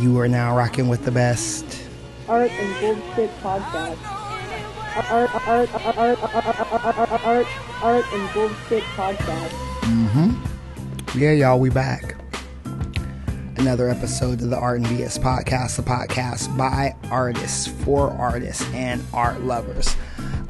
You 0.00 0.18
are 0.20 0.28
now 0.28 0.56
rocking 0.56 0.88
with 0.88 1.04
the 1.04 1.10
best. 1.10 1.64
Art 2.28 2.50
and 2.50 2.80
Bullshit 2.80 3.30
Podcast. 3.40 3.98
Art, 4.96 5.10
art, 5.10 5.34
art, 5.34 5.74
art, 5.74 5.96
art, 5.96 6.98
art, 6.98 7.24
art, 7.24 7.46
art 7.82 8.04
and 8.12 8.32
Bullshit 8.32 8.82
Podcast. 8.84 9.50
Mm-hmm. 9.80 11.18
Yeah, 11.18 11.32
y'all, 11.32 11.60
we 11.60 11.68
back. 11.68 12.16
Another 13.56 13.88
episode 13.88 14.40
of 14.40 14.50
the 14.50 14.56
Art 14.56 14.78
and 14.78 14.86
BS 14.86 15.18
Podcast, 15.18 15.76
the 15.76 15.82
podcast 15.82 16.56
by 16.56 16.96
artists, 17.10 17.66
for 17.66 18.10
artists, 18.10 18.64
and 18.72 19.04
art 19.12 19.42
lovers. 19.42 19.94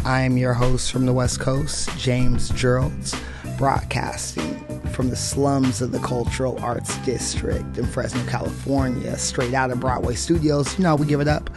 I 0.05 0.23
am 0.23 0.37
your 0.37 0.55
host 0.55 0.93
from 0.93 1.05
the 1.05 1.13
West 1.13 1.41
Coast, 1.41 1.91
James 1.99 2.51
Gearlds, 2.53 3.19
broadcasting 3.59 4.62
from 4.93 5.09
the 5.09 5.17
slums 5.17 5.81
of 5.81 5.91
the 5.91 5.99
Cultural 6.01 6.59
Arts 6.63 6.99
District 6.99 7.79
in 7.79 7.87
Fresno, 7.87 8.23
California, 8.27 9.17
straight 9.17 9.55
out 9.55 9.71
of 9.71 9.81
Broadway 9.81 10.15
Studios. 10.15 10.79
You 10.79 10.85
know, 10.85 10.97
we 10.97 11.07
give 11.07 11.21
it 11.21 11.29
up. 11.29 11.51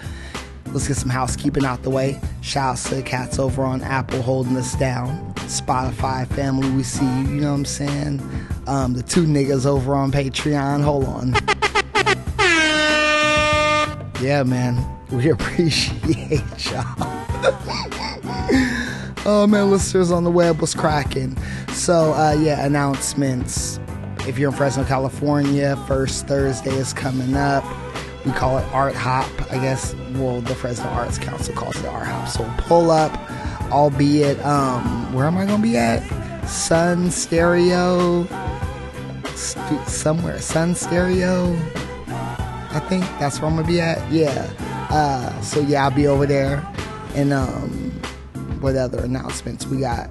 Let's 0.67 0.87
get 0.87 0.97
some 0.97 1.09
housekeeping 1.09 1.65
out 1.65 1.83
the 1.83 1.89
way. 1.89 2.19
Shouts 2.41 2.89
to 2.89 2.95
the 2.95 3.03
cats 3.03 3.37
over 3.37 3.63
on 3.63 3.81
Apple 3.81 4.21
holding 4.21 4.57
us 4.57 4.75
down. 4.75 5.33
Spotify 5.45 6.27
family, 6.27 6.69
we 6.71 6.83
see 6.83 7.05
you. 7.05 7.35
You 7.35 7.41
know 7.41 7.51
what 7.51 7.59
I'm 7.59 7.65
saying? 7.65 8.47
Um, 8.67 8.93
the 8.93 9.03
two 9.03 9.25
niggas 9.25 9.65
over 9.65 9.95
on 9.95 10.11
Patreon. 10.11 10.83
Hold 10.83 11.05
on. 11.05 11.33
yeah, 14.21 14.43
man. 14.43 14.83
We 15.11 15.29
appreciate 15.29 16.71
y'all. 16.71 16.83
oh 19.25 19.45
man, 19.47 19.69
listeners 19.69 20.11
on 20.11 20.23
the 20.23 20.31
web 20.31 20.59
was 20.59 20.73
cracking. 20.73 21.37
So 21.75 22.13
uh, 22.13 22.35
yeah, 22.39 22.65
announcements. 22.65 23.79
If 24.21 24.39
you're 24.39 24.49
in 24.49 24.55
Fresno, 24.57 24.83
California, 24.85 25.75
first 25.87 26.25
Thursday 26.27 26.73
is 26.73 26.93
coming 26.93 27.35
up. 27.35 27.63
We 28.25 28.31
call 28.31 28.57
it 28.57 28.63
Art 28.73 28.95
Hop, 28.95 29.29
I 29.51 29.59
guess. 29.59 29.93
Well, 30.13 30.41
the 30.41 30.55
Fresno 30.55 30.85
Arts 30.87 31.19
Council 31.19 31.53
calls 31.53 31.77
it 31.77 31.85
Art 31.85 32.07
Hop. 32.07 32.27
So 32.27 32.51
pull 32.57 32.89
up, 32.89 33.11
albeit 33.71 34.43
um, 34.43 35.13
where 35.13 35.25
am 35.25 35.37
I 35.37 35.45
gonna 35.45 35.61
be 35.61 35.77
at? 35.77 35.99
Sun 36.47 37.11
Stereo, 37.11 38.25
st- 39.35 39.87
somewhere. 39.87 40.39
Sun 40.39 40.73
Stereo. 40.73 41.53
I 42.07 42.79
think 42.89 43.03
that's 43.19 43.39
where 43.39 43.49
I'm 43.49 43.57
gonna 43.57 43.67
be 43.67 43.79
at. 43.79 44.11
Yeah. 44.11 44.49
Uh, 44.89 45.39
so 45.41 45.59
yeah, 45.59 45.83
I'll 45.83 45.91
be 45.91 46.07
over 46.07 46.25
there. 46.25 46.65
And 47.13 47.31
um, 47.31 47.84
what 48.65 48.75
other 48.75 49.03
announcements 49.03 49.67
we 49.67 49.79
got? 49.79 50.09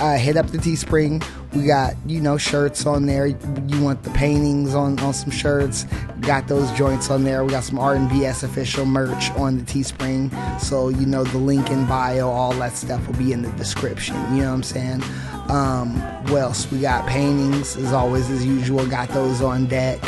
Uh, 0.00 0.16
hit 0.16 0.36
up 0.36 0.46
the 0.46 0.58
Teespring. 0.58 1.26
We 1.54 1.66
got 1.66 1.94
you 2.06 2.20
know 2.20 2.38
shirts 2.38 2.86
on 2.86 3.06
there. 3.06 3.26
You 3.26 3.82
want 3.82 4.04
the 4.04 4.10
paintings 4.10 4.76
on 4.76 4.98
on 5.00 5.12
some 5.12 5.32
shirts? 5.32 5.86
Got 6.20 6.46
those 6.46 6.70
joints 6.72 7.10
on 7.10 7.24
there. 7.24 7.44
We 7.44 7.50
got 7.50 7.64
some 7.64 7.80
R&BS 7.80 8.44
official 8.44 8.86
merch 8.86 9.32
on 9.32 9.58
the 9.58 9.64
Teespring. 9.64 10.30
So 10.60 10.88
you 10.88 11.04
know 11.04 11.24
the 11.24 11.38
link 11.38 11.68
in 11.70 11.84
bio, 11.86 12.30
all 12.30 12.52
that 12.54 12.76
stuff 12.76 13.04
will 13.08 13.16
be 13.16 13.32
in 13.32 13.42
the 13.42 13.50
description. 13.52 14.14
You 14.36 14.42
know 14.42 14.50
what 14.50 14.54
I'm 14.54 14.62
saying? 14.62 15.02
Um, 15.48 16.00
what 16.30 16.42
else? 16.42 16.70
We 16.70 16.78
got 16.80 17.08
paintings 17.08 17.76
as 17.76 17.92
always 17.92 18.30
as 18.30 18.46
usual. 18.46 18.86
Got 18.86 19.08
those 19.08 19.42
on 19.42 19.66
deck. 19.66 19.98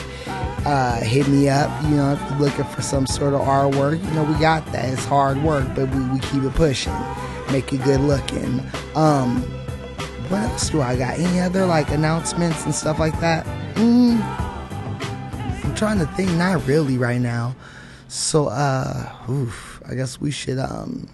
Uh, 0.64 1.00
hit 1.00 1.26
me 1.26 1.48
up. 1.48 1.68
You 1.84 1.96
know, 1.96 2.12
if 2.12 2.20
you're 2.30 2.38
looking 2.38 2.64
for 2.64 2.82
some 2.82 3.08
sort 3.08 3.34
of 3.34 3.40
artwork, 3.40 4.04
you 4.04 4.10
know, 4.12 4.22
we 4.22 4.34
got 4.38 4.64
that. 4.70 4.88
It's 4.92 5.04
hard 5.04 5.42
work, 5.42 5.66
but 5.74 5.88
we, 5.92 6.00
we 6.10 6.20
keep 6.20 6.44
it 6.44 6.54
pushing. 6.54 6.94
Make 7.52 7.72
you 7.72 7.78
good 7.78 8.00
looking. 8.00 8.60
Um, 8.94 9.42
what 10.28 10.42
else 10.42 10.68
do 10.68 10.82
I 10.82 10.96
got? 10.96 11.18
Any 11.18 11.40
other 11.40 11.64
like 11.64 11.90
announcements 11.90 12.64
and 12.64 12.74
stuff 12.74 12.98
like 12.98 13.18
that? 13.20 13.46
Mm, 13.76 14.20
I'm 15.64 15.74
trying 15.74 15.98
to 15.98 16.06
think. 16.08 16.30
Not 16.32 16.66
really 16.66 16.98
right 16.98 17.20
now. 17.20 17.56
So, 18.08 18.48
uh, 18.48 19.14
oof, 19.30 19.82
I 19.88 19.94
guess 19.94 20.20
we 20.20 20.30
should, 20.30 20.58
um, 20.58 21.08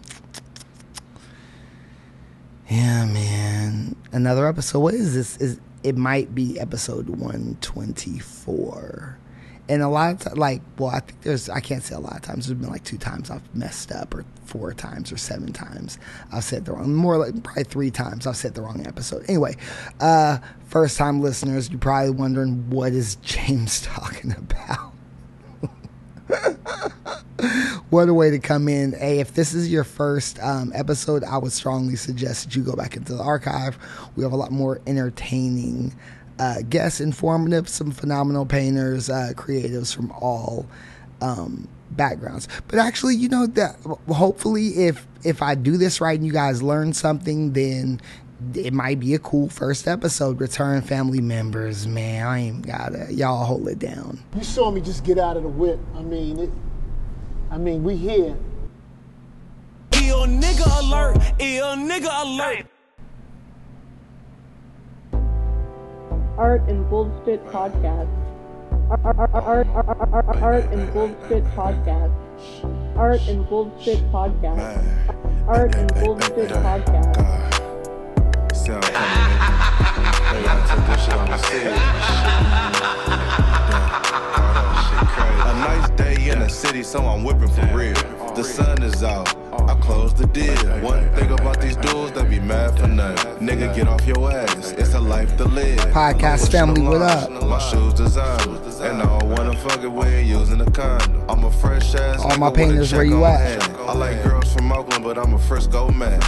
yeah, 2.68 3.04
man. 3.04 3.94
Another 4.12 4.48
episode. 4.48 4.80
What 4.80 4.94
is 4.94 5.14
this? 5.14 5.36
Is 5.36 5.60
it 5.84 5.96
might 5.96 6.34
be 6.34 6.58
episode 6.58 7.08
124 7.10 9.18
and 9.68 9.82
a 9.82 9.88
lot 9.88 10.12
of 10.12 10.18
times, 10.20 10.36
like, 10.36 10.62
well, 10.78 10.90
I 10.90 11.00
think 11.00 11.22
there's, 11.22 11.48
I 11.48 11.60
can't 11.60 11.82
say 11.82 11.94
a 11.94 11.98
lot 11.98 12.16
of 12.16 12.22
times. 12.22 12.46
There's 12.46 12.58
been 12.58 12.70
like 12.70 12.84
two 12.84 12.98
times 12.98 13.30
I've 13.30 13.54
messed 13.54 13.92
up, 13.92 14.14
or 14.14 14.24
four 14.44 14.74
times, 14.74 15.10
or 15.10 15.16
seven 15.16 15.52
times 15.52 15.98
I've 16.32 16.44
said 16.44 16.64
the 16.64 16.72
wrong, 16.72 16.94
more 16.94 17.16
like 17.16 17.42
probably 17.42 17.64
three 17.64 17.90
times 17.90 18.26
I've 18.26 18.36
said 18.36 18.54
the 18.54 18.62
wrong 18.62 18.86
episode. 18.86 19.24
Anyway, 19.28 19.56
uh, 20.00 20.38
first 20.66 20.98
time 20.98 21.20
listeners, 21.20 21.70
you're 21.70 21.78
probably 21.78 22.10
wondering 22.10 22.68
what 22.70 22.92
is 22.92 23.16
James 23.16 23.80
talking 23.82 24.32
about. 24.32 24.92
what 27.90 28.08
a 28.08 28.14
way 28.14 28.30
to 28.30 28.38
come 28.38 28.68
in. 28.68 28.92
Hey, 28.92 29.20
if 29.20 29.34
this 29.34 29.54
is 29.54 29.70
your 29.70 29.84
first 29.84 30.38
um, 30.40 30.72
episode, 30.74 31.24
I 31.24 31.38
would 31.38 31.52
strongly 31.52 31.96
suggest 31.96 32.44
that 32.44 32.56
you 32.56 32.62
go 32.62 32.74
back 32.74 32.96
into 32.96 33.14
the 33.14 33.22
archive. 33.22 33.78
We 34.16 34.22
have 34.24 34.32
a 34.32 34.36
lot 34.36 34.52
more 34.52 34.80
entertaining 34.86 35.94
uh, 36.38 36.62
guests, 36.68 37.00
informative, 37.00 37.68
some 37.68 37.90
phenomenal 37.90 38.46
painters, 38.46 39.08
uh, 39.08 39.32
creatives 39.34 39.94
from 39.94 40.10
all 40.12 40.66
um, 41.20 41.68
backgrounds. 41.92 42.48
But 42.68 42.78
actually, 42.78 43.16
you 43.16 43.28
know 43.28 43.46
that 43.46 43.76
hopefully, 44.08 44.86
if 44.86 45.06
if 45.22 45.42
I 45.42 45.54
do 45.54 45.76
this 45.76 46.00
right 46.00 46.18
and 46.18 46.26
you 46.26 46.32
guys 46.32 46.62
learn 46.62 46.92
something, 46.92 47.52
then 47.52 48.00
it 48.54 48.72
might 48.72 49.00
be 49.00 49.14
a 49.14 49.18
cool 49.18 49.48
first 49.48 49.86
episode. 49.88 50.40
Return 50.40 50.82
family 50.82 51.20
members, 51.20 51.86
man. 51.86 52.26
I 52.26 52.38
ain't 52.40 52.66
gotta 52.66 53.12
y'all 53.12 53.44
hold 53.44 53.68
it 53.68 53.78
down. 53.78 54.18
You 54.36 54.44
saw 54.44 54.70
me 54.70 54.80
just 54.80 55.04
get 55.04 55.18
out 55.18 55.36
of 55.36 55.42
the 55.44 55.48
whip. 55.48 55.78
I 55.96 56.02
mean, 56.02 56.38
it, 56.38 56.50
I 57.50 57.58
mean, 57.58 57.84
we 57.84 57.96
here. 57.96 58.36
Ill 59.92 60.26
nigga 60.26 60.80
alert, 60.80 61.16
ill 61.38 61.76
nigga 61.76 62.22
alert. 62.22 62.66
Art 66.36 66.62
and 66.68 66.88
Bullshit 66.90 67.44
Podcast. 67.46 68.08
Art, 68.90 69.16
art, 69.32 69.68
art, 69.68 70.42
art, 70.42 70.64
and 70.72 70.92
Bullshit 70.92 71.44
Podcast. 71.54 72.12
Art 72.96 73.20
and 73.28 73.48
Bullshit 73.48 74.00
Podcast. 74.10 74.84
Art 75.46 75.74
and 75.76 75.94
Bullshit 75.94 76.50
Podcast. 76.50 77.54
A 85.38 85.54
nice 85.60 85.90
day 85.90 86.30
in 86.30 86.40
the 86.40 86.48
city, 86.48 86.82
so 86.82 87.06
I'm 87.06 87.22
whipping 87.22 87.48
for 87.48 87.66
real. 87.76 87.94
The 88.34 88.42
sun 88.42 88.82
is 88.82 89.04
out. 89.04 89.43
I 89.68 89.74
close 89.76 90.12
the 90.14 90.26
deal. 90.26 90.54
One 90.80 91.08
thing 91.14 91.30
about 91.30 91.60
these 91.60 91.76
dudes, 91.76 92.12
they 92.12 92.24
be 92.24 92.38
mad 92.38 92.78
for 92.78 92.86
nothing. 92.86 93.46
Nigga, 93.46 93.74
get 93.74 93.88
off 93.88 94.06
your 94.06 94.30
ass. 94.30 94.72
It's 94.72 94.94
a 94.94 95.00
life 95.00 95.36
to 95.38 95.44
live. 95.44 95.78
Podcast 95.90 96.50
family, 96.52 96.82
what 96.82 97.02
up? 97.02 97.30
My 97.30 97.58
shoes 97.58 97.94
designed, 97.94 98.50
and 98.82 99.02
I 99.02 99.18
don't 99.18 99.30
wanna 99.30 99.56
fuck 99.56 99.82
it 99.82 99.88
when 99.88 100.26
using 100.26 100.60
a 100.60 100.70
condom. 100.70 101.24
I'm 101.28 101.44
a 101.44 101.50
fresh 101.50 101.94
ass. 101.94 102.20
All 102.20 102.36
my 102.36 102.50
painters, 102.50 102.92
where 102.92 103.04
you 103.04 103.24
at? 103.24 103.62
I 103.80 103.94
like 103.94 104.22
girls 104.22 104.52
from 104.52 104.70
Oakland, 104.70 105.04
but 105.04 105.18
I'm 105.18 105.34
a 105.34 105.38
Frisco 105.38 105.90
man. 105.90 106.20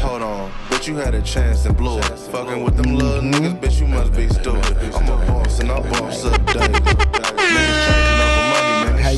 Hold 0.00 0.22
on, 0.22 0.52
but 0.68 0.86
you 0.86 0.96
had 0.96 1.14
a 1.14 1.22
chance 1.22 1.64
and 1.64 1.76
blew 1.76 1.98
it. 1.98 2.04
Fucking 2.04 2.62
with 2.62 2.76
them 2.76 2.94
little 2.94 3.22
mm-hmm. 3.22 3.44
niggas, 3.44 3.60
bitch, 3.60 3.80
you 3.80 3.86
must 3.86 4.12
be 4.14 4.28
stupid. 4.28 4.76
I'm 4.94 5.08
a 5.08 5.26
boss 5.26 5.60
and 5.60 5.70
I 5.70 5.80
boss 5.90 6.24
up 6.24 6.46
daily. 6.52 8.03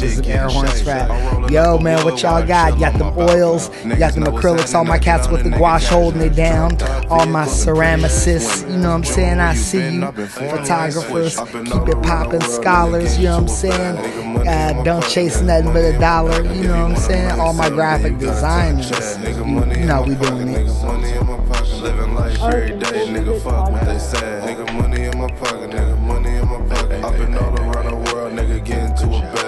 Air 0.03 0.23
getting 0.23 0.51
horns 0.51 0.85
rap? 0.85 1.51
Yo, 1.51 1.79
man, 1.79 2.05
what 2.05 2.23
y'all 2.23 2.47
got? 2.47 2.79
Got 2.79 2.99
them 2.99 3.17
oils, 3.19 3.69
got 3.99 4.15
them 4.15 4.17
Niggas 4.17 4.25
know 4.25 4.33
what's 4.33 4.45
acrylics, 4.45 4.75
all 4.75 4.85
my 4.85 4.99
cats 4.99 5.29
with 5.29 5.45
the 5.45 5.51
gouache 5.51 5.87
holding 5.87 6.21
it 6.23 6.35
down, 6.35 6.81
all 7.11 7.27
my 7.27 7.45
ceramicists, 7.47 8.69
you 8.71 8.79
know 8.79 8.91
what 8.91 8.97
I'm 8.97 9.05
saying? 9.05 9.41
I 9.41 9.55
see 9.55 9.97
you, 9.97 10.11
photographers, 10.11 11.37
keep 11.37 11.89
it 11.89 12.03
popping, 12.03 12.41
scholars, 12.41 13.19
you 13.19 13.25
know 13.25 13.43
what 13.43 13.43
I'm 13.43 13.49
saying? 13.49 14.47
Uh, 14.47 14.83
don't 14.83 15.07
chase 15.09 15.41
nothing 15.41 15.73
but 15.73 15.85
a 15.85 15.99
dollar, 15.99 16.43
you 16.55 16.65
know 16.65 16.83
what 16.83 16.91
I'm 16.93 16.97
saying? 16.97 17.41
All 17.41 17.53
my 17.53 17.69
graphic 17.69 18.19
designers, 18.19 18.91
you, 19.19 19.87
know 19.87 20.03
we 20.03 20.15
doing 20.15 20.49
it. 20.49 20.67
Nigga, 20.67 20.87
money 20.87 21.13
in 21.13 21.27
my 21.27 21.37
pocket, 21.47 21.83
living 21.83 22.15
life 22.15 22.43
every 22.43 22.79
day. 22.79 23.07
Nigga, 23.09 23.41
fuck 23.43 23.71
what 23.71 23.85
they 23.85 23.99
say. 23.99 24.43
Nigga, 24.45 24.73
money 24.75 25.05
in 25.05 25.19
my 25.19 25.29
pocket, 25.29 25.71
nigga, 25.71 26.01
money 26.01 26.31
in 26.31 26.47
my 26.47 26.75
pocket. 26.75 27.05
I've 27.05 27.19
been 27.19 27.35
all 27.35 27.55
around 27.61 27.87
the 27.87 28.13
world, 28.13 28.33
nigga, 28.35 28.65
getting 28.65 28.95
to 28.97 29.17
a 29.17 29.21
bag. 29.21 29.46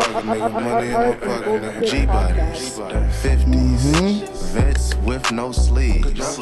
Nigga, 0.00 0.24
money 0.24 0.40
in 0.40 0.40
my 0.40 0.48
pocket, 0.50 0.60
nigga, 0.60 0.70
money 0.70 0.86
in 0.86 0.92
my 0.92 1.14
pocket. 1.14 1.62
Nigga, 1.62 1.90
G 1.90 2.06
bodies, 2.06 2.78
50s, 3.22 4.52
vets 4.52 4.94
with 4.96 5.30
no 5.32 5.52
sleeves. 5.52 6.38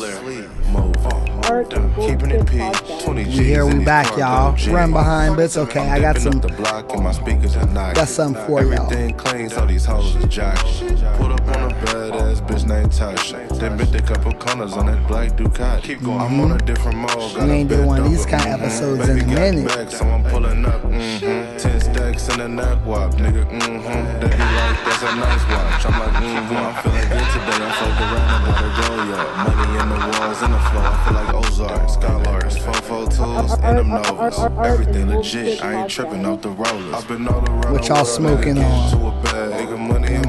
Move 0.68 0.96
on. 1.06 1.28
Art 1.48 1.70
Keeping 1.70 1.86
it 1.86 1.94
Bullshit 1.94 2.46
P, 2.46 2.58
Podcast. 2.58 3.04
20 3.04 3.24
G's 3.24 3.38
We 3.38 3.44
here, 3.44 3.66
we 3.66 3.84
back, 3.84 4.16
y'all. 4.18 4.54
jeans. 4.54 4.68
Run 4.74 4.92
behind, 4.92 5.36
but 5.36 5.44
it's 5.46 5.56
okay. 5.56 5.88
I 5.88 5.98
got 5.98 6.18
some- 6.18 6.40
the 6.40 6.48
block 6.48 6.92
and 6.92 7.02
my 7.04 7.12
speakers 7.12 7.56
are 7.56 7.66
knocking. 7.66 7.94
Got 7.94 8.08
something 8.08 8.44
for 8.46 8.62
y'all. 8.62 8.72
Everything 8.84 9.14
clean, 9.14 9.48
so 9.48 9.64
these 9.66 9.84
hoes 9.84 10.14
is 10.16 10.24
jocking. 10.26 11.37
Put 11.48 11.56
up 11.56 11.62
on 11.62 11.70
a 11.70 11.74
badass 11.86 12.46
bitch 12.46 12.66
named 12.68 12.90
Tasha. 12.92 13.48
Then 13.58 13.76
bit 13.76 13.94
a 13.94 14.02
couple 14.02 14.32
corners 14.34 14.74
on 14.74 14.86
that 14.86 15.06
black 15.08 15.30
Ducati. 15.32 15.82
Keep 15.82 16.02
going. 16.04 16.20
I'm 16.20 16.40
on 16.40 16.52
a 16.52 16.58
different 16.58 16.98
mode. 16.98 17.08
got 17.10 17.34
We 17.44 17.50
a 17.50 17.52
ain't 17.54 17.68
bed 17.68 17.76
did 17.78 17.86
one 17.86 17.98
of 17.98 18.04
double. 18.04 18.16
these 18.16 18.26
kind 18.26 18.42
of 18.42 18.48
Mhm. 18.48 18.62
episodes 18.62 19.06
Baby 19.06 19.20
in 19.20 19.30
a 19.30 19.34
got 19.34 19.40
minute. 19.40 19.68
Back, 19.68 19.90
so 19.90 20.04
I'm 20.06 20.24
pulling 20.24 20.66
up. 20.66 20.82
Mm-hmm. 20.82 21.56
Ten 21.56 21.80
stacks 21.80 22.28
in 22.28 22.40
in 22.40 22.56
the 22.56 22.62
neck 22.62 22.78
wop, 22.86 23.14
nigga, 23.14 23.44
mm-hmm. 23.48 24.20
They 24.20 24.28
be 24.28 24.44
like, 24.58 24.78
that's 24.84 25.02
a 25.02 25.16
nice 25.16 25.44
watch. 25.48 25.86
I'm 25.86 25.98
like, 25.98 26.14
mm-hmm. 26.22 26.56
I'm 26.56 26.74
feeling 26.82 27.08
good 27.08 27.28
today. 27.32 27.64
I'm 27.64 27.72
fucked 27.80 28.00
around 28.04 28.28
and 28.28 28.44
got 28.46 28.64
a 28.64 28.70
go, 28.78 28.90
yeah. 29.08 29.44
Money 29.44 29.80
in 29.80 29.88
the 29.88 29.98
walls, 30.18 30.42
in 30.42 30.50
the 30.52 30.58
floor. 30.68 30.84
I 30.84 31.04
feel 31.04 31.14
like 31.14 31.34
Ozark, 31.34 31.82
Skylars, 31.88 32.56
Fofo 32.58 32.98
tools, 33.16 33.52
and 33.62 33.78
them 33.78 33.88
Novas. 33.88 34.38
Everything 34.64 35.08
legit. 35.08 35.64
I 35.64 35.80
ain't 35.80 35.90
tripping 35.90 36.24
off 36.26 36.42
the 36.42 36.50
rollers. 36.50 36.94
I've 36.94 37.08
been 37.08 37.26
all 37.26 37.42
around 37.48 37.72
What 37.72 37.88
y'all 37.88 37.96
world, 37.96 38.06
smoking 38.08 38.58
on? 38.58 38.90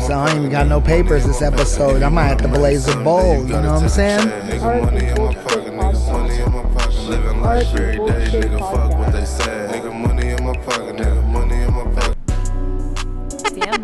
So 0.09 0.15
I 0.15 0.29
ain't 0.29 0.39
even 0.39 0.49
got 0.49 0.65
no 0.65 0.81
papers 0.81 1.23
this 1.23 1.43
episode. 1.43 2.01
I 2.01 2.09
might 2.09 2.23
have 2.23 2.41
to 2.41 2.47
blaze 2.47 2.87
a 2.87 2.97
bowl, 3.03 3.35
you 3.35 3.41
you 3.41 3.49
know 3.49 3.73
what 3.73 3.83
I'm 3.83 3.89
saying? 3.89 4.27
Nigga, 4.27 4.83
money 4.83 5.05
in 5.05 5.13
my 5.15 5.35
pocket, 5.35 5.71
nigga, 5.71 6.11
money 6.11 6.35
in 6.39 6.51
my 6.51 6.63
pocket. 6.63 6.95
Living 7.03 7.41
life 7.41 7.67
every 7.75 7.97
day, 7.97 8.41
nigga, 8.41 8.59
fuck 8.59 8.97
what 8.97 9.11
they 9.11 9.25
say. 9.25 9.69
Nigga, 9.71 9.93
money 9.93 10.29
in 10.29 10.43
my 10.43 10.57
pocket, 10.57 10.95
nigga, 10.95 11.23
money 11.27 11.61
in 11.61 11.71
my 11.71 11.83
pocket. 11.93 12.17
Damn. 13.53 13.83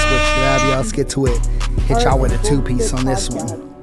Switch 0.00 0.30
it 0.32 0.44
up, 0.48 0.62
y'all. 0.62 0.76
Let's 0.78 0.92
get 0.92 1.10
to 1.10 1.26
it. 1.26 1.46
Hit 1.82 2.02
y'all 2.04 2.18
with 2.18 2.32
a 2.32 2.38
two 2.42 2.62
piece 2.62 2.94
on 2.94 3.04
this 3.04 3.28
one. 3.28 3.73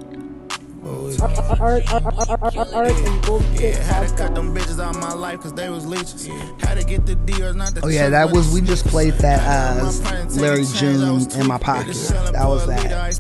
Art, 1.59 1.94
art, 1.94 2.03
art, 2.06 2.57
art, 2.57 2.74
art 2.74 2.92
and 2.92 3.25
bullshit 3.25 3.75
Had 3.75 4.07
to 4.07 4.15
cut 4.15 4.36
them 4.36 4.56
bitches 4.56 4.81
out 4.81 4.95
my 4.95 5.13
life 5.13 5.42
cause 5.42 5.53
they 5.53 5.69
was 5.69 5.86
leeches. 5.86 6.27
Had 6.59 6.80
to 6.80 6.86
get 6.86 7.06
the 7.06 7.15
deals, 7.15 7.56
not 7.56 7.75
the 7.75 7.81
Oh 7.83 7.89
yeah, 7.89 8.09
that 8.09 8.31
was 8.31 8.53
we 8.53 8.62
just 8.62 8.88
played 8.88 9.13
that 9.15 9.42
Had 9.42 9.75
to 9.75 9.81
uh 9.81 9.83
run 9.83 10.03
my 10.03 10.09
print 10.09 10.21
and 10.21 10.31
take 10.31 10.42
Larry 10.42 10.63
the 10.63 10.77
change, 10.77 11.01
I 11.01 11.12
was 11.12 11.27
June 11.27 11.42
in 11.42 11.48
my 11.48 11.57
pocket. 11.57 11.95
That 11.95 12.48
was 12.48 12.65
Bud 12.65 12.69
Light, 12.69 12.89
that. 12.89 13.12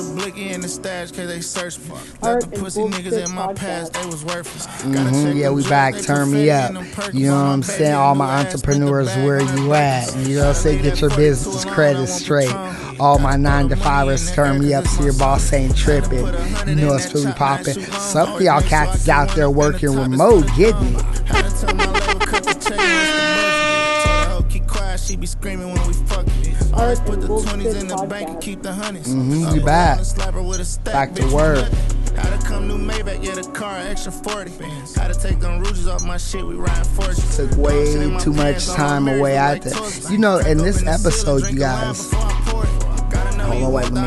Ice 0.00 0.14
my 0.14 0.30
Cubans 0.30 0.30
for 0.30 0.30
no 0.30 0.30
reason. 0.30 0.30
Had 0.30 0.30
to 0.30 0.30
throw 0.30 0.30
the 0.30 0.30
blicky 0.32 0.48
in 0.50 0.60
the 0.60 0.68
stash 0.68 1.12
cause 1.12 1.26
they 1.28 1.40
searched 1.40 1.80
me. 1.80 1.94
Art 2.22 2.42
Left 2.42 2.54
the 2.54 2.60
pussy 2.60 2.80
niggas 2.80 3.24
in 3.24 3.30
my 3.34 3.52
past, 3.54 3.92
they 3.92 4.06
was 4.06 4.24
worthless. 4.24 4.66
Mhm, 4.66 5.36
yeah, 5.36 5.50
we 5.50 5.62
back. 5.68 6.00
Turn 6.00 6.30
me 6.32 6.50
up. 6.50 6.72
You 7.12 7.28
know 7.28 7.34
what 7.34 7.50
I'm 7.50 7.62
saying? 7.62 7.94
All 7.94 8.14
my 8.14 8.40
entrepreneurs, 8.40 9.14
where 9.16 9.40
you 9.40 9.74
at? 9.74 10.16
You 10.26 10.36
know 10.36 10.40
what 10.42 10.48
I'm 10.48 10.54
saying? 10.54 10.82
Get 10.82 11.00
your 11.00 11.10
business 11.10 11.64
credit 11.64 12.06
straight. 12.08 12.54
All 12.98 13.18
my 13.18 13.36
nine 13.36 13.68
to 13.70 13.76
fivers, 13.76 14.30
turn 14.32 14.60
me 14.60 14.74
up 14.74 14.86
so 14.86 15.04
your 15.04 15.14
boss 15.14 15.52
ain't 15.52 15.76
tripping. 15.76 16.26
You 16.66 16.74
know 16.74 16.94
it's 16.94 17.12
really 17.14 17.32
popping. 17.32 17.80
Some 17.82 18.34
of 18.34 18.42
y'all 18.42 18.60
cats 18.62 19.02
is 19.02 19.08
out 19.08 19.34
there 19.34 19.50
working 19.50 19.94
remote, 19.94 20.46
getting 20.56 20.94
it. 20.96 21.19
She 25.10 25.16
be 25.16 25.26
screaming 25.26 25.72
when 25.72 25.86
we 25.88 25.92
fuck. 25.92 26.24
Always 26.72 27.00
Art 27.00 27.06
put 27.08 27.20
the 27.20 27.26
twenties 27.26 27.74
in 27.74 27.88
the 27.88 27.96
bank 28.08 28.28
and 28.28 28.40
keep 28.40 28.62
the 28.62 28.72
honeys. 28.72 29.08
Mhm, 29.08 29.46
Up 29.46 29.52
we 29.54 29.58
back. 29.58 29.88
down 29.90 29.98
and 29.98 30.06
slap 30.06 30.34
her 30.34 30.42
with 30.42 30.60
a 30.60 30.64
stack, 30.64 30.92
Back 30.94 31.14
to 31.16 31.26
work. 31.34 31.56
nutty. 31.56 31.76
Had 32.16 32.40
to 32.40 32.46
come 32.46 32.68
new 32.68 32.78
Maybach, 32.78 33.24
yeah, 33.24 33.34
the 33.34 33.42
car 33.50 33.78
extra 33.78 34.12
40. 34.12 34.52
Had 34.94 35.12
to 35.12 35.18
take 35.18 35.40
them 35.40 35.60
rouges 35.60 35.88
off 35.88 36.02
my 36.04 36.16
shit, 36.16 36.46
we 36.46 36.54
riding 36.54 36.84
40. 36.84 37.22
Took 37.36 37.56
way 37.56 37.92
too 38.20 38.32
much 38.32 38.66
time 38.68 39.08
away 39.08 39.36
out 39.36 39.62
there. 39.62 39.74
You 40.10 40.18
know, 40.18 40.38
in 40.38 40.58
this 40.58 40.86
episode, 40.86 41.50
you 41.50 41.58
guys. 41.58 42.08
Hold 43.50 43.64
on, 43.64 43.72
wait, 43.72 43.90
let 43.90 43.92
me- 43.92 44.00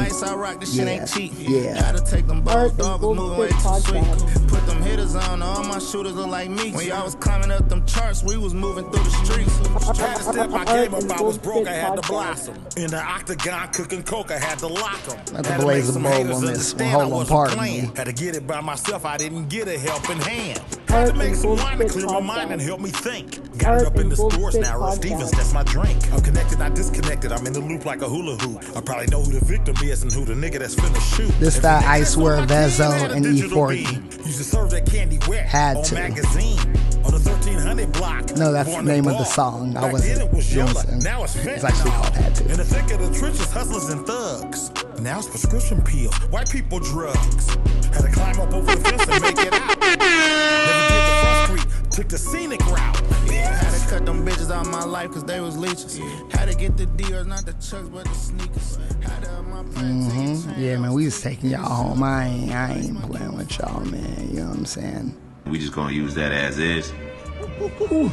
Yeah, 0.73 1.05
yeah. 1.39 1.83
Had 1.85 1.97
to 1.97 2.03
take 2.03 2.27
them 2.27 2.41
balls, 2.41 2.55
Art 2.55 2.69
and 2.71 2.77
dog 2.79 3.01
was 3.01 3.17
moving 3.17 3.37
way 3.37 3.49
bullshit 3.49 3.85
too 3.85 3.89
sweet. 3.89 4.03
podcast. 4.03 4.47
Put 4.47 4.67
them 4.67 4.81
hitters 4.83 5.15
on, 5.15 5.41
all 5.41 5.63
my 5.63 5.79
shooters 5.79 6.13
look 6.13 6.27
like 6.27 6.49
me. 6.49 6.71
When 6.71 6.87
y'all 6.87 7.03
was 7.03 7.15
climbing 7.15 7.51
up 7.51 7.67
them 7.69 7.85
charts, 7.85 8.23
we 8.23 8.37
was 8.37 8.53
moving 8.53 8.85
through 8.91 9.03
the 9.03 9.09
streets. 9.25 9.57
Had 9.99 10.17
to 10.17 10.23
step 10.23 10.49
my 10.49 10.63
Art 10.63 10.67
game 10.67 10.93
up, 10.93 11.19
I 11.19 11.21
was 11.21 11.37
broke, 11.37 11.67
I 11.67 11.73
had 11.73 11.95
to 12.01 12.07
blossom. 12.07 12.55
In 12.77 12.87
the 12.91 13.01
octagon, 13.01 13.67
cooking 13.69 14.03
coke, 14.03 14.31
I 14.31 14.37
had 14.39 14.59
to 14.59 14.67
lock 14.67 14.99
'em. 15.09 15.35
Had 15.35 15.43
to 15.45 15.51
Had 15.51 15.61
blaze 15.61 15.83
make 15.83 15.89
a 15.89 15.93
some 15.93 16.03
bowl 16.03 16.11
on 16.13 16.27
this 16.27 16.35
one. 16.35 16.47
understand 16.47 16.91
Hold 16.91 17.01
I 17.01 17.05
on, 17.05 17.11
wasn't 17.11 17.29
pardon 17.29 17.57
playing. 17.57 17.81
me. 17.83 17.91
Had 17.95 18.05
to 18.05 18.13
get 18.13 18.35
it 18.35 18.47
by 18.47 18.61
myself, 18.61 19.05
I 19.05 19.17
didn't 19.17 19.49
get 19.49 19.67
a 19.67 19.77
helping 19.77 20.19
hand. 20.19 20.61
Had 20.93 21.07
to 21.07 21.13
make 21.15 21.33
some 21.33 21.55
wine 21.57 21.79
to 21.79 21.87
clear 21.89 22.05
my 22.05 22.19
mind 22.19 22.51
and 22.51 22.61
help 22.61 22.79
me 22.79 22.89
think. 22.91 23.39
Got 23.57 23.69
Art 23.73 23.81
it 23.81 23.87
up 23.87 23.95
in 23.97 24.09
the 24.09 24.15
stores 24.15 24.55
now, 24.55 24.77
Earl. 24.77 24.91
Stevens, 24.91 25.31
that's 25.31 25.51
my 25.53 25.63
drink. 25.63 25.97
I'm 26.13 26.21
connected, 26.21 26.59
not 26.59 26.75
disconnected, 26.75 27.31
I'm 27.31 27.45
in 27.47 27.53
the 27.53 27.59
loop 27.61 27.85
like 27.85 28.01
a 28.03 28.07
hula 28.07 28.35
hoop. 28.37 28.63
I 28.77 28.81
probably 28.81 29.07
know 29.07 29.21
who 29.21 29.31
the 29.39 29.43
victim 29.43 29.75
is 29.83 30.03
and 30.03 30.11
who 30.11 30.23
the 30.23 30.33
nigga 30.33 30.59
that's 30.59 30.75
finna 30.75 31.01
shoot. 31.17 31.31
This 31.39 31.55
If 31.57 31.63
that 31.63 31.81
you 31.83 31.89
Ice 31.89 31.99
next 31.99 32.17
Wear 32.17 32.35
on 32.35 32.41
my 32.41 32.45
team, 32.47 32.57
Vezzo 32.57 32.91
had 32.99 33.11
and 33.11 33.25
E40. 33.25 34.25
Used 34.25 34.37
to 34.37 34.43
serve 34.43 34.69
that 34.71 34.85
candy 34.85 35.19
wet 35.27 35.45
Had 35.47 35.77
on 35.77 35.83
to. 35.85 35.95
magazine. 35.95 36.59
On 37.05 37.11
the 37.11 37.19
1300 37.19 37.91
block. 37.91 38.37
No, 38.37 38.51
that's 38.53 38.73
the 38.73 38.81
name 38.83 39.05
of 39.07 39.13
the 39.13 39.23
ball. 39.23 39.25
song. 39.25 39.75
I 39.75 39.91
wasn't- 39.91 40.21
it 40.21 40.31
was 40.33 40.53
you 40.53 40.61
Yola, 40.61 40.85
Now 41.01 41.23
it's 41.23 41.35
It's 41.35 41.63
actually 41.63 41.91
called 41.91 42.15
Had 42.15 42.35
To. 42.35 42.43
In 42.51 42.57
the 42.57 42.63
thick 42.63 42.91
of 42.91 42.99
the 43.11 43.19
trenches, 43.19 43.51
hustlers 43.51 43.89
and 43.89 44.05
thugs. 44.07 44.71
Now 45.03 45.19
it's 45.19 45.27
prescription 45.27 45.81
pills, 45.81 46.15
white 46.31 46.49
people 46.49 46.79
drugs. 46.79 47.49
Had 47.91 48.03
to 48.03 48.11
climb 48.13 48.39
up 48.39 48.53
over 48.53 48.73
the 48.73 48.81
fence 48.81 49.05
and 49.09 49.21
make 49.21 49.37
it 49.37 49.53
out. 49.53 49.77
Never 49.77 50.87
did 50.87 51.03
the 51.09 51.19
front 51.21 51.59
street, 51.59 51.91
took 51.91 52.07
the 52.07 52.17
scenic 52.17 52.65
route. 52.67 53.01
Yeah, 53.25 53.53
had 53.53 53.81
to 53.81 53.89
cut 53.89 54.05
them 54.05 54.25
bitches 54.25 54.49
out 54.49 54.65
my 54.67 54.85
life 54.85 55.11
cause 55.11 55.25
they 55.25 55.41
was 55.41 55.57
leeches. 55.57 55.97
Had 56.31 56.49
to 56.49 56.55
get 56.55 56.77
the 56.77 56.85
deals, 56.85 57.27
not 57.27 57.45
the 57.45 57.51
chucks, 57.51 57.89
but 57.89 58.05
the 58.05 58.13
sneakers. 58.13 58.77
Had 59.01 59.25
to 59.25 59.29
have 59.29 59.45
my 59.45 59.63
friends 59.73 60.45
Mhm. 60.45 60.57
Yeah, 60.57 60.77
man, 60.77 60.93
we 60.93 61.03
was 61.03 61.21
taking 61.21 61.49
y'all 61.49 61.63
home. 61.63 62.01
I 62.01 62.27
ain't, 62.27 62.51
I 62.53 62.71
ain't 62.71 63.01
playing 63.01 63.35
with 63.35 63.59
y'all, 63.59 63.81
man. 63.81 64.29
You 64.31 64.39
know 64.39 64.47
what 64.51 64.57
I'm 64.59 64.65
saying? 64.65 65.17
We 65.47 65.59
just 65.59 65.73
gonna 65.73 65.91
use 65.91 66.15
that 66.15 66.31
as 66.31 66.59
is. 66.59 66.93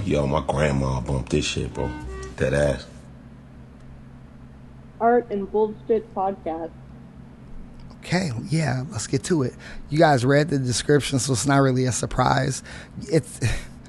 Yo, 0.04 0.26
my 0.26 0.42
grandma 0.44 1.00
bumped 1.00 1.30
this 1.30 1.44
shit, 1.44 1.72
bro. 1.72 1.88
That 2.38 2.52
ass. 2.52 2.84
Art 5.00 5.28
and 5.30 5.50
bullshit 5.50 6.12
podcast. 6.16 6.72
Okay, 8.00 8.30
yeah, 8.48 8.84
let's 8.90 9.06
get 9.06 9.22
to 9.24 9.42
it. 9.42 9.54
You 9.90 9.98
guys 9.98 10.24
read 10.24 10.48
the 10.48 10.58
description, 10.58 11.18
so 11.18 11.32
it's 11.32 11.46
not 11.46 11.58
really 11.58 11.84
a 11.84 11.92
surprise. 11.92 12.62
It's 13.02 13.40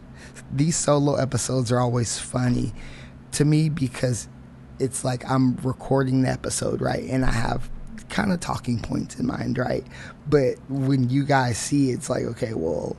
these 0.51 0.75
solo 0.75 1.15
episodes 1.15 1.71
are 1.71 1.79
always 1.79 2.19
funny 2.19 2.73
to 3.33 3.45
me 3.45 3.69
because 3.69 4.27
it's 4.79 5.05
like 5.05 5.29
I'm 5.29 5.55
recording 5.57 6.23
the 6.23 6.29
episode, 6.29 6.81
right? 6.81 7.03
And 7.03 7.23
I 7.23 7.31
have 7.31 7.69
kind 8.09 8.33
of 8.33 8.39
talking 8.41 8.79
points 8.79 9.17
in 9.17 9.25
mind, 9.25 9.57
right? 9.57 9.85
But 10.29 10.55
when 10.69 11.09
you 11.09 11.23
guys 11.23 11.57
see 11.57 11.91
it, 11.91 11.93
it's 11.93 12.09
like, 12.09 12.23
okay, 12.23 12.53
well, 12.53 12.97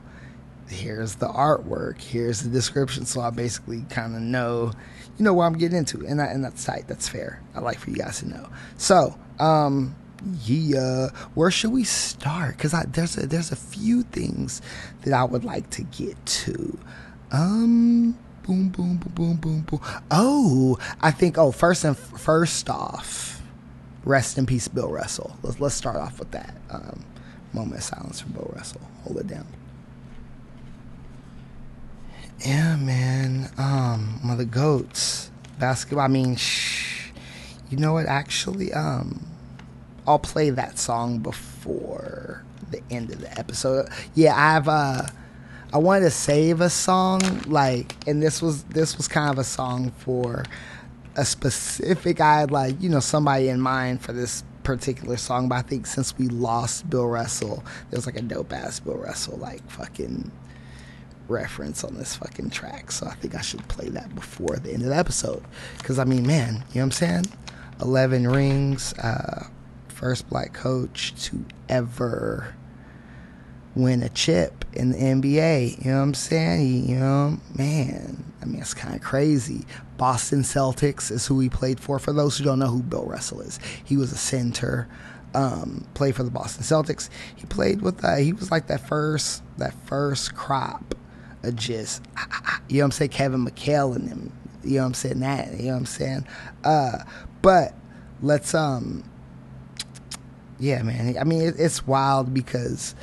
here's 0.67 1.15
the 1.15 1.27
artwork, 1.27 2.01
here's 2.01 2.41
the 2.41 2.49
description, 2.49 3.05
so 3.05 3.21
I 3.21 3.29
basically 3.29 3.85
kind 3.89 4.15
of 4.15 4.21
know, 4.21 4.71
you 5.17 5.23
know, 5.23 5.33
what 5.33 5.45
I'm 5.45 5.53
getting 5.53 5.77
into, 5.77 6.05
and 6.05 6.19
that, 6.19 6.31
and 6.31 6.43
that's 6.43 6.63
tight. 6.65 6.87
That's 6.87 7.07
fair. 7.07 7.41
I 7.53 7.59
like 7.59 7.77
for 7.77 7.91
you 7.91 7.97
guys 7.97 8.19
to 8.19 8.29
know. 8.29 8.49
So, 8.77 9.17
um, 9.39 9.95
yeah, 10.43 11.09
where 11.33 11.51
should 11.51 11.71
we 11.71 11.83
start? 11.83 12.57
Because 12.57 12.73
i 12.73 12.85
there's 12.85 13.17
a, 13.17 13.27
there's 13.27 13.51
a 13.51 13.55
few 13.55 14.03
things 14.03 14.61
that 15.03 15.13
I 15.13 15.23
would 15.23 15.43
like 15.43 15.69
to 15.71 15.83
get 15.83 16.23
to. 16.25 16.79
Um, 17.31 18.17
boom, 18.43 18.69
boom, 18.69 18.97
boom, 18.97 19.13
boom, 19.13 19.35
boom, 19.37 19.61
boom. 19.61 19.81
Oh, 20.11 20.77
I 21.01 21.11
think. 21.11 21.37
Oh, 21.37 21.51
first 21.51 21.83
and 21.83 21.97
first 21.97 22.69
off, 22.69 23.41
rest 24.05 24.37
in 24.37 24.45
peace, 24.45 24.67
Bill 24.67 24.89
Russell. 24.89 25.37
Let's 25.41 25.59
let's 25.59 25.75
start 25.75 25.97
off 25.97 26.19
with 26.19 26.31
that. 26.31 26.55
Um, 26.69 27.03
moment 27.53 27.77
of 27.77 27.83
silence 27.83 28.21
for 28.21 28.29
Bill 28.29 28.51
Russell. 28.55 28.81
Hold 29.03 29.17
it 29.19 29.27
down. 29.27 29.47
Yeah, 32.45 32.75
man. 32.75 33.49
Um, 33.57 34.19
one 34.21 34.31
of 34.31 34.37
the 34.37 34.45
goats. 34.45 35.31
Basketball. 35.59 36.05
I 36.05 36.07
mean, 36.07 36.35
shh. 36.35 37.11
You 37.69 37.77
know 37.77 37.93
what? 37.93 38.05
Actually, 38.05 38.73
um, 38.73 39.25
I'll 40.07 40.19
play 40.19 40.49
that 40.51 40.77
song 40.77 41.19
before 41.19 42.43
the 42.71 42.81
end 42.89 43.11
of 43.11 43.21
the 43.21 43.39
episode. 43.39 43.89
Yeah, 44.15 44.33
I've 44.35 44.67
uh, 44.67 45.07
I 45.73 45.77
wanted 45.77 46.05
to 46.05 46.11
save 46.11 46.61
a 46.61 46.69
song 46.69 47.21
like, 47.45 47.95
and 48.07 48.21
this 48.21 48.41
was 48.41 48.63
this 48.63 48.97
was 48.97 49.07
kind 49.07 49.29
of 49.29 49.37
a 49.37 49.43
song 49.43 49.91
for 49.97 50.43
a 51.15 51.25
specific. 51.25 52.19
I 52.21 52.41
had 52.41 52.51
like 52.51 52.81
you 52.81 52.89
know 52.89 52.99
somebody 52.99 53.49
in 53.49 53.61
mind 53.61 54.01
for 54.01 54.13
this 54.13 54.43
particular 54.63 55.17
song, 55.17 55.49
but 55.49 55.55
I 55.55 55.61
think 55.61 55.85
since 55.87 56.17
we 56.17 56.27
lost 56.27 56.89
Bill 56.89 57.07
Russell, 57.07 57.63
there's 57.89 58.05
like 58.05 58.17
a 58.17 58.21
dope 58.21 58.53
ass 58.53 58.79
Bill 58.79 58.95
Russell 58.95 59.37
like 59.37 59.69
fucking 59.69 60.31
reference 61.27 61.83
on 61.83 61.95
this 61.95 62.15
fucking 62.15 62.49
track. 62.49 62.91
So 62.91 63.07
I 63.07 63.13
think 63.15 63.35
I 63.35 63.41
should 63.41 63.67
play 63.67 63.89
that 63.89 64.13
before 64.15 64.55
the 64.57 64.71
end 64.71 64.83
of 64.83 64.89
the 64.89 64.95
episode. 64.95 65.43
Because, 65.77 65.99
I 65.99 66.03
mean, 66.03 66.25
man, 66.25 66.53
you 66.53 66.59
know 66.59 66.63
what 66.65 66.81
I'm 66.81 66.91
saying? 66.91 67.25
11 67.81 68.27
rings, 68.27 68.93
uh, 68.93 69.47
first 70.03 70.27
black 70.27 70.51
coach 70.51 71.13
to 71.15 71.45
ever 71.69 72.53
win 73.73 74.03
a 74.03 74.09
chip 74.09 74.65
in 74.73 74.91
the 74.91 74.97
NBA. 74.97 75.81
You 75.81 75.91
know 75.91 75.97
what 75.99 76.03
I'm 76.03 76.13
saying? 76.13 76.59
He, 76.59 76.91
you 76.91 76.99
know, 76.99 77.37
man, 77.57 78.21
I 78.41 78.45
mean, 78.45 78.59
it's 78.59 78.73
kind 78.73 78.95
of 78.95 79.01
crazy. 79.01 79.65
Boston 79.95 80.41
Celtics 80.41 81.09
is 81.09 81.25
who 81.25 81.39
he 81.39 81.47
played 81.47 81.79
for. 81.79 81.99
For 81.99 82.11
those 82.11 82.37
who 82.37 82.43
don't 82.43 82.59
know 82.59 82.67
who 82.67 82.83
Bill 82.83 83.05
Russell 83.05 83.39
is, 83.39 83.61
he 83.81 83.95
was 83.95 84.11
a 84.11 84.17
center. 84.17 84.89
Um, 85.35 85.87
played 85.93 86.15
for 86.17 86.23
the 86.23 86.31
Boston 86.31 86.63
Celtics. 86.63 87.09
He 87.37 87.45
played 87.45 87.81
with. 87.81 88.03
Uh, 88.03 88.17
he 88.17 88.33
was 88.33 88.51
like 88.51 88.67
that 88.67 88.85
first, 88.85 89.41
that 89.57 89.73
first 89.85 90.35
crop 90.35 90.95
of 91.43 91.55
just, 91.55 92.03
you 92.67 92.79
know 92.79 92.83
what 92.83 92.87
I'm 92.87 92.91
saying, 92.91 93.11
Kevin 93.11 93.45
McHale 93.45 93.95
and 93.95 94.09
them. 94.09 94.33
You 94.65 94.75
know 94.75 94.81
what 94.81 94.87
I'm 94.87 94.93
saying? 94.95 95.19
That. 95.21 95.53
You 95.53 95.67
know 95.67 95.71
what 95.71 95.77
I'm 95.77 95.85
saying? 95.85 96.27
Uh, 96.65 96.97
but 97.41 97.73
let's 98.21 98.53
um, 98.53 99.05
yeah, 100.59 100.81
man. 100.83 101.17
I 101.17 101.23
mean, 101.23 101.41
it, 101.41 101.55
it's 101.57 101.85
wild 101.85 102.33
because 102.33 102.95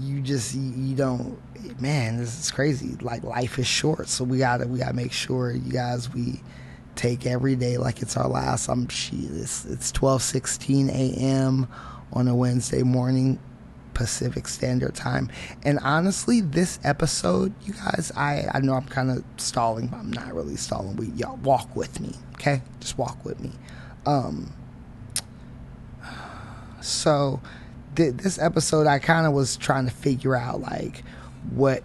you 0.00 0.20
just 0.20 0.54
you, 0.54 0.94
don't 0.94 1.38
man 1.80 2.16
this 2.16 2.38
is 2.38 2.50
crazy. 2.50 2.96
Like 3.00 3.22
life 3.22 3.58
is 3.58 3.66
short 3.66 4.08
so 4.08 4.24
we 4.24 4.38
gotta 4.38 4.66
we 4.66 4.78
gotta 4.78 4.94
make 4.94 5.12
sure 5.12 5.52
you 5.52 5.70
guys 5.72 6.12
we 6.12 6.40
take 6.94 7.26
every 7.26 7.54
day 7.54 7.76
like 7.76 8.02
it's 8.02 8.16
our 8.16 8.28
last. 8.28 8.68
I'm 8.68 8.88
she 8.88 9.16
it's 9.16 9.64
it's 9.66 9.92
12 9.92 10.22
16 10.22 10.90
a.m 10.90 11.68
on 12.12 12.26
a 12.26 12.34
wednesday 12.34 12.82
morning 12.82 13.38
pacific 13.92 14.48
standard 14.48 14.94
time. 14.94 15.30
And 15.64 15.78
honestly 15.80 16.40
this 16.40 16.78
episode 16.84 17.52
you 17.64 17.74
guys 17.74 18.10
i 18.16 18.46
i 18.54 18.60
know 18.60 18.74
i'm 18.74 18.86
kind 18.86 19.10
of 19.10 19.24
stalling 19.36 19.88
but 19.88 19.98
i'm 19.98 20.12
not 20.12 20.34
really 20.34 20.56
stalling. 20.56 20.96
We 20.96 21.08
y'all 21.08 21.36
walk 21.36 21.76
with 21.76 22.00
me 22.00 22.14
okay? 22.34 22.62
Just 22.80 22.96
walk 22.96 23.22
with 23.24 23.40
me. 23.40 23.52
Um 24.06 24.52
so 26.80 27.40
th- 27.96 28.14
this 28.14 28.38
episode 28.38 28.86
i 28.86 28.98
kind 28.98 29.26
of 29.26 29.32
was 29.32 29.56
trying 29.56 29.84
to 29.84 29.90
figure 29.90 30.34
out 30.34 30.60
like 30.60 31.02
what 31.50 31.82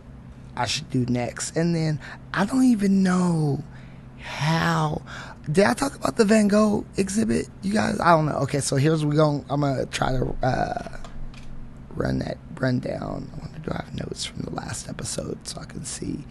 i 0.55 0.65
should 0.65 0.89
do 0.89 1.05
next 1.05 1.55
and 1.55 1.75
then 1.75 1.99
i 2.33 2.45
don't 2.45 2.63
even 2.63 3.03
know 3.03 3.63
how 4.19 5.01
did 5.51 5.65
i 5.65 5.73
talk 5.73 5.95
about 5.95 6.15
the 6.15 6.25
van 6.25 6.47
gogh 6.47 6.85
exhibit 6.97 7.47
you 7.61 7.73
guys 7.73 7.99
i 7.99 8.11
don't 8.11 8.25
know 8.25 8.35
okay 8.35 8.59
so 8.59 8.75
here's 8.75 9.05
we 9.05 9.15
going 9.15 9.43
i'm 9.49 9.61
gonna 9.61 9.85
try 9.87 10.11
to 10.11 10.35
uh 10.43 10.97
run 11.95 12.19
that 12.19 12.37
run 12.55 12.79
down 12.79 13.29
i 13.35 13.39
wonder 13.39 13.59
do 13.59 13.71
i 13.71 13.83
have 13.83 13.93
notes 13.95 14.23
from 14.25 14.41
the 14.41 14.51
last 14.51 14.87
episode 14.87 15.37
so 15.47 15.59
i 15.59 15.65
can 15.65 15.83
see 15.83 16.23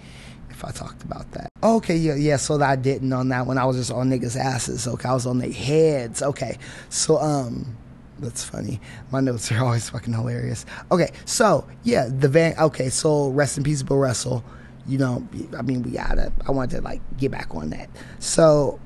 if 0.63 0.69
I 0.69 0.71
talked 0.71 1.03
about 1.03 1.31
that. 1.33 1.49
Okay, 1.63 1.97
yeah, 1.97 2.15
yeah. 2.15 2.37
So 2.37 2.61
I 2.63 2.77
didn't 2.77 3.13
on 3.13 3.29
that 3.31 3.47
one. 3.47 3.59
I 3.59 3.65
was 3.65 3.77
just 3.77 3.91
on 3.91 4.11
niggas' 4.11 4.37
asses. 4.37 4.87
Okay, 4.87 5.09
I 5.09 5.15
was 5.15 5.27
on 5.27 5.39
their 5.39 5.51
heads. 5.51 6.23
Okay, 6.23 6.59
so 6.89 7.19
um, 7.19 7.77
that's 8.23 8.45
funny. 8.45 8.81
My 9.11 9.21
notes 9.21 9.51
are 9.53 9.59
always 9.65 9.91
fucking 9.91 10.13
hilarious. 10.15 10.65
Okay, 10.91 11.11
so 11.25 11.67
yeah, 11.83 12.09
the 12.09 12.29
van. 12.29 12.55
Okay, 12.59 12.89
so 12.89 13.29
rest 13.29 13.59
in 13.59 13.65
peace, 13.65 13.83
Bill 13.83 13.99
Russell. 13.99 14.45
You 14.87 14.99
know, 14.99 15.29
I 15.57 15.63
mean, 15.63 15.83
we 15.83 15.93
gotta. 15.93 16.33
I 16.47 16.51
wanted 16.53 16.77
to 16.77 16.83
like 16.83 17.01
get 17.19 17.31
back 17.31 17.55
on 17.55 17.71
that. 17.71 17.89
So 18.19 18.81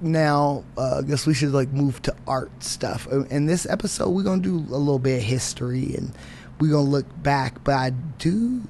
now, 0.00 0.64
uh, 0.76 0.98
I 0.98 1.02
guess 1.02 1.26
we 1.26 1.34
should 1.34 1.52
like 1.52 1.70
move 1.70 2.02
to 2.02 2.14
art 2.26 2.50
stuff. 2.62 3.08
Uh, 3.10 3.24
In 3.24 3.46
this 3.46 3.66
episode, 3.66 4.10
we're 4.10 4.22
gonna 4.22 4.42
do 4.42 4.56
a 4.56 4.76
little 4.76 4.98
bit 4.98 5.18
of 5.18 5.22
history 5.24 5.94
and 5.96 6.12
we're 6.60 6.70
gonna 6.70 6.88
look 6.88 7.06
back. 7.22 7.64
But 7.64 7.74
I 7.74 7.90
do. 8.18 8.62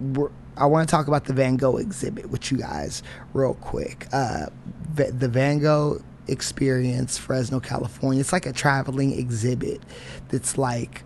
We're, 0.00 0.30
I 0.56 0.66
want 0.66 0.88
to 0.88 0.90
talk 0.90 1.08
about 1.08 1.24
the 1.24 1.32
Van 1.32 1.56
Gogh 1.56 1.78
exhibit 1.78 2.28
with 2.30 2.50
you 2.52 2.58
guys 2.58 3.02
real 3.32 3.54
quick. 3.54 4.06
Uh, 4.12 4.46
the 4.94 5.28
Van 5.28 5.58
Gogh 5.58 6.02
experience, 6.30 7.18
Fresno, 7.18 7.60
California. 7.60 8.20
It's 8.20 8.32
like 8.32 8.46
a 8.46 8.52
traveling 8.52 9.18
exhibit 9.18 9.80
that's 10.28 10.56
like 10.56 11.02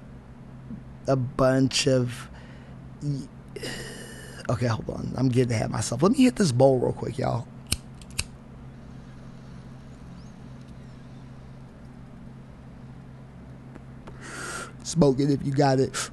a 1.07 1.16
bunch 1.16 1.88
of. 1.88 2.28
Okay, 4.49 4.66
hold 4.66 4.90
on. 4.90 5.12
I'm 5.16 5.28
getting 5.28 5.52
ahead 5.52 5.66
of 5.66 5.73
myself. 5.73 6.02
Let 6.02 6.12
me 6.12 6.19
hit 6.25 6.37
this 6.37 6.52
bowl 6.52 6.78
real 6.78 6.93
quick, 6.93 7.16
y'all. 7.19 7.47
Smoke 14.83 15.19
it 15.19 15.31
if 15.31 15.45
you 15.45 15.52
got 15.52 15.81
it. 15.81 16.11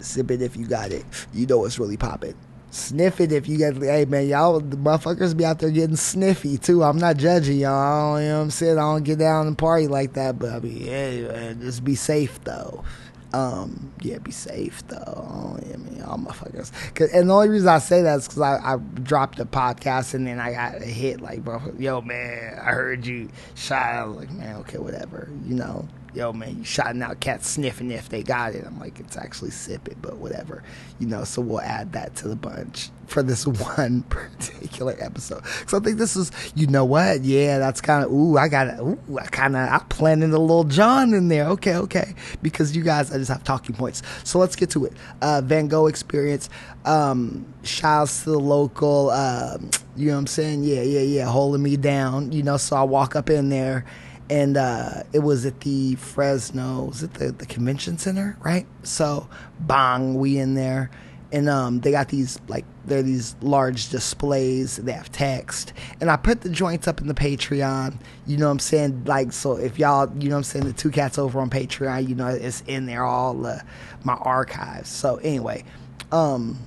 Sip 0.00 0.30
it 0.30 0.42
if 0.42 0.56
you 0.56 0.66
got 0.66 0.90
it. 0.90 1.04
You 1.32 1.46
know 1.46 1.64
it's 1.64 1.78
really 1.78 1.96
popping. 1.96 2.34
Sniff 2.70 3.20
it 3.20 3.32
if 3.32 3.48
you 3.48 3.56
get. 3.56 3.76
Hey 3.76 4.04
man, 4.04 4.28
y'all 4.28 4.60
the 4.60 4.76
motherfuckers 4.76 5.34
be 5.36 5.44
out 5.44 5.58
there 5.58 5.70
getting 5.70 5.96
sniffy 5.96 6.58
too. 6.58 6.82
I'm 6.84 6.98
not 6.98 7.16
judging 7.16 7.58
y'all. 7.58 8.20
You 8.20 8.28
know 8.28 8.36
what 8.38 8.42
I'm 8.44 8.50
saying? 8.50 8.78
I 8.78 8.82
don't 8.82 9.04
get 9.04 9.18
down 9.18 9.46
and 9.46 9.56
party 9.56 9.86
like 9.88 10.12
that, 10.14 10.38
but 10.38 10.50
I 10.50 10.60
mean, 10.60 10.76
yeah, 10.84 11.28
man, 11.32 11.60
just 11.62 11.82
be 11.82 11.94
safe 11.94 12.38
though. 12.44 12.84
Um, 13.32 13.92
yeah, 14.02 14.18
be 14.18 14.30
safe 14.32 14.86
though. 14.88 14.96
Oh, 15.06 15.58
yeah, 15.66 15.74
I 15.74 15.76
mean, 15.78 16.02
all 16.02 16.18
motherfuckers. 16.18 16.70
'Cause- 16.94 17.10
and 17.12 17.28
the 17.28 17.34
only 17.34 17.48
reason 17.50 17.68
I 17.68 17.78
say 17.78 18.00
that 18.02 18.18
is 18.20 18.28
because 18.28 18.40
I, 18.42 18.56
I 18.74 18.76
dropped 18.76 19.38
a 19.40 19.44
podcast 19.44 20.14
and 20.14 20.26
then 20.26 20.38
I 20.40 20.52
got 20.52 20.76
a 20.80 20.84
hit 20.84 21.20
like, 21.20 21.44
bro, 21.44 21.60
yo 21.78 22.00
man, 22.02 22.58
I 22.58 22.70
heard 22.70 23.06
you 23.06 23.28
shot. 23.54 23.82
I 23.82 24.04
was 24.04 24.16
like, 24.16 24.30
man, 24.32 24.56
okay, 24.56 24.78
whatever, 24.78 25.28
you 25.46 25.54
know. 25.54 25.86
Yo 26.18 26.32
man, 26.32 26.58
you 26.58 26.64
shotting 26.64 27.00
out 27.00 27.20
cats 27.20 27.48
sniffing 27.48 27.92
if 27.92 28.08
they 28.08 28.24
got 28.24 28.52
it. 28.52 28.64
I'm 28.66 28.76
like, 28.80 28.98
it's 28.98 29.16
actually 29.16 29.52
sip 29.52 29.86
it, 29.86 30.02
but 30.02 30.16
whatever, 30.16 30.64
you 30.98 31.06
know. 31.06 31.22
So 31.22 31.40
we'll 31.40 31.60
add 31.60 31.92
that 31.92 32.16
to 32.16 32.26
the 32.26 32.34
bunch 32.34 32.90
for 33.06 33.22
this 33.22 33.46
one 33.76 34.02
particular 34.02 34.96
episode. 34.98 35.46
So 35.68 35.78
I 35.78 35.80
think 35.80 35.96
this 35.96 36.16
is, 36.16 36.32
you 36.56 36.66
know 36.66 36.84
what? 36.84 37.20
Yeah, 37.20 37.60
that's 37.60 37.80
kind 37.80 38.04
of. 38.04 38.10
Ooh, 38.10 38.36
I 38.36 38.48
got. 38.48 38.80
Ooh, 38.80 38.98
I 39.16 39.26
kind 39.26 39.54
of. 39.54 39.68
I 39.68 39.78
planted 39.90 40.30
a 40.30 40.40
little 40.40 40.64
John 40.64 41.14
in 41.14 41.28
there. 41.28 41.46
Okay, 41.50 41.76
okay. 41.76 42.16
Because 42.42 42.74
you 42.74 42.82
guys, 42.82 43.12
I 43.12 43.18
just 43.18 43.30
have 43.30 43.44
talking 43.44 43.76
points. 43.76 44.02
So 44.24 44.40
let's 44.40 44.56
get 44.56 44.70
to 44.70 44.86
it. 44.86 44.94
Uh, 45.22 45.40
Van 45.44 45.68
Gogh 45.68 45.86
experience. 45.86 46.50
Um, 46.84 47.46
shouts 47.62 48.24
to 48.24 48.30
the 48.30 48.40
local. 48.40 49.10
Um, 49.10 49.70
you 49.94 50.08
know 50.08 50.14
what 50.14 50.18
I'm 50.18 50.26
saying? 50.26 50.64
Yeah, 50.64 50.82
yeah, 50.82 51.02
yeah. 51.02 51.26
Holding 51.26 51.62
me 51.62 51.76
down. 51.76 52.32
You 52.32 52.42
know, 52.42 52.56
so 52.56 52.74
I 52.74 52.82
walk 52.82 53.14
up 53.14 53.30
in 53.30 53.50
there. 53.50 53.84
And 54.30 54.56
uh, 54.56 55.04
it 55.12 55.20
was 55.20 55.46
at 55.46 55.60
the 55.60 55.94
Fresno, 55.94 56.84
was 56.84 57.02
it 57.02 57.14
the, 57.14 57.32
the 57.32 57.46
convention 57.46 57.96
center, 57.96 58.36
right? 58.40 58.66
So, 58.82 59.28
bang, 59.60 60.14
we 60.16 60.38
in 60.38 60.54
there. 60.54 60.90
And 61.30 61.48
um, 61.48 61.80
they 61.80 61.90
got 61.90 62.08
these 62.08 62.38
like 62.48 62.64
they're 62.86 63.02
these 63.02 63.36
large 63.42 63.90
displays 63.90 64.76
they 64.76 64.92
have 64.92 65.12
text. 65.12 65.74
And 66.00 66.10
i 66.10 66.16
put 66.16 66.40
the 66.40 66.48
joints 66.48 66.88
up 66.88 67.02
in 67.02 67.06
the 67.06 67.12
patreon 67.12 67.98
you 68.26 68.38
know 68.38 68.46
what 68.46 68.52
i'm 68.52 68.58
saying? 68.58 69.04
Like 69.04 69.32
so 69.32 69.56
if 69.56 69.78
y'all 69.78 70.10
you 70.18 70.30
know 70.30 70.36
what 70.36 70.38
i'm 70.38 70.44
saying? 70.44 70.64
The 70.64 70.72
two 70.72 70.90
cats 70.90 71.18
over 71.18 71.38
on 71.38 71.50
patreon 71.50 72.08
you 72.08 72.14
know 72.14 72.28
it's 72.28 72.62
in 72.66 72.86
there 72.86 73.04
all 73.04 73.44
uh, 73.44 73.58
my 74.04 74.14
archives. 74.14 74.88
So 74.88 75.16
anyway 75.16 75.64
um 76.12 76.58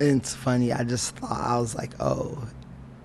it's 0.00 0.34
funny 0.34 0.72
i 0.72 0.82
just 0.82 1.16
thought 1.16 1.40
i 1.40 1.58
was 1.58 1.74
like 1.74 1.92
oh 2.00 2.48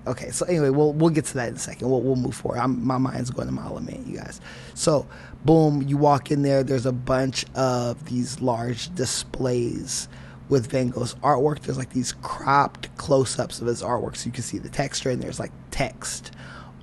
okay 0.10 0.32
so 0.32 0.46
anyway 0.46 0.70
we'll 0.70 0.94
we'll 0.94 1.10
get 1.10 1.26
to 1.26 1.34
that 1.36 1.50
in 1.50 1.56
a 1.56 1.60
second. 1.60 1.90
We'll, 1.90 2.02
we'll 2.02 2.16
move 2.16 2.36
forward. 2.36 2.60
I'm, 2.60 2.86
my 2.86 2.98
mind's 2.98 3.30
going 3.30 3.48
to 3.48 3.54
mile 3.54 3.80
minute 3.80 4.06
you 4.06 4.18
guys. 4.18 4.42
So 4.74 5.08
boom 5.46 5.84
you 5.88 5.98
walk 5.98 6.32
in 6.32 6.42
there. 6.42 6.64
There's 6.64 6.86
a 6.86 6.92
bunch 6.92 7.46
of 7.56 8.06
these 8.06 8.42
large 8.42 8.94
displays 8.96 10.10
with 10.50 10.70
van 10.70 10.90
gogh's 10.90 11.16
artwork. 11.16 11.62
There's 11.62 11.78
like 11.78 11.92
these 11.92 12.14
cropped 12.22 12.96
close-ups 12.98 13.62
of 13.62 13.68
his 13.68 13.82
artwork 13.82 14.18
so 14.18 14.26
you 14.26 14.32
can 14.32 14.44
see 14.44 14.58
the 14.58 14.70
texture 14.70 15.12
and 15.12 15.22
there's 15.22 15.40
like 15.40 15.52
text 15.72 16.32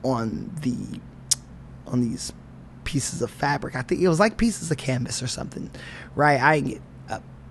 on 0.05 0.51
the 0.63 1.01
on 1.87 2.01
these 2.01 2.33
pieces 2.85 3.23
of 3.23 3.31
fabric. 3.31 3.75
I 3.75 3.83
think 3.83 4.01
it 4.01 4.09
was 4.09 4.21
like 4.21 4.37
pieces 4.37 4.71
of 4.71 4.77
canvas 4.77 5.23
or 5.23 5.27
something 5.27 5.71
right? 6.17 6.41
I 6.41 6.57
didn't 6.57 6.71
get 6.73 6.83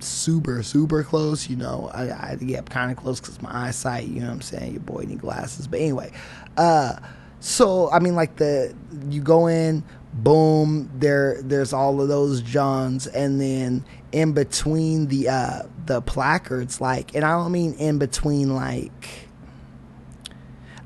super 0.05 0.63
super 0.63 1.03
close 1.03 1.49
you 1.49 1.55
know 1.55 1.89
i, 1.93 2.03
I 2.03 2.27
had 2.29 2.39
to 2.39 2.45
get 2.45 2.59
up 2.59 2.69
kind 2.69 2.91
of 2.91 2.97
close 2.97 3.19
because 3.19 3.41
my 3.41 3.67
eyesight 3.67 4.07
you 4.07 4.19
know 4.19 4.27
what 4.27 4.33
i'm 4.33 4.41
saying? 4.41 4.73
Your 4.73 4.81
boy 4.81 5.03
need 5.07 5.19
glasses. 5.19 5.67
But 5.67 5.81
anyway 5.81 6.11
uh 6.57 6.97
so 7.39 7.91
i 7.91 7.99
mean 7.99 8.15
like 8.15 8.37
the 8.37 8.75
you 9.09 9.21
go 9.21 9.47
in 9.47 9.83
boom 10.13 10.89
there 10.95 11.41
there's 11.41 11.73
all 11.73 12.01
of 12.01 12.07
those 12.07 12.41
johns. 12.41 13.07
And 13.07 13.39
then 13.41 13.85
in 14.11 14.33
between 14.33 15.07
the 15.07 15.29
uh 15.29 15.63
the 15.85 16.01
placards 16.01 16.79
like 16.79 17.13
and 17.15 17.23
i 17.23 17.31
don't 17.31 17.51
mean 17.51 17.73
in 17.73 17.99
between 17.99 18.55
like 18.55 19.25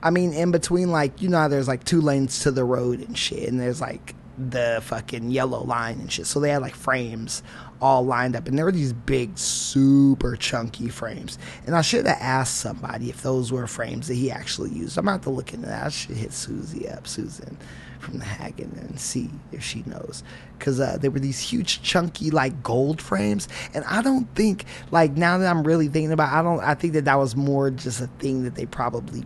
I 0.01 0.11
mean, 0.11 0.33
in 0.33 0.51
between, 0.51 0.91
like, 0.91 1.21
you 1.21 1.29
know, 1.29 1.49
there's 1.49 1.67
like 1.67 1.83
two 1.83 2.01
lanes 2.01 2.39
to 2.41 2.51
the 2.51 2.63
road 2.63 3.01
and 3.01 3.17
shit, 3.17 3.49
and 3.49 3.59
there's 3.59 3.81
like 3.81 4.15
the 4.39 4.79
fucking 4.84 5.31
yellow 5.31 5.63
line 5.63 6.00
and 6.00 6.12
shit. 6.12 6.25
So 6.25 6.39
they 6.39 6.50
had 6.50 6.62
like 6.62 6.75
frames 6.75 7.43
all 7.81 8.05
lined 8.05 8.36
up, 8.36 8.48
and 8.48 8.58
there 8.58 8.65
were 8.65 8.72
these 8.72 8.93
big, 8.93 9.38
super 9.38 10.36
chunky 10.36 10.89
frames. 10.89 11.38
And 11.65 11.75
I 11.75 11.81
should 11.81 12.05
have 12.05 12.17
asked 12.19 12.58
somebody 12.58 13.10
if 13.10 13.22
those 13.22 13.51
were 13.51 13.67
frames 13.67 14.08
that 14.08 14.15
he 14.15 14.31
actually 14.31 14.72
used. 14.72 14.98
I'm 14.98 15.08
about 15.08 15.24
to 15.24 15.29
look 15.29 15.53
into 15.53 15.67
that. 15.67 15.86
I 15.86 15.89
should 15.89 16.17
hit 16.17 16.34
Susie 16.34 16.89
up, 16.89 17.08
Susan 17.08 17.58
from 18.00 18.19
the 18.19 18.25
Haggin, 18.25 18.77
and 18.79 19.00
see 19.00 19.29
if 19.51 19.63
she 19.63 19.84
knows. 19.86 20.24
Because 20.58 20.79
uh, 20.79 20.98
they 21.00 21.10
were 21.10 21.19
these 21.19 21.39
huge, 21.39 21.81
chunky, 21.81 22.31
like 22.31 22.63
gold 22.63 23.01
frames, 23.01 23.48
and 23.74 23.84
I 23.86 24.01
don't 24.01 24.34
think, 24.36 24.65
like, 24.91 25.12
now 25.12 25.38
that 25.38 25.48
I'm 25.48 25.63
really 25.63 25.88
thinking 25.88 26.12
about, 26.12 26.31
I 26.34 26.41
don't, 26.41 26.60
I 26.62 26.75
think 26.75 26.93
that 26.93 27.05
that 27.05 27.15
was 27.15 27.36
more 27.36 27.72
just 27.72 28.01
a 28.01 28.08
thing 28.19 28.43
that 28.43 28.55
they 28.55 28.65
probably 28.65 29.24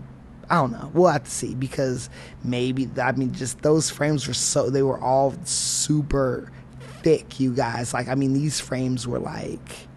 I 0.49 0.55
don't 0.55 0.71
know. 0.71 0.91
We'll 0.93 1.09
have 1.09 1.23
to 1.23 1.31
see 1.31 1.55
because 1.55 2.09
maybe 2.43 2.89
I 3.01 3.11
mean 3.13 3.33
just 3.33 3.61
those 3.61 3.89
frames 3.89 4.27
were 4.27 4.33
so 4.33 4.69
they 4.69 4.83
were 4.83 4.99
all 4.99 5.33
super 5.45 6.51
thick, 7.01 7.39
you 7.39 7.53
guys. 7.53 7.93
Like 7.93 8.07
I 8.07 8.15
mean 8.15 8.33
these 8.33 8.59
frames 8.59 9.07
were 9.07 9.19
like 9.19 9.87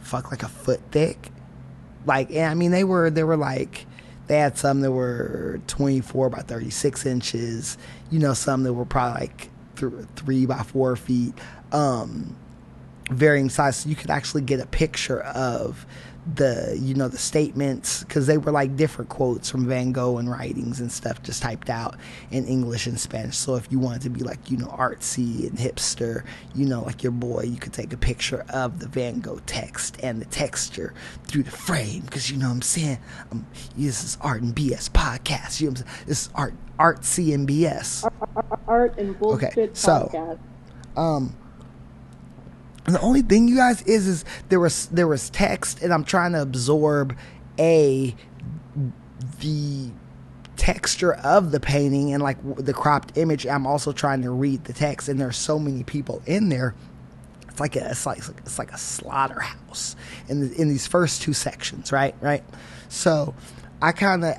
fuck 0.00 0.30
like 0.30 0.42
a 0.42 0.48
foot 0.48 0.80
thick. 0.90 1.30
Like 2.06 2.30
and 2.30 2.46
I 2.50 2.54
mean 2.54 2.70
they 2.70 2.84
were 2.84 3.10
they 3.10 3.24
were 3.24 3.36
like 3.36 3.86
they 4.26 4.38
had 4.38 4.56
some 4.56 4.80
that 4.80 4.92
were 4.92 5.60
24 5.66 6.30
by 6.30 6.40
36 6.40 7.06
inches. 7.06 7.76
You 8.10 8.18
know 8.18 8.34
some 8.34 8.62
that 8.62 8.72
were 8.72 8.84
probably 8.84 9.20
like 9.20 9.50
th- 9.76 9.92
three 10.16 10.46
by 10.46 10.62
four 10.62 10.96
feet. 10.96 11.34
Um, 11.72 12.36
varying 13.10 13.50
size 13.50 13.76
so 13.76 13.88
you 13.88 13.96
could 13.96 14.10
actually 14.10 14.42
get 14.42 14.60
a 14.60 14.66
picture 14.66 15.20
of 15.20 15.86
the 16.36 16.78
you 16.80 16.94
know 16.94 17.08
the 17.08 17.18
statements 17.18 18.04
because 18.04 18.28
they 18.28 18.38
were 18.38 18.52
like 18.52 18.76
different 18.76 19.08
quotes 19.10 19.50
from 19.50 19.66
van 19.66 19.90
gogh 19.90 20.18
and 20.18 20.30
writings 20.30 20.78
and 20.78 20.92
stuff 20.92 21.20
just 21.24 21.42
typed 21.42 21.68
out 21.68 21.96
in 22.30 22.44
english 22.44 22.86
and 22.86 23.00
spanish. 23.00 23.36
So 23.36 23.56
if 23.56 23.66
you 23.72 23.80
wanted 23.80 24.02
to 24.02 24.10
be 24.10 24.20
like 24.20 24.48
you 24.48 24.56
know 24.56 24.68
artsy 24.68 25.48
and 25.48 25.58
hipster 25.58 26.24
you 26.54 26.64
know 26.64 26.82
like 26.82 27.02
your 27.02 27.10
boy 27.10 27.42
you 27.42 27.56
could 27.56 27.72
take 27.72 27.92
a 27.92 27.96
picture 27.96 28.44
of 28.50 28.78
the 28.78 28.86
van 28.86 29.18
gogh 29.18 29.40
text 29.46 29.98
and 30.00 30.20
the 30.20 30.26
texture 30.26 30.94
through 31.24 31.42
the 31.42 31.50
frame 31.50 32.02
because 32.02 32.30
you 32.30 32.36
know 32.36 32.46
what 32.46 32.54
i'm 32.54 32.62
saying? 32.62 32.98
Um, 33.32 33.44
this 33.76 34.04
is 34.04 34.16
art 34.20 34.42
and 34.42 34.54
bs 34.54 34.90
podcast 34.90 35.60
you 35.60 35.66
know 35.66 35.72
what 35.72 35.80
i'm 35.80 35.86
saying? 35.86 36.04
This 36.06 36.22
is 36.22 36.30
art 36.36 36.54
artsy 36.78 37.34
and 37.34 37.48
bs 37.48 38.08
Art 38.68 38.96
and 38.96 39.18
Bullshit 39.18 39.58
Okay, 39.58 39.70
so- 39.72 40.08
Podcast. 40.12 40.38
um 40.96 41.34
the 42.84 43.00
only 43.00 43.22
thing 43.22 43.48
you 43.48 43.56
guys 43.56 43.82
is 43.82 44.06
is 44.06 44.24
there 44.48 44.60
was 44.60 44.86
there 44.86 45.06
was 45.06 45.30
text 45.30 45.82
and 45.82 45.92
i'm 45.92 46.04
trying 46.04 46.32
to 46.32 46.42
absorb 46.42 47.16
a 47.58 48.14
the 49.40 49.90
texture 50.62 51.14
of 51.14 51.50
the 51.50 51.58
painting 51.58 52.12
and 52.12 52.22
like 52.22 52.36
the 52.56 52.72
cropped 52.72 53.18
image. 53.18 53.46
I'm 53.48 53.66
also 53.66 53.90
trying 53.90 54.22
to 54.22 54.30
read 54.30 54.62
the 54.64 54.72
text 54.72 55.08
and 55.08 55.20
there's 55.20 55.36
so 55.36 55.58
many 55.58 55.82
people 55.82 56.22
in 56.24 56.50
there. 56.50 56.76
It's 57.48 57.58
like 57.58 57.74
a 57.74 57.90
it's 57.90 58.06
like 58.06 58.18
it's 58.18 58.60
like 58.60 58.72
a 58.72 58.78
slaughterhouse 58.78 59.96
in 60.28 60.48
the, 60.48 60.54
in 60.54 60.68
these 60.68 60.86
first 60.86 61.20
two 61.20 61.32
sections 61.32 61.90
right 61.92 62.14
right? 62.20 62.44
So 62.88 63.34
i 63.82 63.90
kind 63.90 64.24
of 64.24 64.36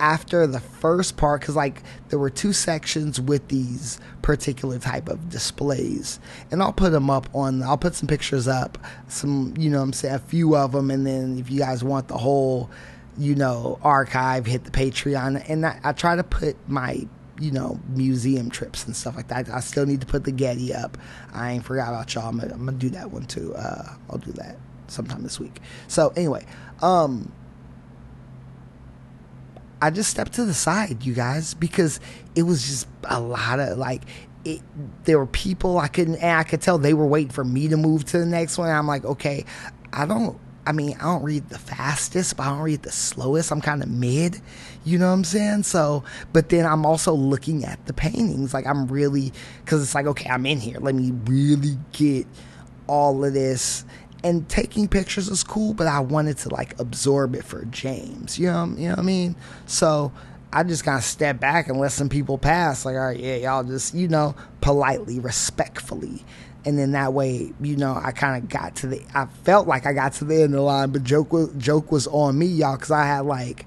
after 0.00 0.46
the 0.46 0.60
first 0.60 1.16
part 1.16 1.40
because 1.40 1.56
like 1.56 1.82
there 2.08 2.18
were 2.18 2.30
two 2.30 2.52
sections 2.52 3.20
with 3.20 3.48
these 3.48 3.98
particular 4.22 4.78
type 4.78 5.08
of 5.08 5.28
displays. 5.28 6.20
And 6.50 6.62
i'll 6.62 6.72
put 6.72 6.92
them 6.92 7.10
up 7.10 7.28
on 7.34 7.62
i'll 7.62 7.78
put 7.78 7.94
some 7.94 8.08
pictures 8.08 8.48
up 8.48 8.78
some 9.08 9.54
you 9.58 9.70
know 9.70 9.80
i'm 9.80 9.92
saying 9.92 10.14
a 10.14 10.18
few 10.18 10.56
of 10.56 10.72
them 10.72 10.90
and 10.90 11.06
then 11.06 11.38
if 11.38 11.50
you 11.50 11.58
guys 11.58 11.82
want 11.82 12.08
the 12.08 12.18
whole 12.18 12.70
you 13.18 13.34
know 13.34 13.78
archive 13.82 14.46
hit 14.46 14.64
the 14.64 14.70
patreon. 14.70 15.48
And 15.48 15.66
i, 15.66 15.80
I 15.82 15.92
try 15.92 16.16
to 16.16 16.24
put 16.24 16.56
my 16.68 17.06
you 17.38 17.50
know 17.50 17.78
museum 17.88 18.50
trips 18.50 18.86
and 18.86 18.96
stuff 18.96 19.16
like 19.16 19.28
that. 19.28 19.48
I 19.48 19.60
still 19.60 19.86
need 19.86 20.00
to 20.00 20.06
put 20.06 20.24
the 20.24 20.32
getty 20.32 20.74
up. 20.74 20.96
I 21.32 21.52
ain't 21.52 21.64
forgot 21.64 21.88
about 21.88 22.14
y'all. 22.14 22.28
I'm 22.28 22.40
I'm 22.40 22.66
gonna 22.66 22.72
do 22.72 22.90
that 22.90 23.10
one 23.10 23.26
too. 23.26 23.54
Uh, 23.54 23.94
i'll 24.10 24.18
do 24.18 24.32
that 24.32 24.56
sometime 24.88 25.22
this 25.22 25.40
week. 25.40 25.60
So 25.88 26.12
anyway 26.16 26.46
um 26.82 27.32
I 29.80 29.90
just 29.90 30.10
stepped 30.10 30.32
to 30.34 30.44
the 30.44 30.54
side, 30.54 31.04
you 31.04 31.14
guys, 31.14 31.54
because 31.54 32.00
it 32.34 32.42
was 32.44 32.66
just 32.66 32.88
a 33.04 33.20
lot 33.20 33.60
of 33.60 33.78
like 33.78 34.02
it, 34.44 34.62
there 35.04 35.18
were 35.18 35.26
people 35.26 35.78
I 35.78 35.88
couldn't 35.88 36.22
I 36.22 36.44
could 36.44 36.62
tell 36.62 36.78
they 36.78 36.94
were 36.94 37.06
waiting 37.06 37.30
for 37.30 37.44
me 37.44 37.68
to 37.68 37.76
move 37.76 38.04
to 38.06 38.18
the 38.18 38.26
next 38.26 38.58
one. 38.58 38.70
I'm 38.70 38.86
like, 38.86 39.04
okay, 39.04 39.44
I 39.92 40.06
don't 40.06 40.38
I 40.66 40.72
mean, 40.72 40.96
I 40.98 41.04
don't 41.04 41.22
read 41.22 41.48
the 41.48 41.58
fastest, 41.58 42.36
but 42.36 42.44
I 42.44 42.48
don't 42.48 42.60
read 42.60 42.82
the 42.82 42.90
slowest. 42.90 43.52
I'm 43.52 43.60
kind 43.60 43.84
of 43.84 43.88
mid, 43.88 44.40
you 44.84 44.98
know 44.98 45.06
what 45.06 45.12
I'm 45.12 45.24
saying? 45.24 45.62
So, 45.62 46.02
but 46.32 46.48
then 46.48 46.66
I'm 46.66 46.84
also 46.84 47.12
looking 47.12 47.64
at 47.64 47.86
the 47.86 47.92
paintings. 47.92 48.52
Like, 48.52 48.66
I'm 48.66 48.88
really, 48.88 49.32
because 49.64 49.80
it's 49.80 49.94
like, 49.94 50.06
okay, 50.06 50.28
I'm 50.28 50.44
in 50.44 50.58
here. 50.58 50.78
Let 50.80 50.96
me 50.96 51.12
really 51.26 51.78
get 51.92 52.26
all 52.88 53.24
of 53.24 53.32
this 53.32 53.84
and 54.26 54.48
taking 54.48 54.88
pictures 54.88 55.28
is 55.28 55.44
cool, 55.44 55.72
but 55.72 55.86
I 55.86 56.00
wanted 56.00 56.36
to 56.38 56.48
like 56.48 56.78
absorb 56.80 57.36
it 57.36 57.44
for 57.44 57.64
James. 57.66 58.40
You 58.40 58.48
know, 58.48 58.64
you 58.76 58.88
know 58.88 58.94
what 58.94 58.98
I 58.98 59.02
mean? 59.02 59.36
So 59.66 60.12
I 60.52 60.64
just 60.64 60.84
kind 60.84 60.98
of 60.98 61.04
step 61.04 61.38
back 61.38 61.68
and 61.68 61.78
let 61.78 61.92
some 61.92 62.08
people 62.08 62.36
pass. 62.36 62.84
Like, 62.84 62.96
all 62.96 63.06
right, 63.06 63.18
yeah, 63.18 63.36
y'all 63.36 63.62
just 63.62 63.94
you 63.94 64.08
know 64.08 64.34
politely, 64.60 65.20
respectfully, 65.20 66.24
and 66.64 66.76
then 66.76 66.90
that 66.90 67.12
way, 67.12 67.52
you 67.60 67.76
know, 67.76 67.94
I 68.02 68.10
kind 68.10 68.42
of 68.42 68.48
got 68.50 68.74
to 68.76 68.88
the. 68.88 69.00
I 69.14 69.26
felt 69.44 69.68
like 69.68 69.86
I 69.86 69.92
got 69.92 70.14
to 70.14 70.24
the 70.24 70.34
end 70.34 70.44
of 70.46 70.50
the 70.52 70.60
line, 70.62 70.90
but 70.90 71.04
joke 71.04 71.32
was 71.32 71.50
joke 71.56 71.92
was 71.92 72.08
on 72.08 72.36
me, 72.36 72.46
y'all, 72.46 72.74
because 72.74 72.90
I 72.90 73.06
had 73.06 73.20
like 73.20 73.64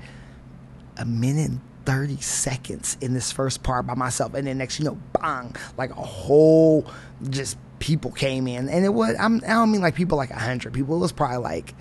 a 0.98 1.06
minute. 1.06 1.52
30 1.86 2.18
seconds 2.18 2.98
in 3.02 3.16
this 3.16 3.32
first 3.32 3.64
part 3.64 3.88
by 3.88 3.96
myself 3.96 4.36
and 4.36 4.46
then 4.46 4.60
next 4.60 4.78
you 4.78 4.86
know 4.86 5.00
bang 5.20 5.56
like 5.76 5.90
a 5.90 5.96
whole 5.96 6.86
just 7.32 7.58
people 7.80 8.12
came 8.12 8.48
in. 8.48 8.70
And 8.70 8.86
it 8.86 8.90
was 8.90 9.16
I'm, 9.20 9.38
i 9.38 9.50
don't 9.50 9.72
mean 9.72 9.82
like 9.82 9.96
people 9.96 10.18
like 10.18 10.30
100 10.30 10.74
people. 10.74 10.96
It 10.96 11.00
was 11.00 11.12
probably 11.12 11.38
like 11.38 11.74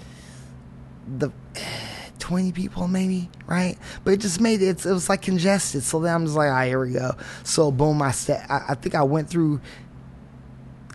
the 1.06 1.30
20 2.18 2.52
people 2.52 2.88
maybe 2.88 3.30
right? 3.46 3.78
But 4.04 4.14
it 4.14 4.20
just 4.20 4.40
made 4.40 4.60
it 4.60 4.84
it 4.84 4.92
was 4.92 5.08
like 5.08 5.22
congested. 5.22 5.82
So 5.82 6.00
then 6.00 6.14
i'm 6.14 6.24
just 6.24 6.36
like 6.36 6.48
all 6.48 6.54
right 6.54 6.68
here 6.68 6.84
we 6.84 6.92
go. 6.92 7.12
So 7.44 7.70
boom 7.70 8.02
i 8.02 8.10
step 8.10 8.44
i, 8.48 8.60
I 8.70 8.74
think 8.74 8.94
i 8.94 9.02
went 9.02 9.30
through 9.30 9.60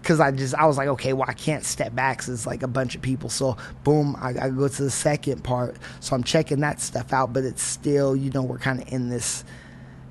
because 0.04 0.20
I 0.20 0.32
just 0.32 0.54
I 0.54 0.66
was 0.66 0.78
like, 0.78 0.90
okay, 0.90 1.14
well 1.14 1.30
I 1.30 1.34
can't 1.34 1.64
step 1.64 1.96
back 1.96 2.18
because 2.18 2.34
it's 2.34 2.46
like 2.46 2.62
a 2.62 2.68
bunch 2.68 2.94
of 2.94 3.02
people. 3.02 3.30
So 3.30 3.56
boom, 3.86 4.18
I, 4.20 4.30
I 4.32 4.50
go 4.50 4.68
to 4.68 4.84
the 4.84 4.92
second 4.92 5.46
part. 5.46 5.78
So 6.02 6.14
I'm 6.14 6.26
checking 6.26 6.60
that 6.60 6.82
stuff 6.82 7.14
out, 7.14 7.32
but 7.32 7.46
it's 7.46 7.64
still, 7.64 8.14
you 8.14 8.30
know, 8.32 8.44
we're 8.44 8.58
kind 8.58 8.82
of 8.82 8.92
in 8.92 9.10
this 9.10 9.46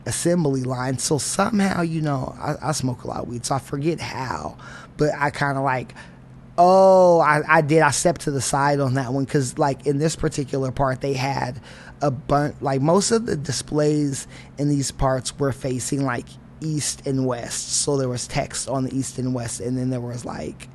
assembly 0.06 0.62
line. 0.62 0.96
So 0.98 1.18
somehow, 1.18 1.82
you 1.82 2.00
know, 2.00 2.34
I, 2.40 2.68
I 2.68 2.72
smoke 2.72 3.04
a 3.04 3.08
lot 3.08 3.20
of 3.20 3.28
weed, 3.28 3.44
so 3.44 3.54
I 3.54 3.58
forget 3.58 4.00
how, 4.00 4.56
but 4.96 5.10
I 5.16 5.30
kind 5.30 5.58
of 5.58 5.64
like. 5.64 5.94
Oh, 6.58 7.18
I, 7.20 7.40
I 7.48 7.60
did. 7.62 7.80
I 7.80 7.92
stepped 7.92 8.22
to 8.22 8.30
the 8.30 8.42
side 8.42 8.78
on 8.78 8.94
that 8.94 9.12
one 9.12 9.24
because, 9.24 9.58
like, 9.58 9.86
in 9.86 9.96
this 9.96 10.16
particular 10.16 10.70
part, 10.70 11.00
they 11.00 11.14
had 11.14 11.60
a 12.02 12.10
bunch. 12.10 12.56
Like, 12.60 12.82
most 12.82 13.10
of 13.10 13.24
the 13.24 13.36
displays 13.36 14.26
in 14.58 14.68
these 14.68 14.90
parts 14.90 15.38
were 15.38 15.52
facing 15.52 16.04
like 16.04 16.26
east 16.60 17.06
and 17.06 17.26
west. 17.26 17.82
So 17.82 17.96
there 17.96 18.08
was 18.08 18.26
text 18.26 18.68
on 18.68 18.84
the 18.84 18.96
east 18.96 19.18
and 19.18 19.34
west, 19.34 19.60
and 19.60 19.76
then 19.76 19.90
there 19.90 20.00
was 20.00 20.24
like 20.24 20.68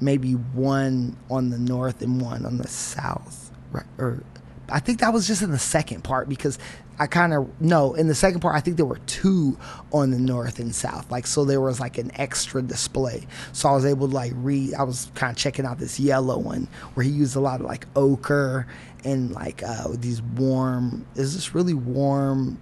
maybe 0.00 0.32
one 0.32 1.16
on 1.30 1.50
the 1.50 1.58
north 1.58 2.02
and 2.02 2.20
one 2.20 2.44
on 2.44 2.58
the 2.58 2.68
south. 2.68 3.50
Right? 3.72 3.86
Or 3.98 4.22
I 4.68 4.80
think 4.80 5.00
that 5.00 5.12
was 5.12 5.26
just 5.26 5.42
in 5.42 5.50
the 5.50 5.58
second 5.58 6.04
part 6.04 6.28
because 6.28 6.58
I 6.98 7.06
kind 7.06 7.34
of 7.34 7.48
no 7.60 7.94
in 7.94 8.06
the 8.06 8.14
second 8.14 8.40
part 8.40 8.54
I 8.54 8.60
think 8.60 8.76
there 8.76 8.86
were 8.86 9.00
two 9.06 9.58
on 9.92 10.10
the 10.10 10.18
north 10.18 10.58
and 10.58 10.74
south. 10.74 11.10
Like 11.10 11.26
so 11.26 11.44
there 11.44 11.60
was 11.60 11.80
like 11.80 11.98
an 11.98 12.10
extra 12.14 12.62
display. 12.62 13.26
So 13.52 13.68
I 13.68 13.72
was 13.72 13.84
able 13.84 14.08
to 14.08 14.14
like 14.14 14.32
read. 14.36 14.74
I 14.74 14.84
was 14.84 15.10
kind 15.14 15.30
of 15.30 15.36
checking 15.36 15.66
out 15.66 15.78
this 15.78 15.98
yellow 15.98 16.38
one 16.38 16.68
where 16.94 17.04
he 17.04 17.10
used 17.10 17.36
a 17.36 17.40
lot 17.40 17.60
of 17.60 17.66
like 17.66 17.86
ochre 17.96 18.66
and 19.04 19.32
like 19.32 19.62
uh, 19.62 19.88
these 19.92 20.22
warm. 20.22 21.06
Is 21.16 21.34
this 21.34 21.54
really 21.54 21.74
warm 21.74 22.58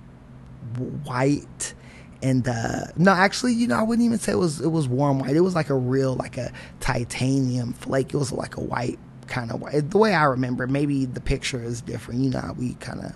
white? 1.04 1.74
and 2.22 2.46
uh 2.46 2.84
no 2.96 3.10
actually 3.10 3.52
you 3.52 3.66
know 3.66 3.76
i 3.76 3.82
wouldn't 3.82 4.06
even 4.06 4.16
say 4.16 4.30
it 4.30 4.36
was 4.36 4.60
it 4.60 4.68
was 4.68 4.86
warm 4.86 5.18
white 5.18 5.34
it 5.34 5.40
was 5.40 5.56
like 5.56 5.70
a 5.70 5.74
real 5.74 6.14
like 6.14 6.38
a 6.38 6.52
titanium 6.78 7.72
flake 7.72 8.14
it 8.14 8.16
was 8.16 8.30
like 8.30 8.56
a 8.56 8.60
white 8.60 8.98
kind 9.26 9.50
of 9.50 9.60
white 9.60 9.90
the 9.90 9.98
way 9.98 10.14
i 10.14 10.22
remember 10.22 10.68
maybe 10.68 11.04
the 11.04 11.20
picture 11.20 11.60
is 11.60 11.80
different 11.80 12.20
you 12.20 12.30
know 12.30 12.54
we 12.56 12.74
kind 12.74 13.00
of 13.00 13.12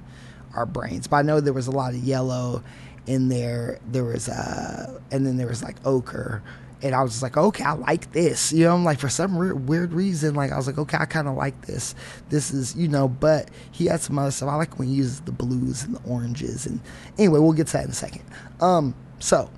our 0.56 0.66
brains 0.66 1.06
but 1.06 1.16
i 1.16 1.22
know 1.22 1.40
there 1.40 1.52
was 1.52 1.66
a 1.66 1.72
lot 1.72 1.94
of 1.94 2.00
yellow 2.00 2.62
in 3.06 3.28
there 3.28 3.78
there 3.86 4.04
was 4.04 4.28
uh 4.28 4.98
and 5.10 5.26
then 5.26 5.36
there 5.36 5.46
was 5.46 5.62
like 5.62 5.76
ochre 5.84 6.42
and 6.82 6.94
I 6.94 7.02
was 7.02 7.12
just 7.12 7.22
like, 7.22 7.36
okay, 7.36 7.64
I 7.64 7.72
like 7.72 8.12
this. 8.12 8.52
You 8.52 8.64
know, 8.64 8.74
I'm 8.74 8.84
like, 8.84 8.98
for 8.98 9.08
some 9.08 9.36
weird, 9.36 9.68
weird 9.68 9.92
reason, 9.92 10.34
like, 10.34 10.52
I 10.52 10.56
was 10.56 10.66
like, 10.66 10.78
okay, 10.78 10.98
I 11.00 11.06
kind 11.06 11.26
of 11.26 11.34
like 11.34 11.62
this. 11.62 11.94
This 12.28 12.52
is, 12.52 12.76
you 12.76 12.88
know, 12.88 13.08
but 13.08 13.50
he 13.72 13.86
had 13.86 14.00
some 14.00 14.18
other 14.18 14.30
stuff. 14.30 14.50
I 14.50 14.56
like 14.56 14.78
when 14.78 14.88
he 14.88 14.94
uses 14.94 15.20
the 15.20 15.32
blues 15.32 15.84
and 15.84 15.94
the 15.94 16.02
oranges. 16.08 16.66
And 16.66 16.80
anyway, 17.18 17.40
we'll 17.40 17.54
get 17.54 17.68
to 17.68 17.72
that 17.74 17.84
in 17.84 17.90
a 17.90 17.94
second. 17.94 18.22
Um, 18.60 18.94
so, 19.18 19.50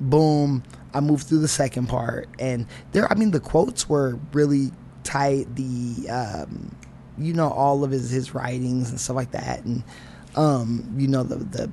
boom, 0.00 0.62
I 0.92 1.00
moved 1.00 1.26
through 1.26 1.40
the 1.40 1.48
second 1.48 1.88
part. 1.88 2.28
And 2.38 2.66
there, 2.92 3.10
I 3.10 3.16
mean, 3.16 3.32
the 3.32 3.40
quotes 3.40 3.88
were 3.88 4.18
really 4.32 4.70
tight. 5.02 5.54
The, 5.56 6.10
um, 6.10 6.76
you 7.18 7.32
know, 7.32 7.48
all 7.48 7.84
of 7.84 7.90
his, 7.90 8.10
his 8.10 8.34
writings 8.34 8.90
and 8.90 9.00
stuff 9.00 9.16
like 9.16 9.32
that. 9.32 9.64
And, 9.64 9.82
um, 10.36 10.94
you 10.96 11.08
know, 11.08 11.22
the, 11.22 11.36
the, 11.36 11.70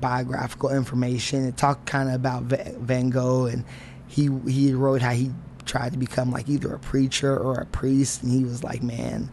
biographical 0.00 0.70
information. 0.70 1.46
It 1.46 1.56
talked 1.56 1.86
kind 1.86 2.08
of 2.08 2.14
about 2.14 2.42
Van 2.42 3.10
Gogh, 3.10 3.46
and 3.46 3.64
he 4.06 4.28
he 4.46 4.74
wrote 4.74 5.00
how 5.00 5.12
he 5.12 5.30
tried 5.64 5.92
to 5.92 5.98
become 5.98 6.30
like 6.30 6.48
either 6.48 6.74
a 6.74 6.78
preacher 6.78 7.36
or 7.36 7.60
a 7.60 7.66
priest, 7.66 8.22
and 8.22 8.30
he 8.30 8.44
was 8.44 8.62
like, 8.62 8.82
man, 8.82 9.30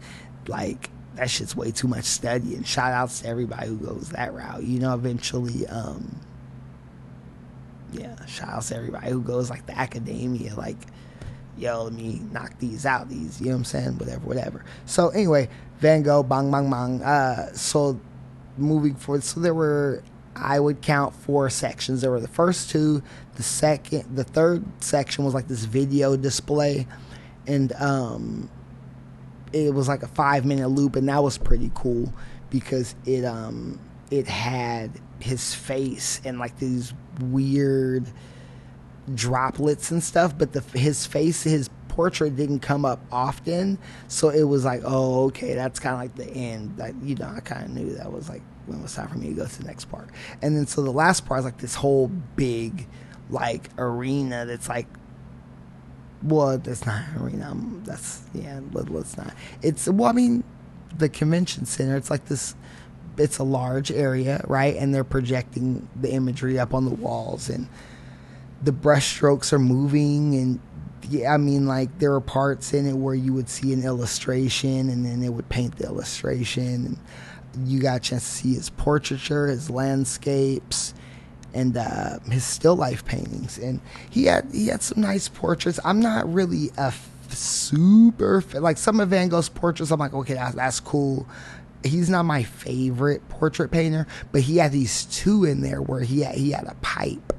like 0.48 0.90
that 1.16 1.28
shit's 1.28 1.54
way 1.54 1.70
too 1.70 1.88
much 1.88 2.04
study. 2.04 2.54
And 2.54 2.66
shout 2.66 2.92
outs 2.92 3.20
to 3.20 3.28
everybody 3.28 3.68
who 3.68 3.76
goes 3.76 4.08
that 4.10 4.32
route. 4.32 4.62
You 4.62 4.80
know, 4.80 4.94
eventually, 4.94 5.66
um, 5.66 6.18
yeah, 7.92 8.24
shout 8.26 8.48
outs 8.48 8.68
to 8.68 8.76
everybody 8.76 9.10
who 9.10 9.20
goes 9.20 9.50
like 9.50 9.66
the 9.66 9.78
academia, 9.78 10.54
like. 10.54 10.78
Yo, 11.56 11.84
let 11.84 11.92
me 11.92 12.22
knock 12.32 12.58
these 12.58 12.86
out. 12.86 13.08
These, 13.08 13.40
you 13.40 13.46
know 13.46 13.52
what 13.52 13.58
I'm 13.58 13.64
saying? 13.64 13.98
Whatever, 13.98 14.26
whatever. 14.26 14.64
So 14.86 15.08
anyway, 15.10 15.48
Van 15.78 16.02
Gogh, 16.02 16.22
bang, 16.22 16.50
bang, 16.50 16.70
bang. 16.70 17.02
Uh, 17.02 17.52
so 17.52 18.00
moving 18.56 18.94
forward, 18.94 19.22
so 19.22 19.40
there 19.40 19.54
were 19.54 20.02
I 20.34 20.58
would 20.58 20.80
count 20.80 21.14
four 21.14 21.50
sections. 21.50 22.00
There 22.00 22.10
were 22.10 22.20
the 22.20 22.28
first 22.28 22.70
two, 22.70 23.02
the 23.36 23.42
second, 23.42 24.16
the 24.16 24.24
third 24.24 24.64
section 24.82 25.24
was 25.24 25.34
like 25.34 25.48
this 25.48 25.64
video 25.64 26.16
display, 26.16 26.86
and 27.46 27.72
um, 27.74 28.50
it 29.52 29.74
was 29.74 29.88
like 29.88 30.02
a 30.02 30.08
five 30.08 30.44
minute 30.44 30.68
loop, 30.68 30.96
and 30.96 31.08
that 31.08 31.22
was 31.22 31.36
pretty 31.36 31.70
cool 31.74 32.12
because 32.50 32.94
it 33.06 33.24
um 33.24 33.78
it 34.10 34.26
had 34.26 34.90
his 35.20 35.54
face 35.54 36.20
and 36.24 36.38
like 36.38 36.58
these 36.58 36.92
weird 37.20 38.06
droplets 39.14 39.90
and 39.90 40.02
stuff, 40.02 40.36
but 40.36 40.52
the 40.52 40.60
his 40.78 41.06
face, 41.06 41.42
his 41.42 41.68
portrait 41.88 42.36
didn't 42.36 42.60
come 42.60 42.84
up 42.84 43.00
often, 43.10 43.78
so 44.08 44.30
it 44.30 44.44
was 44.44 44.64
like, 44.64 44.82
oh, 44.84 45.26
okay, 45.26 45.54
that's 45.54 45.78
kind 45.78 45.94
of 45.94 46.00
like 46.00 46.14
the 46.16 46.36
end. 46.36 46.78
Like 46.78 46.94
you 47.02 47.14
know, 47.14 47.32
I 47.34 47.40
kind 47.40 47.64
of 47.64 47.70
knew 47.70 47.94
that 47.94 48.12
was 48.12 48.28
like 48.28 48.42
when 48.66 48.78
it 48.78 48.82
was 48.82 48.94
time 48.94 49.08
for 49.08 49.18
me 49.18 49.28
to 49.28 49.34
go 49.34 49.46
to 49.46 49.58
the 49.58 49.66
next 49.66 49.86
part. 49.86 50.08
And 50.40 50.56
then 50.56 50.66
so 50.66 50.82
the 50.82 50.92
last 50.92 51.26
part 51.26 51.40
is 51.40 51.44
like 51.44 51.58
this 51.58 51.74
whole 51.74 52.08
big 52.08 52.86
like 53.30 53.70
arena 53.78 54.44
that's 54.46 54.68
like 54.68 54.86
well, 56.22 56.58
that's 56.58 56.86
not 56.86 57.02
an 57.08 57.22
arena. 57.22 57.56
That's 57.84 58.22
yeah, 58.32 58.60
let, 58.72 58.88
let's 58.90 59.16
not. 59.16 59.34
It's 59.60 59.88
well, 59.88 60.08
I 60.08 60.12
mean, 60.12 60.44
the 60.96 61.08
convention 61.08 61.66
center. 61.66 61.96
It's 61.96 62.10
like 62.10 62.26
this. 62.26 62.54
It's 63.18 63.38
a 63.38 63.44
large 63.44 63.90
area, 63.90 64.42
right? 64.48 64.74
And 64.76 64.94
they're 64.94 65.04
projecting 65.04 65.88
the 66.00 66.12
imagery 66.12 66.58
up 66.58 66.72
on 66.72 66.84
the 66.84 66.94
walls, 66.94 67.50
and 67.50 67.68
the 68.62 68.72
brushstrokes 68.72 69.52
are 69.52 69.58
moving. 69.58 70.34
And 70.34 70.60
yeah, 71.08 71.34
I 71.34 71.36
mean, 71.36 71.66
like 71.66 71.98
there 71.98 72.14
are 72.14 72.20
parts 72.20 72.72
in 72.72 72.86
it 72.86 72.94
where 72.94 73.14
you 73.14 73.32
would 73.32 73.48
see 73.48 73.72
an 73.72 73.84
illustration, 73.84 74.88
and 74.88 75.04
then 75.04 75.22
it 75.22 75.30
would 75.30 75.48
paint 75.48 75.76
the 75.76 75.84
illustration, 75.84 76.98
and 77.54 77.68
you 77.68 77.80
got 77.80 77.96
a 77.96 78.00
chance 78.00 78.24
to 78.24 78.30
see 78.30 78.54
his 78.54 78.70
portraiture, 78.70 79.46
his 79.46 79.68
landscapes 79.68 80.94
and 81.54 81.76
uh, 81.76 82.18
his 82.30 82.44
still 82.44 82.76
life 82.76 83.04
paintings. 83.04 83.58
And 83.58 83.80
he 84.10 84.24
had 84.24 84.46
he 84.52 84.68
had 84.68 84.82
some 84.82 85.00
nice 85.00 85.28
portraits. 85.28 85.78
I'm 85.84 86.00
not 86.00 86.32
really 86.32 86.70
a 86.78 86.86
f- 86.86 87.10
super 87.28 88.40
fa- 88.40 88.60
like 88.60 88.78
some 88.78 89.00
of 89.00 89.10
Van 89.10 89.28
Gogh's 89.28 89.48
portraits. 89.48 89.90
I'm 89.90 90.00
like, 90.00 90.14
okay, 90.14 90.34
that's, 90.34 90.54
that's 90.54 90.80
cool. 90.80 91.26
He's 91.84 92.08
not 92.08 92.24
my 92.24 92.42
favorite 92.42 93.28
portrait 93.28 93.70
painter, 93.70 94.06
but 94.30 94.42
he 94.42 94.58
had 94.58 94.72
these 94.72 95.04
two 95.06 95.44
in 95.44 95.62
there 95.62 95.82
where 95.82 96.00
he 96.00 96.20
had, 96.20 96.36
he 96.36 96.52
had 96.52 96.66
a 96.66 96.76
pipe. 96.80 97.32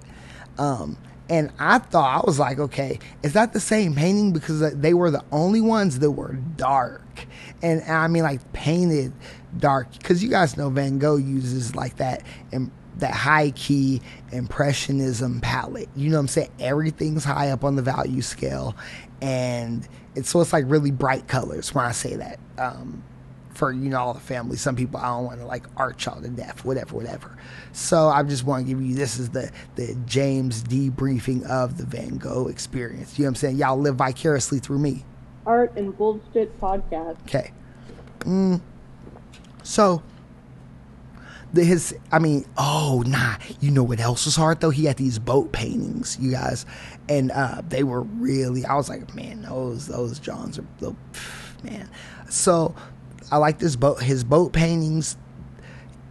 Um, 0.57 0.97
and 1.29 1.51
I 1.57 1.79
thought 1.79 2.23
I 2.23 2.25
was 2.25 2.39
like, 2.39 2.59
okay, 2.59 2.99
is 3.23 3.33
that 3.33 3.53
the 3.53 3.59
same 3.59 3.95
painting? 3.95 4.33
Because 4.33 4.73
they 4.75 4.93
were 4.93 5.09
the 5.09 5.23
only 5.31 5.61
ones 5.61 5.99
that 5.99 6.11
were 6.11 6.33
dark, 6.33 7.25
and, 7.61 7.81
and 7.81 7.91
I 7.91 8.07
mean 8.07 8.23
like 8.23 8.53
painted 8.53 9.13
dark. 9.57 9.91
Because 9.93 10.23
you 10.23 10.29
guys 10.29 10.57
know 10.57 10.69
Van 10.69 10.99
Gogh 10.99 11.15
uses 11.15 11.75
like 11.75 11.97
that 11.97 12.23
and 12.51 12.71
that 12.97 13.13
high 13.13 13.51
key 13.51 14.01
impressionism 14.31 15.41
palette. 15.41 15.89
You 15.95 16.09
know 16.09 16.17
what 16.17 16.21
I'm 16.21 16.27
saying? 16.27 16.51
Everything's 16.59 17.23
high 17.23 17.49
up 17.49 17.63
on 17.63 17.75
the 17.75 17.81
value 17.81 18.21
scale, 18.21 18.75
and 19.21 19.87
it's 20.15 20.29
so 20.29 20.41
it's 20.41 20.53
like 20.53 20.65
really 20.67 20.91
bright 20.91 21.27
colors 21.27 21.73
when 21.73 21.85
I 21.85 21.91
say 21.91 22.15
that. 22.15 22.39
Um, 22.57 23.03
for 23.53 23.71
you 23.71 23.89
know 23.89 23.99
all 23.99 24.13
the 24.13 24.19
family, 24.19 24.57
some 24.57 24.75
people 24.75 24.99
I 24.99 25.07
don't 25.07 25.25
want 25.25 25.39
to 25.39 25.45
like 25.45 25.65
art 25.77 26.03
y'all 26.05 26.21
to 26.21 26.29
death, 26.29 26.65
whatever, 26.65 26.95
whatever. 26.95 27.37
So 27.71 28.07
I 28.07 28.23
just 28.23 28.43
want 28.43 28.65
to 28.65 28.71
give 28.71 28.81
you 28.81 28.95
this 28.95 29.19
is 29.19 29.29
the 29.29 29.51
the 29.75 29.95
James 30.05 30.63
debriefing 30.63 31.45
of 31.45 31.77
the 31.77 31.85
Van 31.85 32.17
Gogh 32.17 32.47
experience. 32.47 33.17
You 33.17 33.23
know 33.23 33.27
what 33.27 33.31
I'm 33.31 33.35
saying? 33.35 33.57
Y'all 33.57 33.77
live 33.77 33.95
vicariously 33.95 34.59
through 34.59 34.79
me. 34.79 35.05
Art 35.45 35.73
and 35.75 35.95
Bullshit 35.97 36.59
Podcast. 36.59 37.21
Okay. 37.23 37.51
Mm. 38.19 38.61
So 39.63 40.01
the 41.53 41.63
his 41.63 41.95
I 42.11 42.19
mean, 42.19 42.45
oh 42.57 43.03
nah, 43.05 43.35
you 43.61 43.71
know 43.71 43.83
what 43.83 43.99
else 43.99 44.25
was 44.25 44.35
hard 44.35 44.61
though? 44.61 44.71
He 44.71 44.85
had 44.85 44.97
these 44.97 45.19
boat 45.19 45.51
paintings, 45.51 46.17
you 46.19 46.31
guys, 46.31 46.65
and 47.07 47.31
uh, 47.31 47.61
they 47.67 47.83
were 47.83 48.01
really. 48.01 48.65
I 48.65 48.75
was 48.75 48.89
like, 48.89 49.13
man, 49.13 49.43
those 49.43 49.87
those 49.87 50.19
Johns 50.19 50.57
are 50.57 50.65
the 50.79 50.95
man. 51.63 51.89
So 52.29 52.75
I 53.31 53.37
like 53.37 53.59
this 53.59 53.75
boat. 53.75 54.01
His 54.01 54.23
boat 54.23 54.53
paintings, 54.53 55.17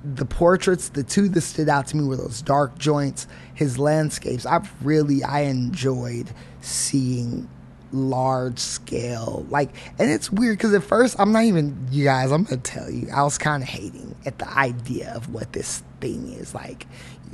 the 0.05 0.25
portraits, 0.25 0.89
the 0.89 1.03
two 1.03 1.29
that 1.31 1.41
stood 1.41 1.69
out 1.69 1.87
to 1.89 1.97
me 1.97 2.05
were 2.05 2.17
those 2.17 2.43
dark 2.43 2.79
joints. 2.79 3.27
His 3.55 3.79
landscapes. 3.79 4.47
I've 4.47 4.71
really 4.85 5.23
I 5.25 5.43
enjoyed 5.43 6.31
seeing 6.61 7.49
large 7.93 8.59
scale 8.59 9.45
like 9.51 9.69
and 9.99 10.11
it's 10.11 10.33
weird 10.33 10.57
because 10.57 10.73
at 10.73 10.83
first 10.83 11.15
i'm 11.19 11.31
not 11.31 11.45
even 11.45 11.87
you 11.91 12.05
guys 12.05 12.33
i'm 12.33 12.45
gonna 12.45 12.57
tell 12.57 12.91
you 12.91 13.07
i 13.15 13.23
was 13.23 13.37
kind 13.37 13.63
of 13.63 13.69
hating 13.69 14.15
at 14.25 14.39
the 14.39 14.49
idea 14.57 15.13
of 15.15 15.33
what 15.33 15.53
this 15.53 15.83
thing 16.01 16.33
is 16.33 16.55
like 16.55 16.87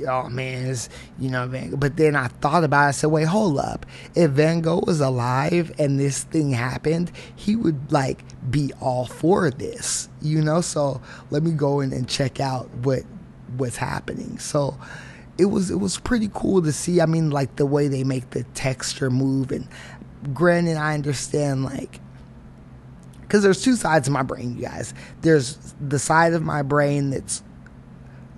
oh 0.07 0.29
man 0.29 0.75
you 1.17 1.29
know 1.29 1.47
van 1.47 1.75
but 1.75 1.97
then 1.97 2.15
i 2.15 2.27
thought 2.27 2.63
about 2.63 2.85
it. 2.85 2.87
I 2.89 2.91
said 2.91 3.07
wait 3.11 3.27
hold 3.27 3.57
up. 3.59 3.85
If 4.15 4.31
van 4.31 4.61
gogh 4.61 4.83
was 4.85 5.01
alive 5.01 5.71
and 5.79 5.99
this 5.99 6.23
thing 6.23 6.51
happened 6.51 7.11
he 7.35 7.55
would 7.55 7.91
like 7.91 8.23
be 8.49 8.71
all 8.79 9.05
for 9.05 9.49
this 9.51 10.09
you 10.21 10.41
know? 10.41 10.61
So 10.61 11.01
let 11.29 11.43
me 11.43 11.51
go 11.51 11.79
in 11.79 11.93
and 11.93 12.07
check 12.07 12.39
out 12.39 12.69
what 12.83 13.03
what's 13.57 13.77
happening. 13.77 14.37
So 14.39 14.77
it 15.37 15.45
was 15.45 15.71
it 15.71 15.79
was 15.79 15.97
pretty 15.97 16.29
cool 16.33 16.61
to 16.61 16.71
see. 16.71 17.01
I 17.01 17.05
mean 17.05 17.29
like 17.29 17.55
the 17.55 17.65
way 17.65 17.87
they 17.87 18.03
make 18.03 18.31
the 18.31 18.43
texture 18.53 19.09
move 19.09 19.51
and 19.51 19.67
granted 20.33 20.75
i 20.75 20.93
understand 20.93 21.63
like 21.63 22.01
because 23.21 23.41
there's 23.41 23.63
two 23.63 23.77
sides 23.77 24.07
of 24.07 24.13
my 24.13 24.23
brain 24.23 24.57
you 24.57 24.63
guys. 24.63 24.93
There's 25.21 25.75
the 25.79 25.99
side 25.99 26.33
of 26.33 26.41
my 26.41 26.63
brain 26.63 27.11
that's 27.11 27.43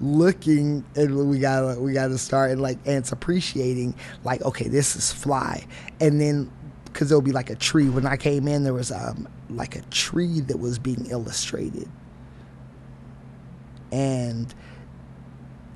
looking 0.02 0.84
and 0.96 1.30
we 1.30 1.40
gotta 1.40 1.80
we 1.80 1.94
gotta 1.94 2.18
start 2.18 2.52
and 2.52 2.62
like 2.62 2.78
and 2.86 2.98
it's 2.98 3.12
appreciating 3.12 3.96
like 4.24 4.42
okay 4.42 4.68
this 4.68 4.96
is 4.96 5.12
fly 5.12 5.66
and 6.00 6.20
then 6.20 6.52
because 6.86 7.08
there'll 7.08 7.22
be 7.22 7.32
like 7.32 7.52
a 7.52 7.56
tree 7.56 7.88
when 7.88 8.06
i 8.06 8.18
came 8.18 8.48
in 8.48 8.64
there 8.64 8.74
was 8.74 8.92
um 8.92 9.28
like 9.52 9.76
a 9.76 9.82
tree 9.84 10.40
that 10.42 10.58
was 10.58 10.80
being 10.80 11.06
illustrated 11.12 11.88
and 13.92 14.54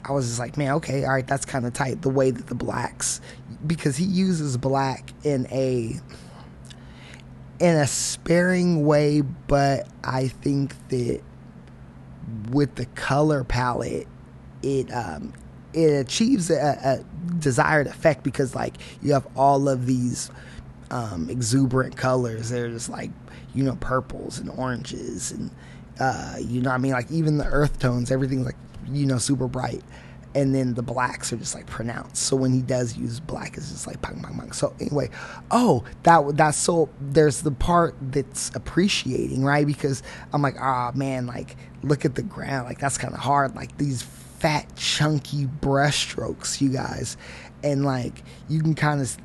I 0.08 0.12
was 0.12 0.28
just 0.28 0.40
like, 0.40 0.56
man, 0.56 0.74
okay, 0.74 1.04
all 1.04 1.12
right, 1.14 1.26
that's 1.26 1.46
kind 1.46 1.66
of 1.66 1.74
tight. 1.74 2.04
The 2.04 2.10
way 2.10 2.30
that 2.30 2.46
the 2.46 2.56
blacks, 2.56 3.22
because 3.66 3.98
he 3.98 4.06
uses 4.06 4.56
black 4.56 5.12
in 5.24 5.48
a 5.52 6.00
in 7.60 7.76
a 7.76 7.88
sparing 7.88 8.86
way, 8.86 9.22
but 9.22 9.88
I 10.04 10.28
think 10.28 10.76
that 10.90 11.22
with 12.52 12.76
the 12.76 12.86
color 12.88 13.44
palette, 13.44 14.08
it 14.66 14.92
um, 14.92 15.32
it 15.74 15.92
achieves 15.92 16.50
a, 16.50 16.56
a 16.56 17.36
desired 17.40 17.88
effect 17.88 18.24
because 18.24 18.56
like 18.56 18.76
you 19.02 19.14
have 19.14 19.28
all 19.38 19.70
of 19.70 19.86
these 19.86 20.32
um, 20.92 21.30
exuberant 21.30 21.96
colors. 21.96 22.50
They're 22.50 22.70
just 22.70 22.90
like 22.90 23.12
you 23.54 23.64
know 23.64 23.76
purples 23.76 24.40
and 24.40 24.50
oranges 24.50 25.32
and 25.32 25.52
uh, 26.00 26.38
you 26.42 26.62
know 26.62 26.72
I 26.72 26.78
mean 26.78 26.94
like 26.94 27.12
even 27.12 27.38
the 27.38 27.46
earth 27.46 27.80
tones, 27.80 28.12
everything's 28.12 28.46
like 28.46 28.58
you 28.90 29.06
know 29.06 29.20
super 29.20 29.48
bright. 29.48 29.84
And 30.34 30.54
then 30.54 30.74
the 30.74 30.84
blacks 30.84 31.32
are 31.32 31.38
just 31.38 31.56
like 31.56 31.66
pronounced. 31.66 32.18
So 32.18 32.36
when 32.36 32.52
he 32.52 32.62
does 32.62 32.98
use 32.98 33.22
black 33.22 33.56
it's 33.56 33.72
just 33.72 33.88
like 33.88 34.02
bang 34.02 34.22
bang 34.22 34.38
bang 34.38 34.52
so 34.52 34.76
anyway 34.82 35.10
oh 35.50 35.86
that 36.04 36.36
that's 36.36 36.58
so 36.58 36.90
there's 37.00 37.42
the 37.42 37.52
part 37.52 37.96
that's 38.02 38.54
appreciating 38.54 39.46
right? 39.46 39.66
Because 39.66 40.04
i'm 40.34 40.42
like 40.42 40.56
ah 40.60 40.92
man 40.94 41.26
like 41.26 41.56
look 41.84 42.04
at 42.04 42.16
the 42.16 42.24
ground. 42.24 42.66
Like 42.68 42.80
that's 42.80 42.98
kind 42.98 43.14
of 43.14 43.20
hard. 43.20 43.56
Like 43.56 43.78
these 43.78 44.04
fat 44.40 44.76
chunky 44.76 45.46
brush 45.46 46.00
strokes 46.00 46.62
you 46.62 46.70
guys 46.70 47.18
and 47.64 47.86
like 47.86 48.24
you 48.50 48.62
can 48.62 48.76
kind 48.76 49.02
of 49.02 49.18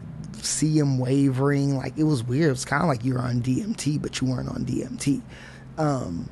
see 0.42 0.79
him 0.79 0.99
wavering 0.99 1.77
like 1.77 1.96
it 1.99 2.05
was 2.05 2.23
weird 2.23 2.46
it 2.46 2.51
was 2.51 2.64
kind 2.64 2.83
of 2.83 2.88
like 2.88 3.05
you 3.05 3.14
were 3.14 3.20
on 3.20 3.42
dmt 3.42 4.01
but 4.01 4.20
you 4.20 4.27
weren't 4.27 4.49
on 4.49 4.64
dmt 4.64 5.20
um 5.79 6.29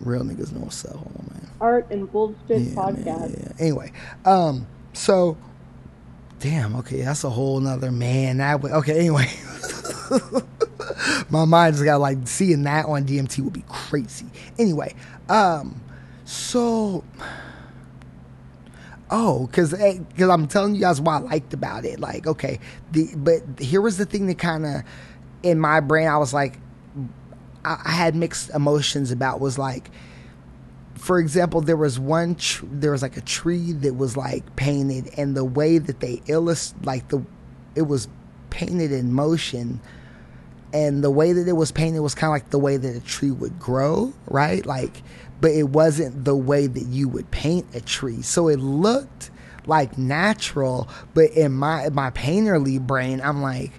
real 0.00 0.22
niggas 0.22 0.52
know 0.52 0.60
what's 0.60 0.84
up 0.84 0.92
hold 0.92 1.12
on 1.18 1.28
man 1.32 1.44
Art 1.60 1.86
and 1.90 2.10
Bullshit 2.10 2.36
yeah, 2.48 2.56
man, 2.58 2.74
Podcast. 2.74 3.40
yeah. 3.40 3.52
Anyway, 3.58 3.92
um, 4.24 4.66
so 4.92 5.36
damn, 6.40 6.76
okay, 6.76 7.02
that's 7.02 7.24
a 7.24 7.30
whole 7.30 7.58
nother 7.60 7.90
man. 7.90 8.38
That 8.38 8.60
way, 8.60 8.70
okay. 8.72 8.98
Anyway, 8.98 9.30
my 11.30 11.44
mind 11.44 11.74
just 11.74 11.84
got 11.84 12.00
like 12.00 12.18
seeing 12.28 12.64
that 12.64 12.86
on 12.86 13.04
DMT 13.06 13.40
would 13.40 13.52
be 13.52 13.64
crazy. 13.68 14.26
Anyway, 14.58 14.94
um, 15.28 15.80
so 16.24 17.04
oh, 19.14 19.46
because 19.46 19.70
because 19.70 20.28
eh, 20.28 20.32
I'm 20.32 20.48
telling 20.48 20.74
you 20.74 20.80
guys 20.82 21.00
what 21.00 21.12
I 21.12 21.18
liked 21.18 21.54
about 21.54 21.84
it. 21.84 22.00
Like, 22.00 22.26
okay, 22.26 22.58
the 22.90 23.10
but 23.16 23.42
here 23.58 23.80
was 23.80 23.96
the 23.96 24.04
thing 24.04 24.26
that 24.26 24.38
kind 24.38 24.66
of 24.66 24.82
in 25.42 25.58
my 25.60 25.80
brain 25.80 26.08
I 26.08 26.18
was 26.18 26.34
like, 26.34 26.58
I, 27.64 27.80
I 27.84 27.90
had 27.92 28.14
mixed 28.16 28.50
emotions 28.50 29.10
about 29.10 29.40
was 29.40 29.58
like 29.58 29.90
for 30.96 31.18
example, 31.18 31.60
there 31.60 31.76
was 31.76 31.98
one, 32.00 32.34
tr- 32.36 32.64
there 32.70 32.92
was 32.92 33.02
like 33.02 33.18
a 33.18 33.20
tree 33.20 33.72
that 33.72 33.94
was 33.94 34.16
like 34.16 34.56
painted, 34.56 35.10
and 35.18 35.36
the 35.36 35.44
way 35.44 35.76
that 35.76 36.00
they 36.00 36.22
illust, 36.26 36.74
like 36.82 37.08
the, 37.08 37.22
it 37.74 37.82
was 37.82 38.08
painted 38.48 38.90
in 38.90 39.12
motion, 39.12 39.80
and 40.72 41.04
the 41.04 41.10
way 41.10 41.34
that 41.34 41.46
it 41.46 41.52
was 41.52 41.70
painted 41.72 42.00
was 42.00 42.14
kind 42.14 42.28
of 42.28 42.32
like 42.32 42.48
the 42.48 42.58
way 42.58 42.78
that 42.78 42.96
a 42.96 43.00
tree 43.00 43.30
would 43.30 43.58
grow, 43.58 44.14
right? 44.28 44.64
Like, 44.64 45.02
but 45.44 45.52
it 45.52 45.68
wasn't 45.68 46.24
the 46.24 46.34
way 46.34 46.66
that 46.66 46.86
you 46.86 47.06
would 47.06 47.30
paint 47.30 47.66
a 47.74 47.80
tree, 47.82 48.22
so 48.22 48.48
it 48.48 48.58
looked 48.58 49.30
like 49.66 49.98
natural, 49.98 50.88
but 51.12 51.30
in 51.32 51.52
my 51.52 51.90
my 51.90 52.10
painterly 52.12 52.80
brain, 52.80 53.20
I'm 53.20 53.42
like, 53.42 53.72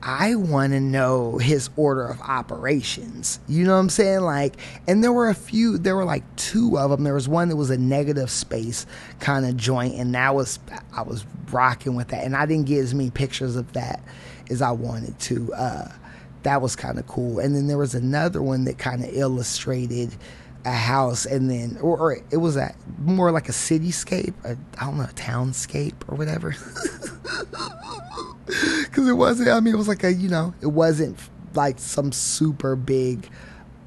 I 0.00 0.36
want 0.36 0.74
to 0.74 0.80
know 0.80 1.38
his 1.38 1.68
order 1.74 2.06
of 2.06 2.20
operations. 2.20 3.40
You 3.48 3.64
know 3.64 3.72
what 3.72 3.80
I'm 3.80 3.88
saying? 3.88 4.20
Like, 4.20 4.54
and 4.86 5.02
there 5.02 5.12
were 5.12 5.28
a 5.28 5.34
few, 5.34 5.78
there 5.78 5.96
were 5.96 6.04
like 6.04 6.22
two 6.36 6.78
of 6.78 6.92
them. 6.92 7.02
There 7.02 7.14
was 7.14 7.28
one 7.28 7.48
that 7.48 7.56
was 7.56 7.70
a 7.70 7.76
negative 7.76 8.30
space 8.30 8.86
kind 9.18 9.46
of 9.46 9.56
joint, 9.56 9.96
and 9.96 10.14
that 10.14 10.32
was, 10.36 10.60
I 10.96 11.02
was 11.02 11.26
rocking 11.50 11.96
with 11.96 12.06
that. 12.08 12.22
And 12.22 12.36
I 12.36 12.46
didn't 12.46 12.66
get 12.66 12.78
as 12.78 12.94
many 12.94 13.10
pictures 13.10 13.56
of 13.56 13.72
that 13.72 14.00
as 14.48 14.62
I 14.62 14.70
wanted 14.70 15.18
to. 15.18 15.52
Uh, 15.54 15.88
that 16.44 16.62
was 16.62 16.76
kind 16.76 17.00
of 17.00 17.06
cool. 17.08 17.40
And 17.40 17.56
then 17.56 17.66
there 17.66 17.78
was 17.78 17.96
another 17.96 18.40
one 18.40 18.64
that 18.66 18.78
kind 18.78 19.02
of 19.02 19.10
illustrated 19.12 20.14
a 20.68 20.72
house, 20.72 21.26
and 21.26 21.50
then 21.50 21.78
or, 21.80 21.98
or 21.98 22.12
it 22.30 22.36
was 22.36 22.56
a 22.56 22.74
more 22.98 23.30
like 23.30 23.48
a 23.48 23.52
cityscape, 23.52 24.34
I 24.44 24.84
don't 24.84 24.98
know, 24.98 25.04
a 25.04 25.08
townscape 25.08 25.94
or 26.08 26.16
whatever. 26.16 26.54
Because 28.46 29.06
it 29.06 29.12
wasn't. 29.12 29.50
I 29.50 29.60
mean, 29.60 29.74
it 29.74 29.76
was 29.76 29.88
like 29.88 30.04
a 30.04 30.12
you 30.12 30.30
know, 30.30 30.54
it 30.62 30.68
wasn't 30.68 31.18
like 31.54 31.78
some 31.78 32.12
super 32.12 32.76
big 32.76 33.28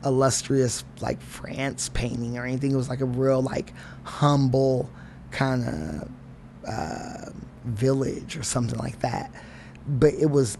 illustrious 0.06 0.84
like 1.00 1.20
France 1.20 1.90
painting 1.90 2.38
or 2.38 2.46
anything. 2.46 2.72
It 2.72 2.76
was 2.76 2.88
like 2.88 3.02
a 3.02 3.06
real 3.06 3.42
like 3.42 3.74
humble 4.04 4.88
kind 5.32 5.68
of 5.68 6.12
uh, 6.68 7.32
village 7.66 8.38
or 8.38 8.44
something 8.44 8.78
like 8.78 9.00
that. 9.00 9.32
But 9.88 10.14
it 10.14 10.30
was 10.30 10.60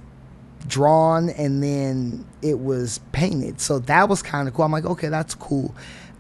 drawn 0.68 1.30
and 1.30 1.62
then 1.62 2.26
it 2.42 2.60
was 2.60 3.00
painted. 3.12 3.62
So 3.62 3.80
that 3.80 4.10
was 4.10 4.22
kind 4.22 4.48
of 4.48 4.54
cool. 4.54 4.66
I'm 4.66 4.72
like, 4.72 4.86
okay, 4.86 5.10
that's 5.10 5.36
cool. 5.36 5.76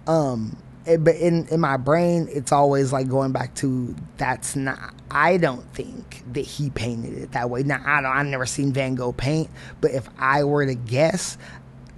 Um, 0.08 0.58
it- 0.86 1.04
but 1.04 1.16
in 1.16 1.48
in 1.48 1.60
my 1.60 1.78
brain, 1.78 2.28
it's 2.32 2.52
always 2.52 2.92
like 2.92 3.08
going 3.08 3.32
back 3.32 3.54
to 3.56 3.96
that's 4.18 4.56
not. 4.56 4.94
I 5.12 5.38
don't 5.38 5.66
think 5.74 6.24
that 6.34 6.46
he 6.46 6.70
painted 6.70 7.18
it 7.18 7.32
that 7.34 7.50
way. 7.50 7.64
Now 7.64 7.82
I 7.86 8.02
don't. 8.02 8.12
I've 8.12 8.26
never 8.26 8.46
seen 8.46 8.72
Van 8.74 8.96
Gogh 8.96 9.12
paint, 9.12 9.50
but 9.82 9.92
if 9.92 10.08
I 10.18 10.44
were 10.44 10.66
to 10.66 10.74
guess, 10.76 11.38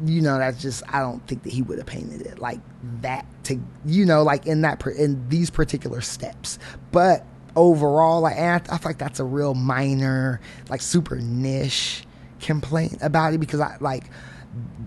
you 0.04 0.22
know, 0.22 0.38
that's 0.38 0.62
just 0.62 0.84
I 0.92 1.00
don't 1.00 1.26
think 1.28 1.44
that 1.44 1.54
he 1.54 1.62
would 1.62 1.78
have 1.78 1.88
painted 1.88 2.22
it 2.24 2.40
like 2.40 2.60
that. 3.02 3.26
To 3.46 3.60
you 3.86 4.06
know, 4.06 4.24
like 4.24 4.46
in 4.48 4.62
that 4.62 4.86
in 4.88 5.28
these 5.30 5.50
particular 5.50 6.02
steps, 6.02 6.60
but 6.92 7.26
overall, 7.56 8.22
like 8.22 8.38
I, 8.38 8.56
I 8.56 8.60
feel 8.78 8.90
like 8.90 8.98
that's 8.98 9.20
a 9.20 9.26
real 9.26 9.54
minor, 9.54 10.42
like 10.70 10.82
super 10.82 11.18
niche 11.18 12.04
complaint 12.42 12.98
about 13.02 13.34
it 13.34 13.40
because 13.40 13.60
I 13.62 13.78
like 13.80 14.06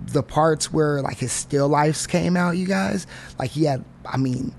the 0.07 0.22
parts 0.22 0.72
where 0.72 1.02
like 1.02 1.18
his 1.18 1.33
still 1.33 1.68
lifes 1.68 2.07
came 2.07 2.37
out, 2.37 2.57
you 2.57 2.66
guys, 2.66 3.07
like 3.38 3.50
he 3.50 3.64
had, 3.64 3.85
I 4.05 4.16
mean, 4.16 4.55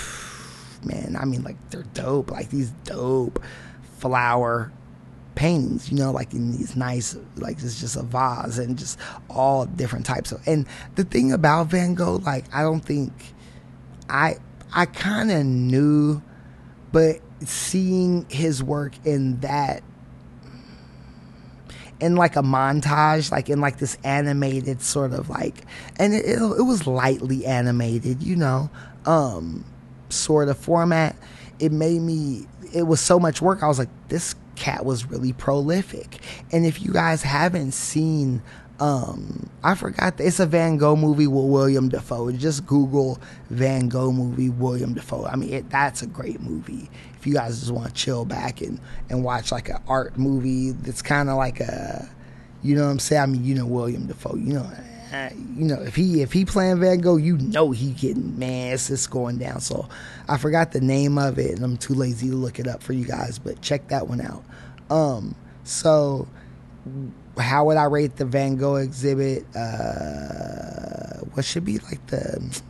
man, 0.84 1.16
I 1.18 1.24
mean, 1.24 1.42
like 1.42 1.56
they're 1.70 1.84
dope, 1.94 2.30
like 2.30 2.50
these 2.50 2.70
dope 2.84 3.42
flower 3.98 4.72
paintings, 5.34 5.90
you 5.90 5.98
know, 5.98 6.10
like 6.10 6.32
in 6.32 6.52
these 6.52 6.76
nice, 6.76 7.16
like 7.36 7.62
it's 7.62 7.80
just 7.80 7.96
a 7.96 8.02
vase 8.02 8.58
and 8.58 8.78
just 8.78 8.98
all 9.28 9.66
different 9.66 10.06
types 10.06 10.32
of. 10.32 10.46
And 10.46 10.66
the 10.94 11.04
thing 11.04 11.32
about 11.32 11.68
Van 11.68 11.94
Gogh, 11.94 12.16
like 12.16 12.44
I 12.54 12.62
don't 12.62 12.84
think 12.84 13.12
I, 14.08 14.36
I 14.74 14.86
kind 14.86 15.30
of 15.30 15.44
knew, 15.44 16.22
but 16.92 17.20
seeing 17.44 18.26
his 18.28 18.62
work 18.62 18.94
in 19.04 19.40
that 19.40 19.82
in 22.02 22.16
like 22.16 22.36
a 22.36 22.42
montage, 22.42 23.30
like 23.30 23.48
in 23.48 23.60
like 23.60 23.78
this 23.78 23.96
animated 24.04 24.82
sort 24.82 25.12
of 25.12 25.30
like, 25.30 25.62
and 25.96 26.12
it, 26.12 26.24
it, 26.24 26.38
it 26.38 26.62
was 26.62 26.86
lightly 26.86 27.46
animated, 27.46 28.22
you 28.22 28.34
know, 28.34 28.68
um, 29.06 29.64
sort 30.08 30.48
of 30.48 30.58
format. 30.58 31.16
It 31.60 31.70
made 31.70 32.00
me, 32.00 32.46
it 32.74 32.82
was 32.82 33.00
so 33.00 33.20
much 33.20 33.40
work. 33.40 33.62
I 33.62 33.68
was 33.68 33.78
like, 33.78 33.88
this 34.08 34.34
cat 34.56 34.84
was 34.84 35.06
really 35.06 35.32
prolific. 35.32 36.18
And 36.50 36.66
if 36.66 36.82
you 36.82 36.92
guys 36.92 37.22
haven't 37.22 37.72
seen, 37.72 38.42
um, 38.80 39.48
I 39.62 39.74
forgot, 39.74 40.20
it's 40.20 40.40
a 40.40 40.46
Van 40.46 40.76
Gogh 40.76 40.96
movie 40.96 41.26
with 41.26 41.44
William 41.44 41.88
Dafoe. 41.88 42.32
Just 42.32 42.66
Google 42.66 43.20
Van 43.50 43.88
Gogh 43.88 44.12
movie, 44.12 44.50
William 44.50 44.94
Dafoe. 44.94 45.26
I 45.26 45.36
mean, 45.36 45.52
it, 45.52 45.70
that's 45.70 46.02
a 46.02 46.06
great 46.06 46.40
movie. 46.40 46.90
If 47.18 47.26
you 47.26 47.34
guys 47.34 47.60
just 47.60 47.70
want 47.70 47.88
to 47.88 47.94
chill 47.94 48.24
back 48.24 48.60
and, 48.60 48.80
and 49.08 49.22
watch 49.22 49.52
like 49.52 49.68
an 49.68 49.78
art 49.86 50.18
movie 50.18 50.72
that's 50.72 51.02
kind 51.02 51.28
of 51.28 51.36
like 51.36 51.60
a, 51.60 52.08
you 52.62 52.74
know 52.74 52.84
what 52.84 52.90
I'm 52.90 52.98
saying? 52.98 53.22
I 53.22 53.26
mean, 53.26 53.44
you 53.44 53.54
know 53.54 53.66
William 53.66 54.06
Dafoe. 54.06 54.36
You 54.36 54.54
know, 54.54 54.70
uh, 55.12 55.30
you 55.54 55.64
know 55.64 55.80
if 55.82 55.94
he 55.94 56.22
if 56.22 56.32
he 56.32 56.44
playing 56.44 56.80
Van 56.80 56.98
Gogh, 57.00 57.16
you 57.16 57.36
know 57.38 57.70
he 57.70 57.90
getting 57.90 58.38
man, 58.38 58.72
it's 58.72 58.88
just 58.88 59.10
going 59.10 59.38
down. 59.38 59.60
So 59.60 59.88
I 60.28 60.38
forgot 60.38 60.72
the 60.72 60.80
name 60.80 61.18
of 61.18 61.38
it, 61.38 61.52
and 61.52 61.64
I'm 61.64 61.76
too 61.76 61.94
lazy 61.94 62.30
to 62.30 62.34
look 62.34 62.58
it 62.58 62.66
up 62.66 62.82
for 62.82 62.92
you 62.92 63.04
guys. 63.04 63.38
But 63.38 63.60
check 63.60 63.88
that 63.88 64.08
one 64.08 64.20
out. 64.20 64.42
Um, 64.90 65.34
so 65.64 66.26
how 67.38 67.64
would 67.66 67.76
I 67.76 67.84
rate 67.84 68.16
the 68.16 68.24
Van 68.24 68.56
Gogh 68.56 68.76
exhibit? 68.76 69.44
Uh, 69.56 71.20
what 71.34 71.44
should 71.44 71.64
be 71.64 71.78
like 71.78 72.06
the? 72.08 72.60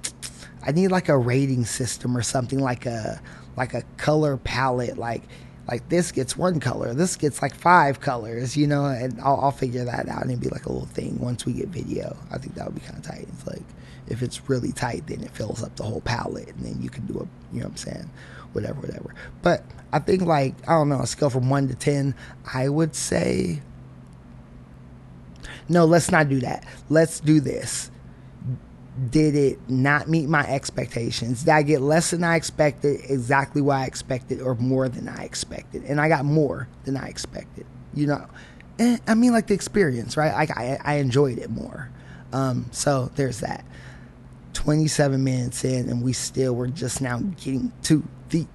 I 0.64 0.72
need 0.72 0.88
like 0.88 1.09
a 1.09 1.18
rating 1.18 1.64
system 1.64 2.16
or 2.16 2.22
something 2.22 2.61
like 2.61 2.87
a 2.87 3.20
like 3.57 3.75
a 3.75 3.83
color 3.96 4.37
palette 4.37 4.96
like 4.96 5.22
like 5.68 5.88
this 5.88 6.12
gets 6.12 6.37
one 6.37 6.61
color 6.61 6.94
this 6.94 7.16
gets 7.16 7.42
like 7.42 7.55
five 7.55 8.01
colors 8.01 8.57
you 8.57 8.66
know 8.66 8.87
and 8.87 9.20
I'll, 9.20 9.40
I'll 9.40 9.53
figure 9.53 9.85
that 9.85 10.09
out 10.09 10.25
and 10.25 10.40
be 10.40 10.48
like 10.48 10.66
a 10.66 10.72
little 10.72 10.88
thing 10.88 11.18
once 11.18 11.44
we 11.46 11.53
get 11.53 11.68
video 11.68 12.16
i 12.31 12.38
think 12.38 12.55
that 12.55 12.66
would 12.66 12.75
be 12.75 12.81
kind 12.81 12.98
of 12.98 13.05
tight 13.05 13.27
it's 13.29 13.46
like 13.46 13.62
if 14.09 14.22
it's 14.22 14.48
really 14.48 14.72
tight 14.72 15.07
then 15.07 15.22
it 15.22 15.31
fills 15.31 15.62
up 15.62 15.77
the 15.77 15.85
whole 15.85 16.01
palette 16.01 16.48
and 16.48 16.64
then 16.64 16.81
you 16.83 16.90
can 16.90 17.07
do 17.07 17.14
a 17.14 17.55
you 17.55 17.61
know 17.61 17.66
what 17.66 17.70
i'm 17.70 17.77
saying 17.77 18.11
whatever 18.53 18.81
whatever 18.81 19.14
but 19.42 19.64
i 19.92 19.98
think 19.98 20.22
like 20.22 20.55
i 20.68 20.72
don't 20.72 20.88
know 20.88 21.01
a 21.01 21.07
scale 21.07 21.31
from 21.31 21.48
1 21.48 21.68
to 21.68 21.75
10 21.75 22.14
i 22.53 22.68
would 22.68 22.94
say 22.94 23.61
no 25.73 25.85
let's 25.85 26.11
not 26.11 26.29
do 26.29 26.41
that 26.41 26.65
let's 26.89 27.21
do 27.21 27.41
this 27.41 27.91
did 29.11 29.35
it 29.35 29.71
not 29.71 30.09
meet 30.09 30.29
my 30.29 30.47
expectations? 30.47 31.45
Did 31.45 31.51
I 31.51 31.63
get 31.63 31.81
less 31.81 32.11
than 32.11 32.23
I 32.23 32.37
expected, 32.37 33.01
exactly 33.09 33.63
what 33.63 33.79
I 33.79 33.87
expected, 33.87 34.41
or 34.41 34.55
more 34.57 34.89
than 34.89 35.09
I 35.09 35.25
expected? 35.25 35.85
And 35.85 36.01
I 36.01 36.09
got 36.09 36.25
more 36.25 36.69
than 36.85 36.97
I 36.97 37.09
expected. 37.09 37.67
You 37.95 38.07
know, 38.09 38.27
and, 38.79 39.01
I 39.07 39.15
mean, 39.15 39.33
like 39.33 39.47
the 39.47 39.55
experience, 39.55 40.17
right? 40.17 40.33
Like, 40.33 40.51
I, 40.57 40.79
I 40.83 40.95
enjoyed 40.97 41.39
it 41.39 41.51
more. 41.51 41.91
Um, 42.33 42.67
so 42.71 43.11
there's 43.17 43.41
that. 43.41 43.65
27 44.53 45.23
minutes 45.23 45.65
in, 45.65 45.89
and 45.89 46.03
we 46.03 46.13
still 46.13 46.55
were 46.55 46.69
just 46.69 47.01
now 47.01 47.19
getting 47.19 47.73
to 47.85 48.07
the 48.29 48.47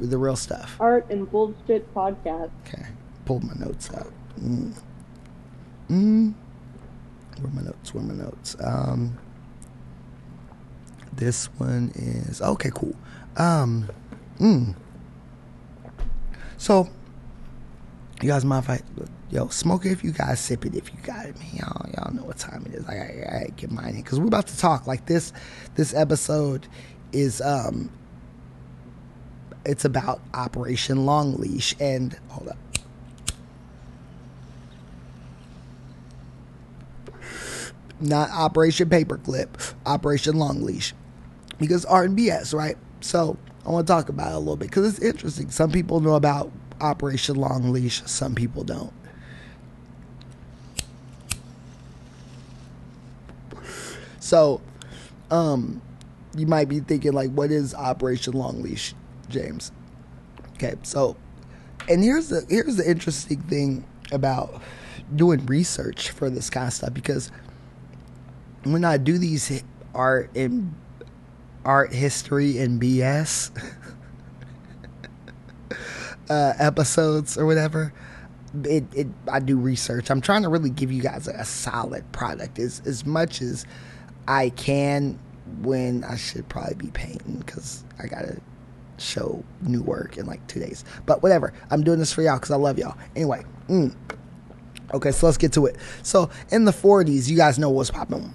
the 0.00 0.18
real 0.18 0.36
stuff. 0.36 0.76
Art 0.80 1.08
and 1.08 1.30
Bullshit 1.30 1.94
Podcast. 1.94 2.50
Okay, 2.66 2.86
pulled 3.24 3.44
my 3.44 3.54
notes 3.54 3.88
out. 3.94 4.12
Mm. 4.40 4.74
Mm. 5.88 6.34
Where 7.40 7.52
my 7.52 7.62
notes? 7.62 7.94
Where 7.94 8.02
my 8.02 8.14
notes? 8.14 8.56
Um, 8.60 9.18
this 11.12 11.46
one 11.58 11.92
is 11.94 12.40
okay. 12.40 12.70
Cool. 12.74 12.94
Um, 13.36 13.88
mm. 14.38 14.74
So, 16.56 16.88
you 18.20 18.28
guys 18.28 18.44
mind 18.44 18.64
if 18.64 18.70
I, 18.70 18.80
yo, 19.30 19.48
smoke 19.48 19.86
it 19.86 19.92
if 19.92 20.02
you 20.02 20.12
guys 20.12 20.40
sip 20.40 20.66
it 20.66 20.74
if 20.74 20.92
you 20.92 20.98
got 21.02 21.26
it, 21.26 21.38
man. 21.38 21.48
Y'all, 21.54 21.88
y'all 21.96 22.12
know 22.12 22.24
what 22.24 22.38
time 22.38 22.64
it 22.66 22.74
is. 22.74 22.86
I, 22.86 22.94
I, 22.94 23.38
I 23.44 23.46
get 23.56 23.70
mine 23.70 23.90
in 23.90 24.02
because 24.02 24.18
we're 24.18 24.26
about 24.26 24.48
to 24.48 24.58
talk. 24.58 24.86
Like 24.86 25.06
this, 25.06 25.32
this 25.76 25.94
episode 25.94 26.66
is 27.12 27.40
um, 27.40 27.90
it's 29.64 29.84
about 29.84 30.20
Operation 30.34 31.06
Long 31.06 31.36
Leash 31.36 31.74
and 31.78 32.18
hold 32.28 32.48
up. 32.48 32.56
Not 38.00 38.30
Operation 38.30 38.88
Paperclip, 38.88 39.74
Operation 39.86 40.36
Long 40.36 40.62
Leash 40.62 40.94
because 41.58 41.84
R&BS, 41.84 42.54
right? 42.54 42.76
So 43.00 43.36
I 43.66 43.70
want 43.70 43.86
to 43.86 43.92
talk 43.92 44.08
about 44.08 44.32
it 44.32 44.34
a 44.34 44.38
little 44.38 44.56
bit 44.56 44.68
because 44.68 44.86
it's 44.86 45.04
interesting. 45.04 45.50
Some 45.50 45.70
people 45.70 46.00
know 46.00 46.14
about 46.14 46.50
Operation 46.80 47.36
Long 47.36 47.72
Leash, 47.72 48.02
some 48.06 48.34
people 48.34 48.64
don't. 48.64 48.92
So, 54.20 54.60
um, 55.30 55.80
you 56.36 56.46
might 56.46 56.68
be 56.68 56.80
thinking 56.80 57.12
like, 57.12 57.30
what 57.30 57.50
is 57.50 57.74
Operation 57.74 58.34
Long 58.34 58.62
Leash, 58.62 58.94
James? 59.28 59.72
Okay, 60.54 60.74
so, 60.82 61.16
and 61.88 62.02
here's 62.02 62.28
the 62.28 62.44
here's 62.48 62.76
the 62.76 62.88
interesting 62.88 63.40
thing 63.42 63.86
about 64.12 64.60
doing 65.14 65.44
research 65.46 66.10
for 66.10 66.28
this 66.28 66.50
kind 66.50 66.66
of 66.66 66.72
stuff 66.74 66.92
because 66.92 67.30
when 68.72 68.84
I 68.84 68.96
do 68.96 69.18
these 69.18 69.62
art 69.94 70.34
and 70.36 70.74
art 71.64 71.92
history 71.92 72.58
and 72.58 72.80
BS 72.80 73.50
uh, 76.30 76.52
episodes 76.58 77.36
or 77.36 77.46
whatever. 77.46 77.92
It, 78.64 78.84
it 78.94 79.06
I 79.30 79.40
do 79.40 79.58
research. 79.58 80.10
I'm 80.10 80.22
trying 80.22 80.42
to 80.42 80.48
really 80.48 80.70
give 80.70 80.90
you 80.90 81.02
guys 81.02 81.28
a, 81.28 81.32
a 81.32 81.44
solid 81.44 82.10
product 82.12 82.58
as 82.58 82.80
as 82.86 83.04
much 83.04 83.42
as 83.42 83.66
I 84.26 84.50
can 84.50 85.18
when 85.60 86.04
I 86.04 86.16
should 86.16 86.48
probably 86.48 86.74
be 86.74 86.90
painting 86.90 87.38
because 87.38 87.84
I 87.98 88.06
gotta 88.06 88.40
show 88.96 89.44
new 89.62 89.82
work 89.82 90.16
in 90.16 90.26
like 90.26 90.46
two 90.46 90.60
days. 90.60 90.84
But 91.06 91.22
whatever, 91.22 91.52
I'm 91.70 91.82
doing 91.82 91.98
this 91.98 92.12
for 92.12 92.22
y'all 92.22 92.36
because 92.36 92.50
I 92.50 92.56
love 92.56 92.78
y'all. 92.78 92.96
Anyway, 93.14 93.44
mm. 93.68 93.94
okay, 94.94 95.12
so 95.12 95.26
let's 95.26 95.38
get 95.38 95.52
to 95.54 95.66
it. 95.66 95.76
So 96.02 96.30
in 96.50 96.64
the 96.64 96.72
40s, 96.72 97.28
you 97.28 97.36
guys 97.36 97.58
know 97.58 97.70
what's 97.70 97.90
popping, 97.90 98.32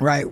right? 0.00 0.26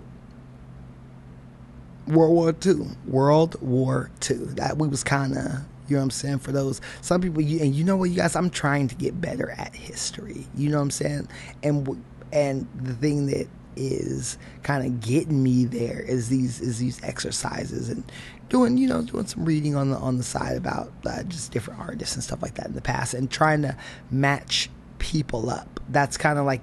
World 2.07 2.33
War 2.33 2.53
Two. 2.53 2.87
World 3.07 3.59
War 3.61 4.11
Two. 4.19 4.45
That 4.55 4.77
we 4.77 4.87
was 4.87 5.03
kind 5.03 5.33
of, 5.37 5.43
You 5.87 5.95
know 5.95 5.97
what 5.97 6.03
I'm 6.03 6.11
saying? 6.11 6.39
For 6.39 6.51
those 6.51 6.81
some 7.01 7.21
people, 7.21 7.41
you, 7.41 7.59
and 7.61 7.73
you 7.73 7.83
know 7.83 7.97
what, 7.97 8.09
you 8.09 8.15
guys, 8.15 8.35
I'm 8.35 8.49
trying 8.49 8.87
to 8.89 8.95
get 8.95 9.19
better 9.19 9.49
at 9.51 9.75
history. 9.75 10.45
You 10.55 10.69
know 10.69 10.77
what 10.77 10.83
I'm 10.83 10.91
saying? 10.91 11.27
And 11.63 12.03
and 12.31 12.67
the 12.81 12.93
thing 12.93 13.27
that 13.27 13.47
is 13.75 14.37
kind 14.63 14.85
of 14.85 15.01
getting 15.01 15.43
me 15.43 15.65
there 15.65 15.99
is 15.99 16.29
these 16.29 16.61
is 16.61 16.79
these 16.79 17.03
exercises 17.03 17.89
and 17.89 18.09
doing 18.47 18.77
you 18.77 18.87
know 18.87 19.01
doing 19.01 19.25
some 19.25 19.43
reading 19.43 19.75
on 19.75 19.89
the 19.89 19.97
on 19.97 20.17
the 20.17 20.23
side 20.23 20.55
about 20.55 20.91
uh, 21.05 21.23
just 21.23 21.51
different 21.51 21.79
artists 21.79 22.15
and 22.15 22.23
stuff 22.23 22.41
like 22.41 22.55
that 22.55 22.67
in 22.67 22.73
the 22.73 22.81
past 22.81 23.13
and 23.13 23.29
trying 23.29 23.61
to 23.61 23.75
match 24.11 24.69
people 24.99 25.49
up. 25.49 25.79
That's 25.89 26.17
kind 26.17 26.39
of 26.39 26.45
like 26.45 26.61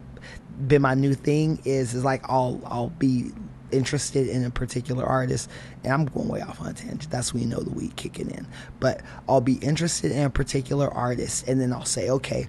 been 0.67 0.83
my 0.83 0.95
new 0.95 1.15
thing 1.15 1.61
is 1.65 1.95
is 1.95 2.05
like 2.05 2.29
I'll 2.29 2.61
I'll 2.65 2.91
be 2.91 3.33
interested 3.73 4.29
in 4.29 4.45
a 4.45 4.51
particular 4.51 5.05
artist 5.05 5.51
and 5.83 5.93
I'm 5.93 6.05
going 6.05 6.29
way 6.29 6.43
off 6.43 6.61
on 6.61 6.69
a 6.69 6.73
tangent. 6.75 7.11
That's 7.11 7.33
when 7.33 7.43
you 7.43 7.49
know 7.49 7.61
the 7.61 7.71
weed 7.71 7.97
kicking 7.97 8.31
in. 8.31 8.47
But 8.81 9.01
I'll 9.29 9.41
be 9.41 9.55
interested 9.55 10.13
in 10.13 10.23
a 10.23 10.31
particular 10.31 10.89
artist 10.89 11.49
and 11.49 11.61
then 11.61 11.73
I'll 11.73 11.85
say, 11.85 12.11
okay, 12.11 12.47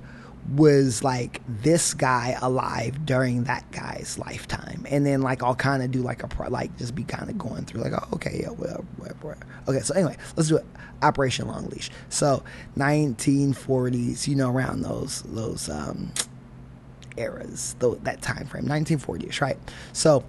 was 0.51 1.03
like 1.03 1.41
this 1.47 1.93
guy 1.93 2.37
alive 2.41 3.05
during 3.05 3.45
that 3.45 3.69
guy's 3.71 4.19
lifetime 4.19 4.85
and 4.89 5.05
then 5.05 5.21
like 5.21 5.41
i'll 5.41 5.55
kind 5.55 5.81
of 5.81 5.89
do 5.89 6.01
like 6.01 6.21
a 6.21 6.27
pro 6.27 6.49
like 6.49 6.75
just 6.77 6.93
be 6.93 7.03
kind 7.03 7.29
of 7.29 7.37
going 7.37 7.63
through 7.63 7.81
like 7.81 7.93
oh, 7.93 8.07
okay 8.11 8.39
yeah 8.41 8.49
whatever, 8.49 8.83
whatever. 8.97 9.37
okay 9.69 9.79
so 9.79 9.93
anyway 9.95 10.17
let's 10.35 10.49
do 10.49 10.57
it 10.57 10.65
operation 11.01 11.47
long 11.47 11.65
leash 11.67 11.89
so 12.09 12.43
1940s 12.77 14.27
you 14.27 14.35
know 14.35 14.51
around 14.51 14.81
those 14.81 15.21
those 15.23 15.69
um 15.69 16.11
eras 17.17 17.75
th- 17.79 17.99
that 18.03 18.21
time 18.21 18.45
frame 18.45 18.65
1940s 18.65 19.41
right? 19.41 19.57
So 19.93 20.23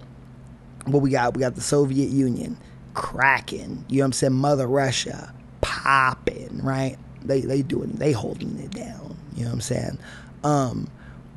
what 0.85 1.01
we 1.01 1.09
got 1.09 1.33
we 1.35 1.39
got 1.41 1.55
the 1.55 1.61
soviet 1.61 2.09
union 2.09 2.57
cracking 2.93 3.83
you 3.89 3.97
know 3.97 4.03
what 4.03 4.05
i'm 4.07 4.13
saying? 4.13 4.33
Mother 4.33 4.67
russia 4.67 5.33
popping 5.61 6.59
right? 6.63 6.97
They 7.23 7.41
they 7.41 7.61
doing 7.61 7.91
they 7.93 8.11
holding 8.11 8.57
it 8.59 8.71
down 8.71 9.15
you 9.35 9.43
know 9.43 9.49
what 9.49 9.55
i'm 9.55 9.61
saying? 9.61 9.97
Um 10.43 10.89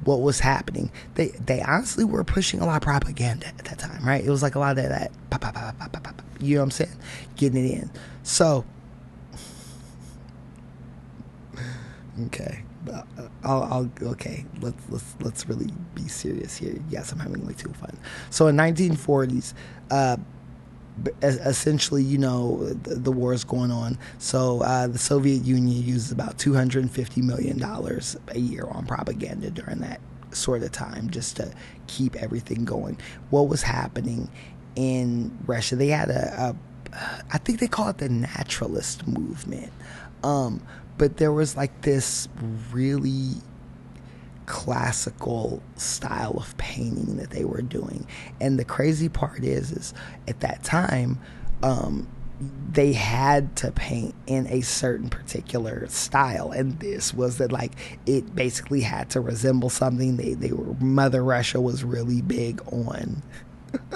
what 0.05 0.21
was 0.21 0.41
happening? 0.41 0.91
They 1.15 1.29
they 1.29 1.61
honestly 1.61 2.05
were 2.05 2.25
pushing 2.25 2.61
a 2.61 2.67
lot 2.67 2.77
of 2.77 2.83
propaganda 2.83 3.47
at 3.49 3.59
that 3.59 3.79
time 3.79 4.05
right? 4.05 4.25
It 4.25 4.31
was 4.31 4.43
like 4.43 4.55
a 4.55 4.59
lot 4.59 4.79
of 4.79 4.89
that 4.89 5.11
pop, 5.31 5.41
pop, 5.41 5.55
pop, 5.55 5.79
pop, 5.79 5.93
pop, 5.93 6.03
pop, 6.03 6.23
you 6.41 6.55
know 6.57 6.61
what 6.61 6.65
i'm 6.67 6.71
saying? 6.71 6.97
Getting 7.37 7.65
it 7.65 7.71
in. 7.73 7.91
So 8.23 8.65
okay 12.27 12.63
I'll, 13.45 13.63
I'll 13.65 13.91
okay 14.11 14.45
let's 14.61 14.83
let's 14.89 15.17
let's 15.21 15.49
really 15.49 15.69
be 15.95 16.09
serious 16.09 16.57
here 16.57 16.81
yes 16.89 17.13
i'm 17.13 17.19
having 17.19 17.45
way 17.47 17.55
too 17.55 17.73
fun 17.73 17.97
so 18.31 18.47
in 18.47 18.57
1940s 18.57 19.55
uh 19.91 20.17
essentially, 21.23 22.03
you 22.03 22.19
know, 22.19 22.65
the, 22.65 22.97
the 22.97 23.13
war 23.13 23.33
is 23.33 23.45
going 23.45 23.71
on. 23.71 23.99
So 24.19 24.63
uh, 24.63 24.87
the 24.87 24.99
Soviet 24.99 25.45
Union 25.45 25.83
uses 25.83 26.13
about 26.13 26.39
two 26.39 26.55
hundred 26.55 26.83
and 26.83 26.91
fifty 26.91 27.23
million 27.23 27.59
dollars 27.59 28.17
a 28.29 28.39
year 28.39 28.67
on 28.71 28.87
propaganda 28.87 29.51
during 29.51 29.79
that 29.81 30.01
sort 30.31 30.63
of 30.63 30.73
time, 30.73 31.11
just 31.11 31.37
to 31.37 31.53
keep 31.87 32.17
everything 32.17 32.65
going. 32.65 32.99
What 33.31 33.49
was 33.49 33.63
happening 33.63 34.31
in 34.77 35.37
Russia? 35.47 35.77
They 35.77 35.89
had 35.89 36.11
a, 36.11 36.57
a 36.93 37.19
I 37.33 37.39
think 37.39 37.61
they 37.61 37.69
call 37.69 37.89
it 37.89 37.99
the 37.99 38.09
naturalist 38.09 39.07
movement, 39.07 39.73
um, 40.25 40.63
but 40.99 41.17
there 41.17 41.33
was 41.33 41.57
like 41.57 41.83
this 41.83 42.29
really 42.73 43.35
classical 44.47 45.63
style 45.77 46.37
of 46.39 46.57
painting 46.57 47.17
that 47.19 47.31
they 47.31 47.45
were 47.45 47.63
doing. 47.63 48.07
And 48.41 48.59
the 48.59 48.65
crazy 48.65 49.09
part 49.09 49.45
is, 49.45 49.71
is 49.71 49.95
at 50.27 50.41
that 50.41 50.65
time, 50.65 51.21
um, 51.63 52.09
they 52.71 52.93
had 52.93 53.57
to 53.57 53.73
paint 53.73 54.15
in 54.27 54.47
a 54.47 54.61
certain 54.61 55.09
particular 55.09 55.87
style, 55.89 56.53
and 56.53 56.79
this 56.79 57.13
was 57.13 57.39
that 57.39 57.51
like 57.51 57.73
it 58.07 58.35
basically 58.35 58.81
had 58.81 59.11
to 59.11 59.21
resemble 59.21 59.71
something. 59.71 60.17
They 60.17 60.35
they 60.35 60.53
were 60.53 60.75
Mother 60.75 61.25
Russia 61.25 61.61
was 61.61 61.83
really 61.83 62.23
big 62.23 62.63
on. 62.73 63.23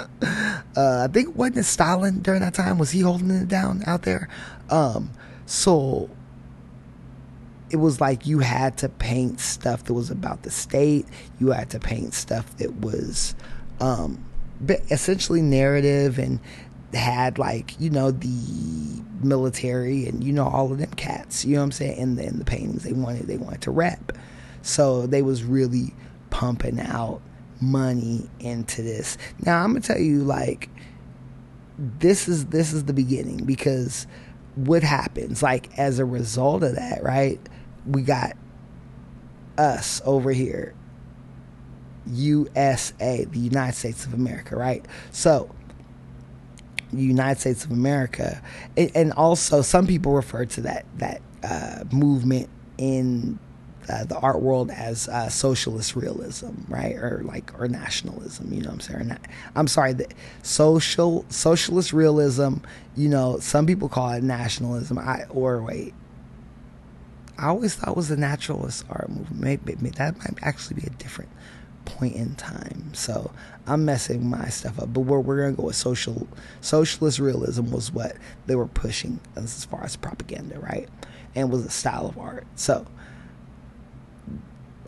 uh, 0.76 1.04
I 1.04 1.06
think 1.12 1.36
wasn't 1.36 1.58
it 1.58 1.64
Stalin 1.64 2.20
during 2.20 2.40
that 2.40 2.54
time? 2.54 2.78
Was 2.78 2.90
he 2.90 3.00
holding 3.00 3.30
it 3.30 3.46
down 3.46 3.84
out 3.86 4.02
there? 4.02 4.28
Um, 4.70 5.12
so 5.46 6.10
it 7.72 7.76
was 7.76 8.00
like 8.00 8.26
you 8.26 8.40
had 8.40 8.76
to 8.78 8.88
paint 8.88 9.40
stuff 9.40 9.84
that 9.84 9.94
was 9.94 10.10
about 10.10 10.42
the 10.42 10.50
state. 10.50 11.06
You 11.40 11.50
had 11.52 11.70
to 11.70 11.80
paint 11.80 12.12
stuff 12.12 12.56
that 12.58 12.74
was 12.76 13.34
um, 13.80 14.24
essentially 14.90 15.40
narrative 15.40 16.18
and 16.18 16.38
had 16.92 17.38
like 17.38 17.80
you 17.80 17.88
know 17.88 18.10
the 18.10 19.02
military 19.22 20.06
and 20.06 20.22
you 20.22 20.32
know 20.32 20.46
all 20.46 20.70
of 20.70 20.78
them 20.78 20.90
cats. 20.90 21.46
You 21.46 21.54
know 21.54 21.60
what 21.60 21.64
I'm 21.64 21.72
saying? 21.72 21.98
And 21.98 22.18
then 22.18 22.38
the 22.38 22.44
paintings 22.44 22.84
they 22.84 22.92
wanted 22.92 23.26
they 23.26 23.38
wanted 23.38 23.62
to 23.62 23.70
rep, 23.70 24.12
so 24.60 25.06
they 25.06 25.22
was 25.22 25.42
really 25.42 25.94
pumping 26.28 26.78
out 26.78 27.22
money 27.62 28.28
into 28.38 28.82
this. 28.82 29.16
Now 29.46 29.64
I'm 29.64 29.70
gonna 29.70 29.80
tell 29.80 29.98
you 29.98 30.22
like 30.22 30.68
this 31.78 32.28
is 32.28 32.46
this 32.46 32.74
is 32.74 32.84
the 32.84 32.92
beginning 32.92 33.44
because 33.46 34.06
what 34.56 34.82
happens 34.82 35.42
like 35.42 35.78
as 35.78 35.98
a 35.98 36.04
result 36.04 36.62
of 36.62 36.74
that 36.74 37.02
right 37.02 37.40
we 37.86 38.02
got 38.02 38.36
us 39.58 40.00
over 40.04 40.30
here 40.30 40.74
USA 42.06 43.24
the 43.24 43.38
United 43.38 43.76
States 43.76 44.04
of 44.06 44.14
America 44.14 44.56
right 44.56 44.84
so 45.10 45.50
United 46.92 47.40
States 47.40 47.64
of 47.64 47.70
America 47.70 48.42
and, 48.76 49.12
also 49.12 49.62
some 49.62 49.86
people 49.86 50.12
refer 50.12 50.44
to 50.44 50.60
that 50.62 50.84
that 50.98 51.22
uh, 51.42 51.84
movement 51.90 52.48
in 52.78 53.38
uh, 53.88 54.04
the 54.04 54.16
art 54.18 54.40
world 54.40 54.70
as 54.70 55.08
uh, 55.08 55.28
socialist 55.28 55.96
realism, 55.96 56.50
right, 56.68 56.94
or 56.94 57.22
like 57.24 57.58
or 57.58 57.68
nationalism. 57.68 58.52
You 58.52 58.60
know 58.60 58.68
what 58.68 58.74
I'm 58.74 58.80
saying? 58.80 59.08
Not, 59.08 59.20
I'm 59.56 59.66
sorry, 59.66 59.92
the 59.92 60.06
social 60.42 61.24
socialist 61.28 61.92
realism. 61.92 62.56
You 62.96 63.08
know, 63.08 63.38
some 63.40 63.66
people 63.66 63.88
call 63.88 64.10
it 64.12 64.22
nationalism. 64.22 64.98
I 64.98 65.24
or 65.30 65.62
wait, 65.62 65.94
I 67.42 67.48
always 67.48 67.74
thought 67.74 67.96
was 67.96 68.10
a 68.10 68.16
naturalist 68.16 68.84
art 68.88 69.10
movement. 69.10 69.40
Maybe, 69.40 69.74
maybe 69.80 69.90
that 69.96 70.16
might 70.18 70.38
actually 70.42 70.80
be 70.80 70.86
a 70.86 70.90
different 70.90 71.30
point 71.84 72.14
in 72.14 72.36
time. 72.36 72.94
So 72.94 73.32
I'm 73.66 73.84
messing 73.84 74.30
my 74.30 74.48
stuff 74.48 74.78
up. 74.78 74.92
But 74.92 75.00
we're 75.00 75.18
we're 75.18 75.42
gonna 75.42 75.56
go 75.56 75.64
with 75.64 75.76
social 75.76 76.28
socialist 76.60 77.18
realism 77.18 77.70
was 77.72 77.90
what 77.90 78.16
they 78.46 78.54
were 78.54 78.68
pushing 78.68 79.20
as 79.34 79.64
far 79.64 79.82
as 79.84 79.96
propaganda, 79.96 80.60
right? 80.60 80.88
And 81.34 81.50
was 81.50 81.66
a 81.66 81.70
style 81.70 82.06
of 82.06 82.16
art. 82.16 82.46
So 82.54 82.86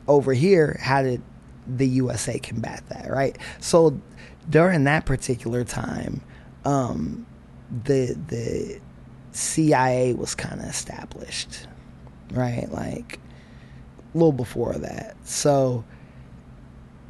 over 0.06 0.32
here, 0.32 0.78
how 0.80 1.02
did 1.02 1.22
the 1.66 1.88
USA 1.88 2.38
combat 2.38 2.84
that, 2.88 3.10
right? 3.10 3.36
So 3.58 4.00
during 4.48 4.84
that 4.84 5.06
particular 5.06 5.64
time, 5.64 6.20
um, 6.64 7.26
the 7.84 8.16
the 8.28 8.80
CIA 9.32 10.14
was 10.14 10.34
kind 10.34 10.60
of 10.60 10.66
established, 10.66 11.66
right? 12.34 12.70
Like 12.70 13.18
a 14.14 14.18
little 14.18 14.32
before 14.32 14.74
that. 14.74 15.16
So 15.24 15.84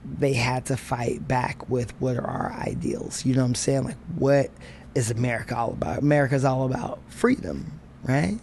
they 0.04 0.34
had 0.34 0.66
to 0.66 0.76
fight 0.76 1.26
back 1.26 1.68
with 1.68 1.98
what 2.00 2.16
are 2.16 2.26
our 2.26 2.52
ideals. 2.52 3.24
You 3.24 3.34
know 3.34 3.42
what 3.42 3.48
I'm 3.48 3.54
saying? 3.54 3.84
Like 3.84 3.96
what 4.16 4.50
is 4.94 5.10
America 5.10 5.56
all 5.56 5.72
about? 5.72 5.98
America's 5.98 6.44
all 6.44 6.66
about 6.66 7.00
freedom, 7.08 7.80
right? 8.04 8.38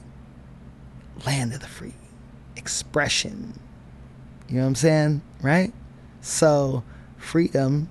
Land 1.26 1.54
of 1.54 1.60
the 1.60 1.68
free, 1.68 1.94
expression, 2.56 3.60
you 4.52 4.58
know 4.58 4.64
what 4.64 4.68
I'm 4.68 4.76
saying? 4.76 5.22
Right? 5.42 5.72
So 6.20 6.84
freedom 7.18 7.90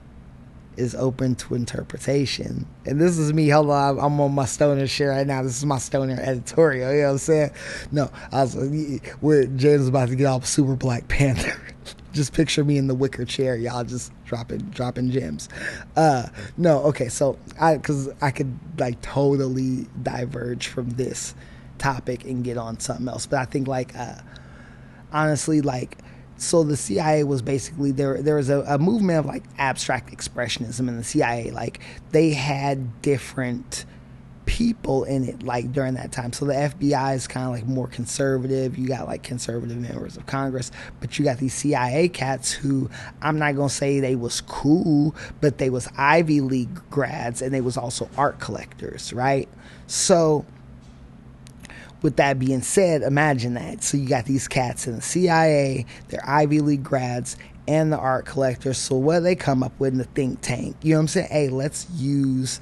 is 0.80 0.94
open 0.94 1.34
to 1.36 1.54
interpretation. 1.54 2.66
And 2.86 3.00
this 3.00 3.18
is 3.18 3.32
me, 3.32 3.48
Hold 3.50 3.70
on, 3.70 4.00
I'm 4.00 4.20
on 4.20 4.34
my 4.34 4.46
stoner 4.46 4.86
shit 4.86 5.08
right 5.08 5.26
now. 5.26 5.42
This 5.42 5.58
is 5.58 5.66
my 5.66 5.78
stoner 5.78 6.18
editorial, 6.20 6.92
you 6.92 7.00
know 7.00 7.06
what 7.06 7.12
I'm 7.12 7.18
saying? 7.18 7.50
No, 7.92 8.10
I 8.32 8.42
was 8.42 9.00
where 9.20 9.44
James 9.44 9.80
was 9.80 9.88
about 9.88 10.08
to 10.08 10.16
get 10.16 10.26
off 10.26 10.46
Super 10.46 10.74
Black 10.74 11.06
Panther. 11.08 11.60
just 12.12 12.32
picture 12.32 12.64
me 12.64 12.76
in 12.76 12.86
the 12.86 12.94
wicker 12.94 13.24
chair, 13.24 13.56
y'all 13.56 13.84
just 13.84 14.12
dropping 14.24 14.60
dropping 14.70 15.10
gems. 15.10 15.48
Uh 15.96 16.28
no, 16.56 16.82
okay, 16.84 17.08
so 17.08 17.38
I 17.60 17.78
cause 17.78 18.08
I 18.20 18.30
could 18.30 18.58
like 18.78 19.00
totally 19.02 19.86
diverge 20.02 20.66
from 20.66 20.90
this 20.90 21.34
topic 21.78 22.24
and 22.24 22.42
get 22.42 22.57
on 22.57 22.80
something 22.80 23.09
else. 23.09 23.26
But 23.26 23.40
I 23.40 23.44
think 23.44 23.68
like 23.68 23.96
uh 23.96 24.16
honestly 25.12 25.61
like 25.61 25.98
so 26.41 26.62
the 26.62 26.76
CIA 26.76 27.24
was 27.24 27.43
basically 27.43 27.93
there. 27.93 28.22
There 28.22 28.36
was 28.36 28.49
a, 28.49 28.61
a, 28.62 28.78
movement 28.78 29.18
of 29.18 29.26
like 29.26 29.43
abstract 29.59 30.11
expressionism 30.11 30.88
in 30.88 30.97
the 30.97 31.05
CIA. 31.05 31.51
Like 31.51 31.80
they 32.12 32.30
had 32.30 33.03
different 33.03 33.84
people 34.47 35.05
in 35.05 35.24
it, 35.24 35.43
like 35.43 35.70
during 35.70 35.95
that 35.95 36.12
time. 36.12 36.32
So 36.32 36.47
the 36.47 36.55
FBI 36.55 37.14
is 37.14 37.26
kind 37.26 37.45
of 37.45 37.53
like 37.53 37.66
more 37.66 37.86
conservative. 37.86 38.78
You 38.78 38.88
got 38.88 39.07
like 39.07 39.22
conservative 39.22 39.76
members 39.76 40.16
of 40.16 40.24
Congress, 40.24 40.72
but 40.99 41.18
you 41.18 41.26
got 41.26 41.36
these 41.36 41.53
CIA 41.53 42.09
cats 42.09 42.51
who 42.51 42.88
I'm 43.20 43.38
not 43.38 43.55
gonna 43.55 43.68
say 43.68 44.01
they 44.01 44.16
was 44.16 44.41
cool, 44.41 45.14
but 45.43 45.59
they 45.59 45.68
was 45.68 45.88
Ivy 45.99 46.41
League 46.41 46.74
grads 46.88 47.43
and 47.43 47.53
they 47.53 47.61
was 47.61 47.76
also 47.76 48.09
art 48.16 48.41
collectors, 48.41 49.12
right? 49.12 49.49
So 49.86 50.47
with 52.03 52.16
that 52.16 52.38
being 52.38 52.62
said, 52.62 53.03
imagine 53.03 53.55
that. 53.55 53.82
So 53.82 53.96
you 53.96 54.09
got 54.09 54.24
these 54.24 54.48
cats 54.48 54.86
in 54.86 54.96
the 54.96 55.03
CIA, 55.03 55.86
they're 56.09 56.28
Ivy 56.28 56.61
League 56.61 56.82
grads, 56.82 57.36
and 57.68 57.92
the 57.92 57.98
art 57.98 58.26
collectors. 58.26 58.78
So 58.78 58.96
what 58.96 59.20
they 59.20 59.34
come 59.34 59.62
up 59.62 59.78
with 59.78 59.92
in 59.92 59.98
the 59.98 60.05
think 60.05 60.40
tank? 60.40 60.76
You 60.82 60.92
know 60.92 60.98
what 60.98 61.03
I'm 61.03 61.09
saying? 61.09 61.28
Hey, 61.30 61.48
let's 61.48 61.88
use 61.90 62.61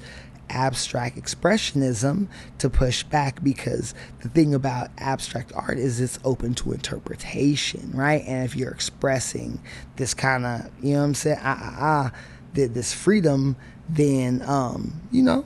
abstract 0.49 1.17
expressionism 1.17 2.27
to 2.57 2.69
push 2.69 3.03
back 3.03 3.43
because 3.43 3.93
the 4.21 4.29
thing 4.29 4.53
about 4.53 4.89
abstract 4.97 5.51
art 5.55 5.77
is 5.77 5.99
it's 6.01 6.19
open 6.23 6.53
to 6.55 6.71
interpretation, 6.73 7.91
right? 7.93 8.23
And 8.25 8.45
if 8.45 8.55
you're 8.55 8.71
expressing 8.71 9.59
this 9.95 10.13
kind 10.13 10.45
of, 10.45 10.69
you 10.81 10.93
know 10.93 10.99
what 10.99 11.05
I'm 11.05 11.15
saying, 11.15 11.39
ah, 11.41 11.59
ah, 11.61 11.77
ah, 11.79 12.11
this 12.53 12.93
freedom, 12.93 13.55
then, 13.87 14.41
um, 14.43 15.01
you 15.11 15.23
know, 15.23 15.45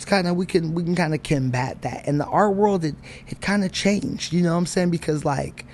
it's 0.00 0.06
kind 0.06 0.26
of 0.26 0.34
we 0.34 0.46
can 0.46 0.72
we 0.72 0.82
can 0.82 0.94
kind 0.94 1.12
of 1.12 1.22
combat 1.22 1.82
that. 1.82 2.08
And 2.08 2.18
the 2.18 2.24
art 2.24 2.56
world 2.56 2.86
it 2.86 2.94
it 3.28 3.42
kind 3.42 3.62
of 3.62 3.70
changed, 3.70 4.32
you 4.32 4.40
know 4.40 4.52
what 4.52 4.60
I'm 4.60 4.64
saying? 4.64 4.90
Because 4.90 5.26
like 5.26 5.66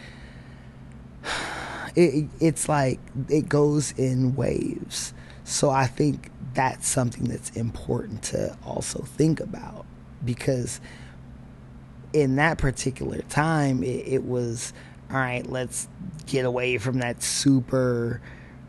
it, 1.94 2.28
it's 2.40 2.68
like 2.68 2.98
it 3.28 3.48
goes 3.48 3.92
in 3.92 4.34
waves. 4.34 5.14
So 5.44 5.70
I 5.70 5.86
think 5.86 6.32
that's 6.54 6.88
something 6.88 7.26
that's 7.26 7.50
important 7.50 8.24
to 8.24 8.58
also 8.66 9.02
think 9.02 9.38
about 9.38 9.86
because 10.24 10.80
in 12.12 12.34
that 12.34 12.58
particular 12.58 13.20
time 13.28 13.84
it, 13.84 14.08
it 14.08 14.24
was 14.24 14.72
all 15.08 15.18
right 15.18 15.46
let's 15.48 15.86
get 16.26 16.44
away 16.44 16.78
from 16.78 16.98
that 16.98 17.22
super 17.22 18.20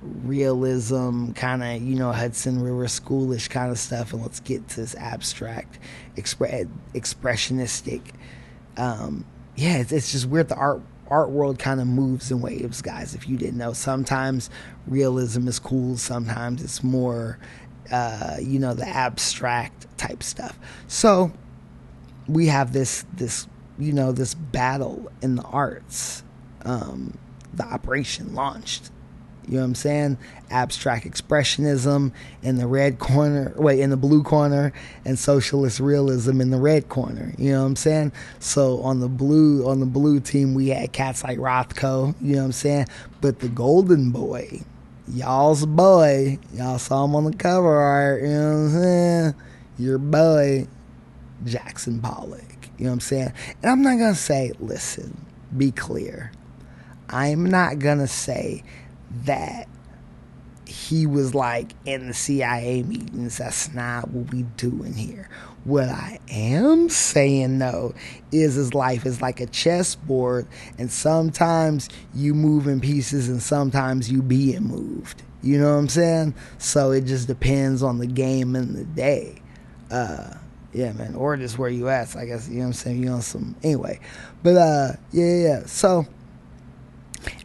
realism 0.01 1.31
kind 1.31 1.63
of 1.63 1.81
you 1.81 1.95
know 1.95 2.11
Hudson 2.11 2.61
River 2.61 2.85
schoolish 2.85 3.49
kind 3.49 3.71
of 3.71 3.79
stuff 3.79 4.13
and 4.13 4.21
let's 4.21 4.39
get 4.39 4.67
to 4.69 4.81
this 4.81 4.95
abstract 4.95 5.79
expre- 6.15 6.69
expressionistic 6.93 8.01
um, 8.77 9.25
yeah 9.55 9.77
it's, 9.77 9.91
it's 9.91 10.11
just 10.11 10.27
weird 10.27 10.49
the 10.49 10.55
art 10.55 10.81
art 11.09 11.29
world 11.29 11.57
kind 11.59 11.79
of 11.79 11.87
moves 11.87 12.31
in 12.31 12.41
waves 12.41 12.81
guys 12.81 13.15
if 13.15 13.27
you 13.27 13.37
didn't 13.37 13.57
know. 13.57 13.73
Sometimes 13.73 14.49
realism 14.85 15.47
is 15.47 15.59
cool 15.59 15.97
sometimes 15.97 16.63
it's 16.63 16.83
more 16.83 17.39
uh, 17.91 18.37
you 18.41 18.59
know 18.59 18.73
the 18.73 18.87
abstract 18.87 19.87
type 19.97 20.21
stuff. 20.23 20.57
So 20.87 21.31
we 22.27 22.47
have 22.47 22.73
this 22.73 23.05
this 23.13 23.47
you 23.79 23.93
know 23.93 24.11
this 24.11 24.33
battle 24.33 25.11
in 25.21 25.35
the 25.35 25.43
arts 25.43 26.23
um, 26.63 27.17
the 27.53 27.63
Operation 27.63 28.33
Long 28.33 28.61
Leash 28.61 28.81
you 29.47 29.53
know 29.53 29.59
what 29.59 29.65
I'm 29.67 29.75
saying? 29.75 30.17
Abstract 30.49 31.05
expressionism 31.05 32.11
in 32.43 32.57
the 32.57 32.67
red 32.67 32.99
corner, 32.99 33.53
wait, 33.55 33.79
in 33.79 33.89
the 33.91 33.97
blue 33.97 34.21
corner, 34.21 34.73
and 35.05 35.17
socialist 35.17 35.79
realism 35.79 36.41
in 36.41 36.51
the 36.51 36.57
red 36.57 36.89
corner. 36.89 37.33
You 37.37 37.53
know 37.53 37.61
what 37.61 37.67
I'm 37.67 37.75
saying? 37.77 38.11
So 38.39 38.81
on 38.81 38.99
the 38.99 39.07
blue 39.07 39.67
on 39.67 39.79
the 39.79 39.85
blue 39.85 40.19
team, 40.19 40.53
we 40.53 40.67
had 40.69 40.91
cats 40.91 41.23
like 41.23 41.37
Rothko. 41.37 42.13
You 42.21 42.33
know 42.33 42.39
what 42.39 42.45
I'm 42.45 42.51
saying? 42.51 42.87
But 43.21 43.39
the 43.39 43.47
golden 43.47 44.11
boy, 44.11 44.61
y'all's 45.07 45.65
boy, 45.65 46.39
y'all 46.53 46.77
saw 46.77 47.05
him 47.05 47.15
on 47.15 47.23
the 47.23 47.37
cover 47.37 47.77
art. 47.77 48.21
You 48.23 48.27
know 48.27 48.49
what 48.49 48.57
I'm 48.57 48.69
saying? 48.71 49.35
Your 49.79 49.97
boy, 49.97 50.67
Jackson 51.45 52.01
Pollock. 52.01 52.43
You 52.77 52.85
know 52.85 52.89
what 52.89 52.95
I'm 52.95 52.99
saying? 52.99 53.33
And 53.63 53.71
I'm 53.71 53.81
not 53.81 53.97
gonna 53.97 54.13
say, 54.13 54.51
listen, 54.59 55.25
be 55.55 55.71
clear. 55.71 56.31
I'm 57.09 57.45
not 57.45 57.79
gonna 57.79 58.07
say 58.07 58.63
that 59.25 59.67
he 60.67 61.07
was 61.07 61.33
like 61.33 61.71
in 61.85 62.07
the 62.07 62.13
CIA 62.13 62.83
meetings. 62.83 63.37
That's 63.37 63.73
not 63.73 64.09
what 64.11 64.31
we 64.31 64.43
doing 64.43 64.93
here. 64.93 65.29
What 65.63 65.89
I 65.89 66.19
am 66.29 66.89
saying 66.89 67.59
though 67.59 67.93
is 68.31 68.55
his 68.55 68.73
life 68.73 69.05
is 69.05 69.21
like 69.21 69.39
a 69.39 69.47
chessboard, 69.47 70.47
and 70.77 70.91
sometimes 70.91 71.89
you 72.13 72.33
move 72.33 72.67
in 72.67 72.79
pieces, 72.79 73.29
and 73.29 73.41
sometimes 73.41 74.11
you 74.11 74.21
being 74.21 74.63
moved. 74.63 75.23
You 75.43 75.59
know 75.59 75.71
what 75.73 75.79
I'm 75.79 75.89
saying? 75.89 76.35
So 76.57 76.91
it 76.91 77.05
just 77.05 77.27
depends 77.27 77.83
on 77.83 77.99
the 77.99 78.07
game 78.07 78.55
and 78.55 78.75
the 78.75 78.85
day. 78.85 79.41
Uh, 79.91 80.33
yeah, 80.73 80.91
man, 80.93 81.15
or 81.15 81.35
just 81.37 81.57
where 81.57 81.69
you 81.69 81.89
at. 81.89 82.15
I 82.15 82.25
guess 82.25 82.47
you 82.49 82.55
know 82.55 82.61
what 82.61 82.67
I'm 82.67 82.73
saying. 82.73 83.03
You 83.03 83.09
on 83.09 83.21
some 83.21 83.55
anyway, 83.63 83.99
but 84.43 84.55
uh, 84.55 84.91
yeah, 85.11 85.35
yeah. 85.35 85.65
So 85.65 86.05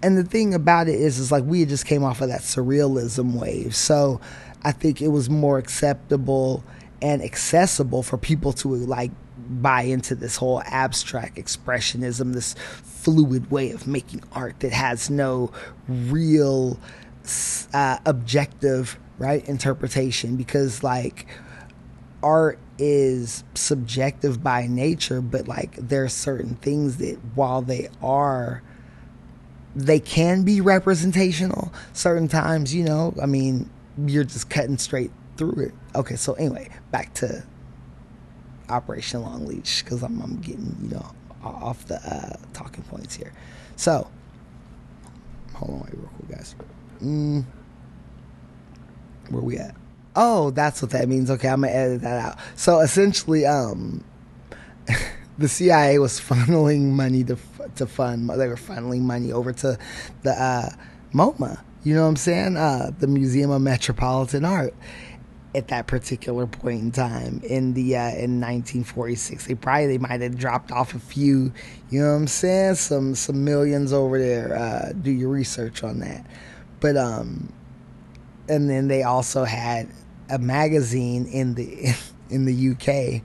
and 0.02 0.16
the 0.16 0.24
thing 0.24 0.54
about 0.54 0.88
it 0.88 1.00
is, 1.00 1.18
is 1.18 1.32
like 1.32 1.44
we 1.44 1.64
just 1.64 1.86
came 1.86 2.04
off 2.04 2.20
of 2.20 2.28
that 2.28 2.40
surrealism 2.40 3.38
wave. 3.38 3.74
So 3.74 4.20
I 4.62 4.72
think 4.72 5.00
it 5.00 5.08
was 5.08 5.28
more 5.28 5.58
acceptable 5.58 6.62
and 7.00 7.22
accessible 7.22 8.02
for 8.02 8.16
people 8.16 8.52
to 8.52 8.68
like 8.68 9.10
buy 9.48 9.82
into 9.82 10.14
this 10.14 10.36
whole 10.36 10.62
abstract 10.66 11.36
expressionism, 11.36 12.32
this 12.32 12.54
fluid 12.82 13.50
way 13.50 13.72
of 13.72 13.86
making 13.86 14.22
art 14.32 14.60
that 14.60 14.72
has 14.72 15.10
no 15.10 15.50
real 15.88 16.78
uh, 17.74 17.98
objective, 18.06 18.98
right, 19.18 19.46
interpretation. 19.48 20.36
Because 20.36 20.82
like 20.82 21.26
art 22.22 22.58
is 22.78 23.42
subjective 23.54 24.42
by 24.42 24.66
nature, 24.68 25.20
but 25.20 25.48
like 25.48 25.76
there 25.76 26.04
are 26.04 26.08
certain 26.08 26.54
things 26.56 26.98
that 26.98 27.18
while 27.34 27.62
they 27.62 27.88
are 28.00 28.62
they 29.74 30.00
can 30.00 30.42
be 30.42 30.60
representational 30.60 31.72
certain 31.92 32.28
times, 32.28 32.74
you 32.74 32.84
know. 32.84 33.14
I 33.20 33.26
mean, 33.26 33.70
you're 34.06 34.24
just 34.24 34.50
cutting 34.50 34.78
straight 34.78 35.10
through 35.36 35.66
it. 35.66 35.74
Okay, 35.94 36.16
so 36.16 36.34
anyway, 36.34 36.70
back 36.90 37.14
to 37.14 37.44
Operation 38.68 39.22
Long 39.22 39.46
Leash 39.46 39.82
because 39.82 40.02
I'm, 40.02 40.20
I'm 40.20 40.40
getting, 40.40 40.76
you 40.82 40.90
know, 40.90 41.06
off 41.42 41.86
the 41.86 41.96
uh, 41.96 42.36
talking 42.52 42.84
points 42.84 43.14
here. 43.14 43.32
So, 43.76 44.08
hold 45.54 45.70
on, 45.72 45.80
wait, 45.80 45.94
real 45.94 46.10
quick, 46.16 46.36
guys. 46.36 46.54
Mm, 47.02 47.44
where 49.30 49.42
we 49.42 49.58
at? 49.58 49.74
Oh, 50.14 50.50
that's 50.50 50.82
what 50.82 50.90
that 50.90 51.08
means. 51.08 51.30
Okay, 51.30 51.48
I'm 51.48 51.62
gonna 51.62 51.72
edit 51.72 52.02
that 52.02 52.24
out. 52.24 52.38
So 52.54 52.80
essentially, 52.80 53.46
um, 53.46 54.04
the 55.38 55.48
CIA 55.48 55.98
was 55.98 56.20
funneling 56.28 56.92
money 56.92 57.24
to 57.24 57.36
to 57.76 57.86
fund. 57.86 58.28
They 58.30 58.48
were 58.48 58.56
funneling 58.56 59.02
money 59.02 59.32
over 59.32 59.52
to 59.52 59.78
the 60.22 60.30
uh, 60.30 60.70
MoMA. 61.12 61.62
You 61.84 61.94
know 61.94 62.02
what 62.02 62.08
I'm 62.08 62.16
saying? 62.16 62.56
Uh, 62.56 62.92
the 62.98 63.06
Museum 63.06 63.50
of 63.50 63.62
Metropolitan 63.62 64.44
Art. 64.44 64.74
At 65.54 65.68
that 65.68 65.86
particular 65.86 66.46
point 66.46 66.80
in 66.80 66.92
time, 66.92 67.42
in 67.44 67.74
the 67.74 67.94
uh, 67.94 68.08
in 68.08 68.40
1946, 68.40 69.48
they 69.48 69.54
probably 69.54 69.86
they 69.86 69.98
might 69.98 70.22
have 70.22 70.38
dropped 70.38 70.72
off 70.72 70.94
a 70.94 70.98
few. 70.98 71.52
You 71.90 72.00
know 72.00 72.08
what 72.08 72.16
I'm 72.20 72.26
saying? 72.26 72.76
Some 72.76 73.14
some 73.14 73.44
millions 73.44 73.92
over 73.92 74.18
there. 74.18 74.56
Uh, 74.56 74.92
do 74.92 75.10
your 75.10 75.28
research 75.28 75.84
on 75.84 75.98
that. 75.98 76.24
But 76.80 76.96
um, 76.96 77.52
and 78.48 78.70
then 78.70 78.88
they 78.88 79.02
also 79.02 79.44
had 79.44 79.88
a 80.30 80.38
magazine 80.38 81.26
in 81.26 81.54
the 81.54 81.94
in 82.30 82.46
the 82.46 82.70
UK 82.70 83.22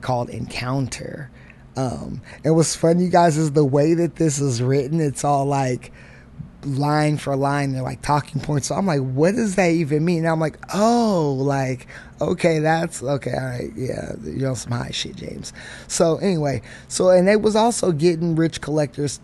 called 0.00 0.30
Encounter 0.30 1.30
um, 1.76 2.22
and 2.44 2.56
what's 2.56 2.74
funny, 2.74 3.04
you 3.04 3.10
guys, 3.10 3.36
is 3.36 3.52
the 3.52 3.64
way 3.64 3.94
that 3.94 4.16
this 4.16 4.40
is 4.40 4.62
written. 4.62 5.00
It's 5.00 5.24
all 5.24 5.44
like 5.44 5.92
line 6.64 7.16
for 7.16 7.36
line. 7.36 7.72
They're 7.72 7.82
like 7.82 8.02
talking 8.02 8.40
points. 8.40 8.68
So 8.68 8.74
I'm 8.74 8.86
like, 8.86 9.00
what 9.00 9.34
does 9.34 9.56
that 9.56 9.70
even 9.70 10.04
mean? 10.04 10.18
And 10.18 10.28
I'm 10.28 10.40
like, 10.40 10.58
oh, 10.74 11.36
like, 11.38 11.86
okay, 12.20 12.58
that's 12.58 13.02
okay. 13.02 13.32
All 13.32 13.44
right. 13.44 13.70
Yeah. 13.76 14.14
You're 14.24 14.50
on 14.50 14.56
some 14.56 14.72
high 14.72 14.90
shit, 14.90 15.16
James. 15.16 15.52
So 15.86 16.16
anyway, 16.16 16.62
so, 16.88 17.10
and 17.10 17.28
it 17.28 17.42
was 17.42 17.54
also 17.54 17.92
getting 17.92 18.34
rich 18.34 18.60
collectors 18.60 19.20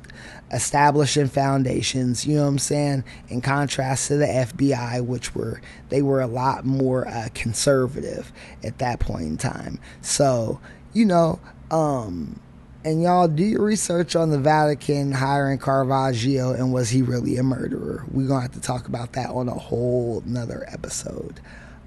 establishing 0.53 1.29
foundations, 1.29 2.27
you 2.27 2.37
know 2.37 2.43
what 2.43 2.49
I'm 2.49 2.59
saying? 2.59 3.05
In 3.29 3.41
contrast 3.41 4.09
to 4.09 4.19
the 4.19 4.27
FBI, 4.27 5.05
which 5.05 5.35
were, 5.35 5.63
they 5.89 6.03
were 6.03 6.21
a 6.21 6.27
lot 6.27 6.67
more 6.67 7.09
uh, 7.09 7.29
conservative 7.33 8.31
at 8.63 8.79
that 8.79 9.01
point 9.01 9.25
in 9.25 9.37
time. 9.39 9.81
So, 10.03 10.61
you 10.93 11.07
know, 11.07 11.41
um, 11.73 12.39
and 12.85 13.03
y'all 13.03 13.29
do 13.29 13.45
your 13.45 13.63
research 13.63 14.15
on 14.15 14.31
the 14.31 14.39
Vatican 14.39 15.13
hiring 15.13 15.59
Caravaggio 15.59 16.53
and 16.53 16.73
was 16.73 16.91
he 16.91 17.03
really 17.03 17.37
a 17.37 17.43
murderer? 17.43 18.05
We're 18.11 18.29
gonna 18.29 18.43
have 18.43 18.53
to 18.53 18.61
talk 18.61 18.87
about 18.87 19.15
that 19.15 19.31
on 19.31 19.49
a 19.49 19.55
whole 19.55 20.23
another 20.27 20.65
episode. 20.71 21.41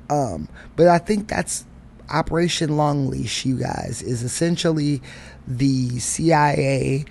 Um, 0.10 0.50
but 0.76 0.88
I 0.88 0.98
think 0.98 1.28
that's 1.28 1.66
Operation 2.10 2.78
Long 2.78 3.10
Leash, 3.10 3.46
you 3.46 3.60
guys, 3.60 4.02
is 4.02 4.24
essentially 4.24 5.02
the 5.48 6.00
CIA 6.00 7.06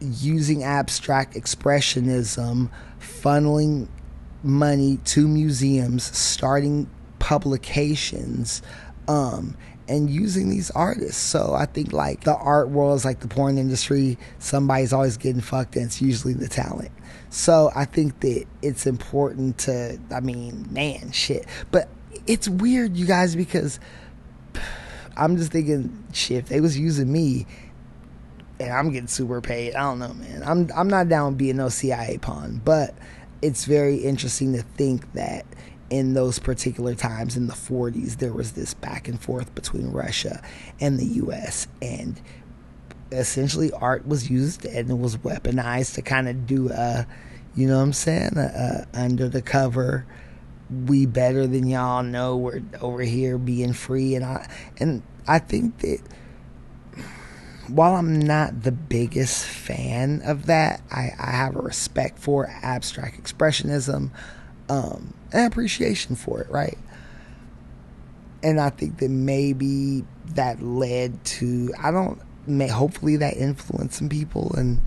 using 0.00 0.64
abstract 0.64 1.34
expressionism, 1.34 2.70
funneling 3.00 3.88
money 4.42 4.98
to 5.04 5.28
museums, 5.28 6.04
starting 6.16 6.88
publications, 7.18 8.62
um, 9.08 9.56
and 9.88 10.08
using 10.08 10.48
these 10.48 10.70
artists. 10.70 11.20
So 11.20 11.54
I 11.54 11.66
think 11.66 11.92
like 11.92 12.24
the 12.24 12.36
art 12.36 12.68
world 12.68 12.96
is 12.96 13.04
like 13.04 13.20
the 13.20 13.28
porn 13.28 13.58
industry. 13.58 14.18
Somebody's 14.38 14.92
always 14.92 15.16
getting 15.16 15.40
fucked, 15.40 15.76
and 15.76 15.86
it's 15.86 16.00
usually 16.00 16.34
the 16.34 16.48
talent. 16.48 16.92
So 17.30 17.70
I 17.74 17.84
think 17.84 18.20
that 18.20 18.46
it's 18.60 18.86
important 18.86 19.58
to. 19.58 19.98
I 20.10 20.20
mean, 20.20 20.68
man, 20.70 21.12
shit. 21.12 21.46
But 21.70 21.88
it's 22.26 22.48
weird, 22.48 22.96
you 22.96 23.06
guys, 23.06 23.34
because 23.34 23.80
I'm 25.16 25.36
just 25.36 25.52
thinking, 25.52 26.04
shit. 26.12 26.38
If 26.38 26.48
they 26.48 26.60
was 26.60 26.78
using 26.78 27.10
me, 27.10 27.46
and 28.60 28.72
I'm 28.72 28.92
getting 28.92 29.08
super 29.08 29.40
paid. 29.40 29.74
I 29.74 29.80
don't 29.82 29.98
know, 29.98 30.14
man. 30.14 30.42
I'm 30.44 30.70
I'm 30.74 30.88
not 30.88 31.08
down 31.08 31.34
being 31.34 31.56
no 31.56 31.68
CIA 31.68 32.18
pawn, 32.18 32.60
but 32.64 32.94
it's 33.40 33.64
very 33.64 33.96
interesting 33.96 34.52
to 34.52 34.62
think 34.62 35.12
that 35.14 35.44
in 35.92 36.14
those 36.14 36.38
particular 36.38 36.94
times 36.94 37.36
in 37.36 37.48
the 37.48 37.52
40s 37.52 38.16
there 38.16 38.32
was 38.32 38.52
this 38.52 38.72
back 38.72 39.08
and 39.08 39.20
forth 39.20 39.54
between 39.54 39.92
Russia 39.92 40.42
and 40.80 40.98
the 40.98 41.04
US 41.04 41.68
and 41.82 42.18
essentially 43.12 43.70
art 43.72 44.08
was 44.08 44.30
used 44.30 44.64
and 44.64 44.90
it 44.90 44.98
was 44.98 45.18
weaponized 45.18 45.94
to 45.94 46.00
kind 46.00 46.30
of 46.30 46.46
do 46.46 46.70
a 46.70 47.06
you 47.54 47.68
know 47.68 47.76
what 47.76 47.82
I'm 47.82 47.92
saying 47.92 48.38
a, 48.38 48.86
a 48.94 48.98
under 48.98 49.28
the 49.28 49.42
cover 49.42 50.06
we 50.86 51.04
better 51.04 51.46
than 51.46 51.66
y'all 51.66 52.02
know 52.02 52.38
we're 52.38 52.62
over 52.80 53.02
here 53.02 53.36
being 53.36 53.74
free 53.74 54.14
and 54.14 54.24
I 54.24 54.48
and 54.78 55.02
I 55.28 55.40
think 55.40 55.80
that 55.80 55.98
while 57.68 57.96
I'm 57.96 58.18
not 58.18 58.62
the 58.62 58.72
biggest 58.72 59.46
fan 59.46 60.22
of 60.24 60.46
that, 60.46 60.82
I, 60.90 61.12
I 61.18 61.30
have 61.30 61.54
a 61.54 61.60
respect 61.60 62.18
for 62.18 62.46
abstract 62.62 63.22
expressionism 63.22 64.10
um, 64.68 65.14
and 65.32 65.46
appreciation 65.46 66.16
for 66.16 66.40
it, 66.40 66.50
right? 66.50 66.78
And 68.42 68.60
I 68.60 68.70
think 68.70 68.98
that 68.98 69.10
maybe 69.10 70.04
that 70.34 70.62
led 70.62 71.24
to, 71.24 71.72
I 71.80 71.90
don't, 71.90 72.20
may, 72.46 72.68
hopefully 72.68 73.16
that 73.16 73.36
influenced 73.36 73.98
some 73.98 74.08
people 74.08 74.52
and, 74.56 74.80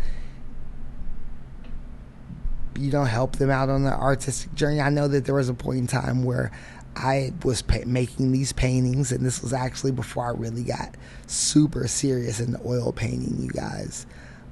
you 2.78 2.92
know, 2.92 3.06
help 3.06 3.38
them 3.38 3.50
out 3.50 3.70
on 3.70 3.84
their 3.84 3.98
artistic 3.98 4.54
journey. 4.56 4.82
I 4.82 4.90
know 4.90 5.08
that 5.08 5.26
there 5.26 5.36
was 5.36 5.48
a 5.48 5.54
point 5.54 5.80
in 5.80 5.88
time 5.88 6.26
where 6.26 6.52
I 6.96 7.34
was 7.44 7.62
pa- 7.62 7.80
making 7.86 8.32
these 8.32 8.54
paintings, 8.54 9.12
and 9.12 9.26
this 9.26 9.42
was 9.42 9.54
actually 9.54 9.92
before 9.92 10.26
I 10.26 10.32
really 10.32 10.64
got 10.64 10.96
super 11.28 11.88
serious 11.88 12.40
in 12.40 12.52
the 12.52 12.62
oil 12.66 12.92
painting, 12.92 13.38
you 13.40 13.50
guys. 13.50 14.06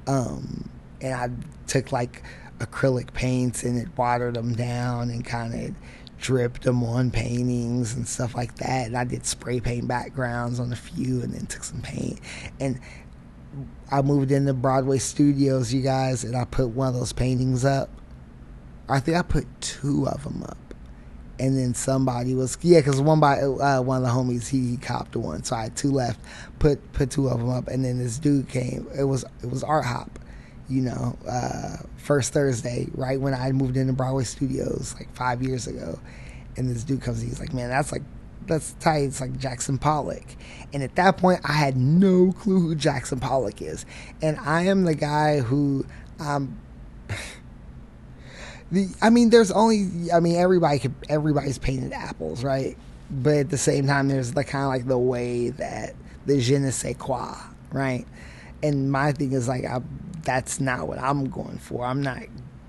Um, 0.08 0.70
and 1.02 1.14
I 1.14 1.30
took 1.68 1.92
like 1.92 2.24
acrylic 2.60 3.14
paints 3.14 3.64
and 3.64 3.78
it 3.78 3.88
watered 3.98 4.36
them 4.36 4.54
down 4.54 5.10
and 5.10 5.26
kind 5.26 5.54
of 5.54 5.76
dripped 6.20 6.64
them 6.64 6.84
on 6.84 7.12
paintings 7.12 7.96
and 7.96 8.08
stuff 8.08 8.36
like 8.36 8.56
that. 8.56 8.88
And 8.88 8.98
I 8.98 9.04
did 9.04 9.26
spray 9.26 9.60
paint 9.60 9.88
backgrounds 9.88 10.60
on 10.60 10.72
a 10.72 10.76
few 10.76 11.22
and 11.22 11.34
then 11.34 11.46
took 11.46 11.64
some 11.64 11.82
paint. 11.82 12.20
And 12.60 12.80
I 13.92 14.02
moved 14.02 14.32
into 14.32 14.54
Broadway 14.54 14.98
Studios, 15.00 15.74
you 15.74 15.82
guys, 15.82 16.24
and 16.24 16.36
I 16.36 16.46
put 16.46 16.70
one 16.70 16.88
of 16.88 16.94
those 16.94 17.14
paintings 17.14 17.66
up. 17.66 17.90
I 18.90 19.00
think 19.00 19.18
I 19.18 19.22
put 19.22 19.46
two 19.62 20.08
of 20.08 20.24
them 20.24 20.44
up 20.44 20.58
and 21.40 21.58
then 21.58 21.74
somebody 21.74 22.34
was 22.34 22.58
yeah 22.62 22.80
because 22.80 23.02
one 23.02 23.20
by 23.20 23.40
uh, 23.40 23.82
one 23.82 23.98
of 23.98 24.04
the 24.04 24.10
homies 24.10 24.48
he, 24.48 24.72
he 24.72 24.78
copped 24.78 25.16
one 25.16 25.44
so 25.44 25.56
i 25.56 25.64
had 25.64 25.76
two 25.76 25.92
left 25.92 26.20
put 26.60 26.94
put 26.94 27.10
two 27.10 27.28
of 27.28 27.40
them 27.40 27.50
up 27.50 27.68
and 27.68 27.84
then 27.84 27.98
this 27.98 28.20
dude 28.20 28.48
came 28.48 28.88
it 28.98 29.04
was 29.04 29.26
it 29.42 29.50
was 29.50 29.64
art 29.64 29.86
hop 29.86 30.20
you 30.70 30.82
know 30.82 31.18
uh, 31.30 31.78
first 31.98 32.34
thursday 32.34 32.88
right 32.94 33.20
when 33.20 33.34
i 33.34 33.52
moved 33.52 33.78
into 33.78 33.94
broadway 33.94 34.24
studios 34.24 34.96
like 34.98 35.14
five 35.14 35.42
years 35.42 35.68
ago 35.68 36.00
and 36.58 36.70
this 36.70 36.84
dude 36.84 37.02
comes 37.02 37.22
he's 37.22 37.40
like 37.40 37.54
man 37.54 37.70
that's 37.70 37.92
like 37.92 38.04
that's 38.46 38.74
tight 38.74 39.04
it's 39.04 39.22
like 39.22 39.38
jackson 39.38 39.78
pollock 39.78 40.24
and 40.74 40.84
at 40.84 40.96
that 40.96 41.18
point 41.18 41.40
i 41.46 41.54
had 41.54 41.78
no 41.78 42.32
clue 42.34 42.60
who 42.60 42.76
jackson 42.76 43.20
pollock 43.20 43.62
is 43.62 43.86
and 44.22 44.38
i 44.40 44.64
am 44.64 44.84
the 44.84 44.96
guy 44.96 45.40
who 45.40 45.86
um 46.20 46.58
the 48.74 48.90
I 49.02 49.10
mean, 49.10 49.30
there's 49.30 49.52
only 49.52 50.12
I 50.12 50.20
mean 50.20 50.36
everybody 50.36 50.80
could 50.80 50.96
everybody's 51.08 51.58
painted 51.58 51.94
apples, 51.94 52.44
right? 52.44 52.76
But 53.10 53.36
at 53.36 53.50
the 53.50 53.58
same 53.58 53.88
time, 53.88 54.08
there's 54.10 54.34
the 54.34 54.44
kind 54.44 54.64
of 54.64 54.70
like 54.70 54.88
the 54.88 54.98
way 54.98 55.50
that 55.52 55.94
the 56.26 56.40
je 56.40 56.58
ne 56.58 56.72
sais 56.72 56.96
quoi, 56.98 57.36
right? 57.72 58.06
And 58.64 58.92
my 58.92 59.12
thing 59.12 59.34
is 59.34 59.48
like 59.48 59.64
I, 59.66 59.82
that's 60.24 60.60
not 60.60 60.88
what 60.88 61.00
I'm 61.00 61.30
going 61.30 61.58
for. 61.58 61.86
I'm 61.86 62.02
not 62.02 62.24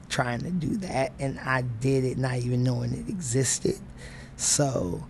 trying 0.08 0.40
to 0.40 0.50
do 0.50 0.76
that, 0.78 1.12
and 1.18 1.38
I 1.40 1.62
did 1.62 2.04
it 2.04 2.18
not 2.18 2.36
even 2.38 2.62
knowing 2.62 2.92
it 2.92 3.08
existed. 3.08 3.78
So, 4.36 5.06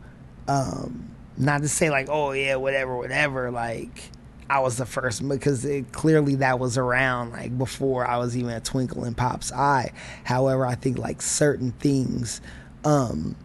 um, 0.48 1.10
not 1.36 1.62
to 1.62 1.68
say 1.68 1.90
like, 1.90 2.08
oh 2.08 2.32
yeah, 2.32 2.56
whatever, 2.56 2.96
whatever, 2.96 3.50
like 3.50 4.10
I 4.48 4.60
was 4.60 4.76
the 4.76 4.86
first 4.86 5.26
because 5.26 5.64
it, 5.64 5.92
clearly 5.92 6.36
that 6.36 6.58
was 6.58 6.76
around 6.76 7.32
like 7.32 7.56
before 7.56 8.06
I 8.06 8.18
was 8.18 8.36
even 8.36 8.50
a 8.50 8.60
twinkle 8.60 9.04
in 9.04 9.14
Pop's 9.14 9.52
eye. 9.52 9.92
However, 10.24 10.66
I 10.66 10.74
think 10.74 10.98
like 10.98 11.22
certain 11.22 11.72
things, 11.72 12.40
um, 12.84 13.36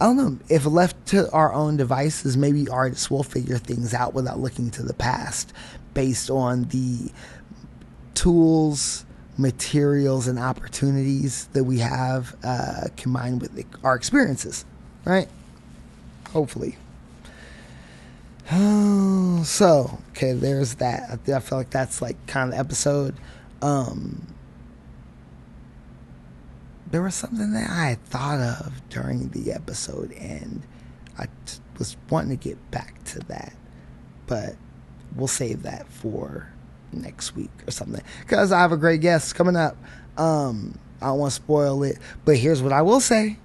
I 0.00 0.06
don't 0.06 0.16
know, 0.16 0.38
if 0.48 0.66
left 0.66 1.06
to 1.08 1.30
our 1.32 1.52
own 1.52 1.76
devices, 1.76 2.36
maybe 2.36 2.68
artists 2.68 3.10
will 3.10 3.22
figure 3.22 3.58
things 3.58 3.94
out 3.94 4.14
without 4.14 4.40
looking 4.40 4.70
to 4.72 4.82
the 4.82 4.94
past 4.94 5.52
based 5.94 6.30
on 6.30 6.64
the 6.64 7.10
tools, 8.18 9.06
materials, 9.36 10.26
and 10.26 10.40
opportunities 10.40 11.46
that 11.52 11.62
we 11.62 11.78
have 11.78 12.34
uh, 12.42 12.88
combined 12.96 13.40
with 13.40 13.64
our 13.84 13.94
experiences, 13.94 14.64
right? 15.04 15.28
Hopefully. 16.32 16.76
so 19.44 19.98
okay 20.10 20.32
there's 20.32 20.76
that 20.76 21.20
I, 21.28 21.38
feel 21.40 21.58
like 21.58 21.68
that's 21.68 22.00
like 22.00 22.16
kind 22.26 22.48
of 22.48 22.54
the 22.54 22.58
episode 22.58 23.14
um 23.60 24.26
there 26.90 27.02
was 27.02 27.14
something 27.14 27.52
that 27.52 27.68
i 27.68 27.90
had 27.90 28.02
thought 28.06 28.40
of 28.40 28.80
during 28.88 29.28
the 29.28 29.52
episode 29.52 30.12
and 30.12 30.62
I 31.18 31.26
t- 31.44 31.58
was 31.78 31.98
wanting 32.08 32.38
to 32.38 32.42
get 32.42 32.70
back 32.70 33.04
to 33.04 33.18
that 33.20 33.52
but 34.26 34.56
we'll 35.14 35.28
save 35.28 35.62
that 35.64 35.86
for 35.86 36.50
next 36.92 37.34
week 37.36 37.50
or 37.66 37.70
something 37.70 38.02
because 38.20 38.52
i 38.52 38.60
have 38.60 38.72
a 38.72 38.76
great 38.76 39.00
guest 39.00 39.34
coming 39.34 39.56
up 39.56 39.76
um 40.16 40.78
i 41.00 41.06
don't 41.06 41.18
want 41.18 41.30
to 41.30 41.36
spoil 41.36 41.82
it 41.82 41.98
but 42.24 42.36
here's 42.36 42.62
what 42.62 42.72
i 42.72 42.82
will 42.82 43.00
say 43.00 43.36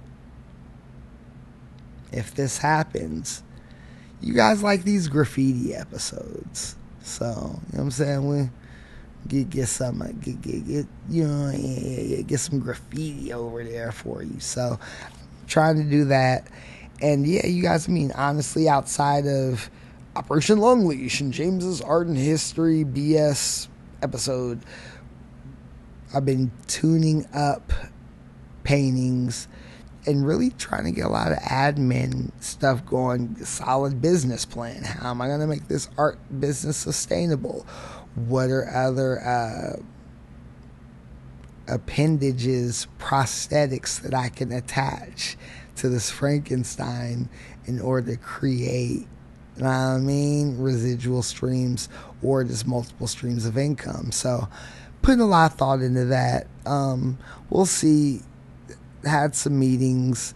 if 2.12 2.34
this 2.34 2.58
happens 2.58 3.42
you 4.24 4.32
guys 4.32 4.62
like 4.62 4.84
these 4.84 5.08
graffiti 5.08 5.74
episodes. 5.74 6.76
So, 7.02 7.26
you 7.26 7.32
know 7.32 7.58
what 7.70 7.78
I'm 7.80 7.90
saying? 7.90 8.28
We 8.28 8.48
get 9.28 9.50
get 9.50 9.68
some 9.68 9.98
get 10.20 10.40
get, 10.40 10.66
get 10.66 10.86
you 11.10 11.26
know 11.26 11.50
yeah, 11.50 12.00
yeah, 12.00 12.22
get 12.22 12.40
some 12.40 12.58
graffiti 12.58 13.32
over 13.32 13.62
there 13.62 13.92
for 13.92 14.22
you. 14.22 14.40
So, 14.40 14.78
trying 15.46 15.76
to 15.76 15.84
do 15.84 16.06
that. 16.06 16.48
And 17.02 17.26
yeah, 17.26 17.46
you 17.46 17.62
guys 17.62 17.86
I 17.86 17.92
mean 17.92 18.12
honestly 18.12 18.66
outside 18.66 19.26
of 19.26 19.68
Operation 20.16 20.58
Long 20.58 20.86
Leash 20.86 21.20
and 21.20 21.32
James's 21.32 21.80
Art 21.80 22.06
and 22.06 22.16
History 22.16 22.84
BS 22.84 23.66
episode, 24.00 24.60
I've 26.14 26.24
been 26.24 26.52
tuning 26.68 27.26
up 27.34 27.72
paintings 28.62 29.48
and 30.06 30.24
really 30.24 30.50
trying 30.50 30.84
to 30.84 30.92
get 30.92 31.06
a 31.06 31.08
lot 31.08 31.32
of 31.32 31.38
admin 31.38 32.30
stuff 32.40 32.86
going, 32.86 33.44
solid 33.44 34.00
business 34.00 34.44
plan. 34.44 34.84
How 34.84 35.10
am 35.10 35.20
I 35.20 35.26
going 35.26 35.40
to 35.40 35.48
make 35.48 35.66
this 35.66 35.88
art 35.98 36.18
business 36.38 36.76
sustainable? 36.76 37.66
What 38.14 38.50
are 38.50 38.68
other 38.68 39.20
uh, 39.20 39.82
appendages, 41.66 42.86
prosthetics 43.00 44.00
that 44.02 44.14
I 44.14 44.28
can 44.28 44.52
attach 44.52 45.36
to 45.76 45.88
this 45.88 46.10
Frankenstein 46.10 47.28
in 47.66 47.80
order 47.80 48.12
to 48.12 48.16
create, 48.16 49.08
I 49.62 49.98
mean, 49.98 50.58
residual 50.58 51.22
streams 51.22 51.88
or 52.22 52.44
just 52.44 52.66
multiple 52.66 53.06
streams 53.06 53.46
of 53.46 53.56
income? 53.56 54.10
So, 54.12 54.48
putting 55.02 55.20
a 55.20 55.26
lot 55.26 55.52
of 55.52 55.58
thought 55.58 55.80
into 55.80 56.06
that. 56.06 56.46
Um, 56.66 57.18
we'll 57.50 57.66
see 57.66 58.22
had 59.04 59.34
some 59.34 59.58
meetings. 59.58 60.34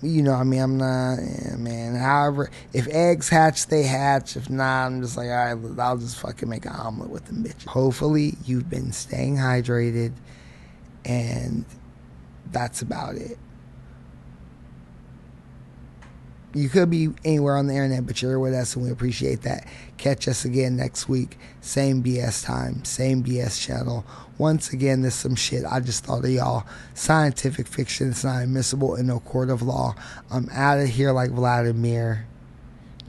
You 0.00 0.22
know, 0.22 0.34
I 0.34 0.44
mean, 0.44 0.60
I'm 0.60 0.76
not, 0.76 1.16
yeah, 1.16 1.56
man. 1.56 1.96
However, 1.96 2.50
if 2.72 2.86
eggs 2.88 3.28
hatch, 3.28 3.66
they 3.66 3.82
hatch. 3.82 4.36
If 4.36 4.48
not, 4.48 4.86
I'm 4.86 5.02
just 5.02 5.16
like, 5.16 5.26
all 5.28 5.54
right, 5.54 5.80
I'll 5.80 5.98
just 5.98 6.20
fucking 6.20 6.48
make 6.48 6.66
an 6.66 6.72
omelet 6.72 7.10
with 7.10 7.24
them 7.24 7.42
bitches. 7.42 7.66
Hopefully, 7.66 8.34
you've 8.44 8.70
been 8.70 8.92
staying 8.92 9.36
hydrated, 9.36 10.12
and 11.04 11.64
that's 12.52 12.80
about 12.80 13.16
it. 13.16 13.38
You 16.54 16.70
could 16.70 16.88
be 16.88 17.10
anywhere 17.26 17.58
on 17.58 17.66
the 17.66 17.74
internet, 17.74 18.06
but 18.06 18.22
you're 18.22 18.40
with 18.40 18.54
us, 18.54 18.74
and 18.74 18.84
we 18.84 18.90
appreciate 18.90 19.42
that. 19.42 19.66
Catch 19.98 20.28
us 20.28 20.46
again 20.46 20.76
next 20.76 21.06
week. 21.08 21.38
Same 21.60 22.02
BS 22.02 22.42
time, 22.42 22.84
same 22.84 23.22
BS 23.22 23.60
channel. 23.60 24.06
Once 24.38 24.72
again, 24.72 25.02
this 25.02 25.14
some 25.14 25.34
shit 25.34 25.64
I 25.70 25.80
just 25.80 26.04
thought 26.04 26.24
of 26.24 26.30
y'all. 26.30 26.64
Scientific 26.94 27.66
fiction 27.66 28.08
is 28.08 28.24
not 28.24 28.42
admissible 28.42 28.94
in 28.94 29.08
no 29.08 29.20
court 29.20 29.50
of 29.50 29.60
law. 29.60 29.94
I'm 30.30 30.48
out 30.50 30.78
of 30.78 30.88
here 30.88 31.12
like 31.12 31.32
Vladimir. 31.32 32.26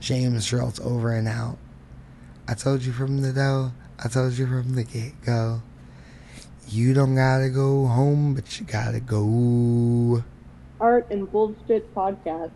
James 0.00 0.46
Gearlds 0.46 0.80
over 0.84 1.12
and 1.12 1.28
out. 1.28 1.56
I 2.48 2.54
told 2.54 2.82
you 2.82 2.92
from 2.92 3.22
the 3.22 3.32
dough. 3.32 3.72
I 4.02 4.08
told 4.08 4.32
you 4.32 4.46
from 4.46 4.74
the 4.74 4.84
get 4.84 5.20
go. 5.24 5.62
You 6.68 6.94
don't 6.94 7.14
gotta 7.14 7.48
go 7.48 7.86
home, 7.86 8.34
but 8.34 8.58
you 8.58 8.66
gotta 8.66 9.00
go. 9.00 10.24
Art 10.80 11.06
and 11.10 11.30
Bullshit 11.30 11.94
Podcast. 11.94 12.52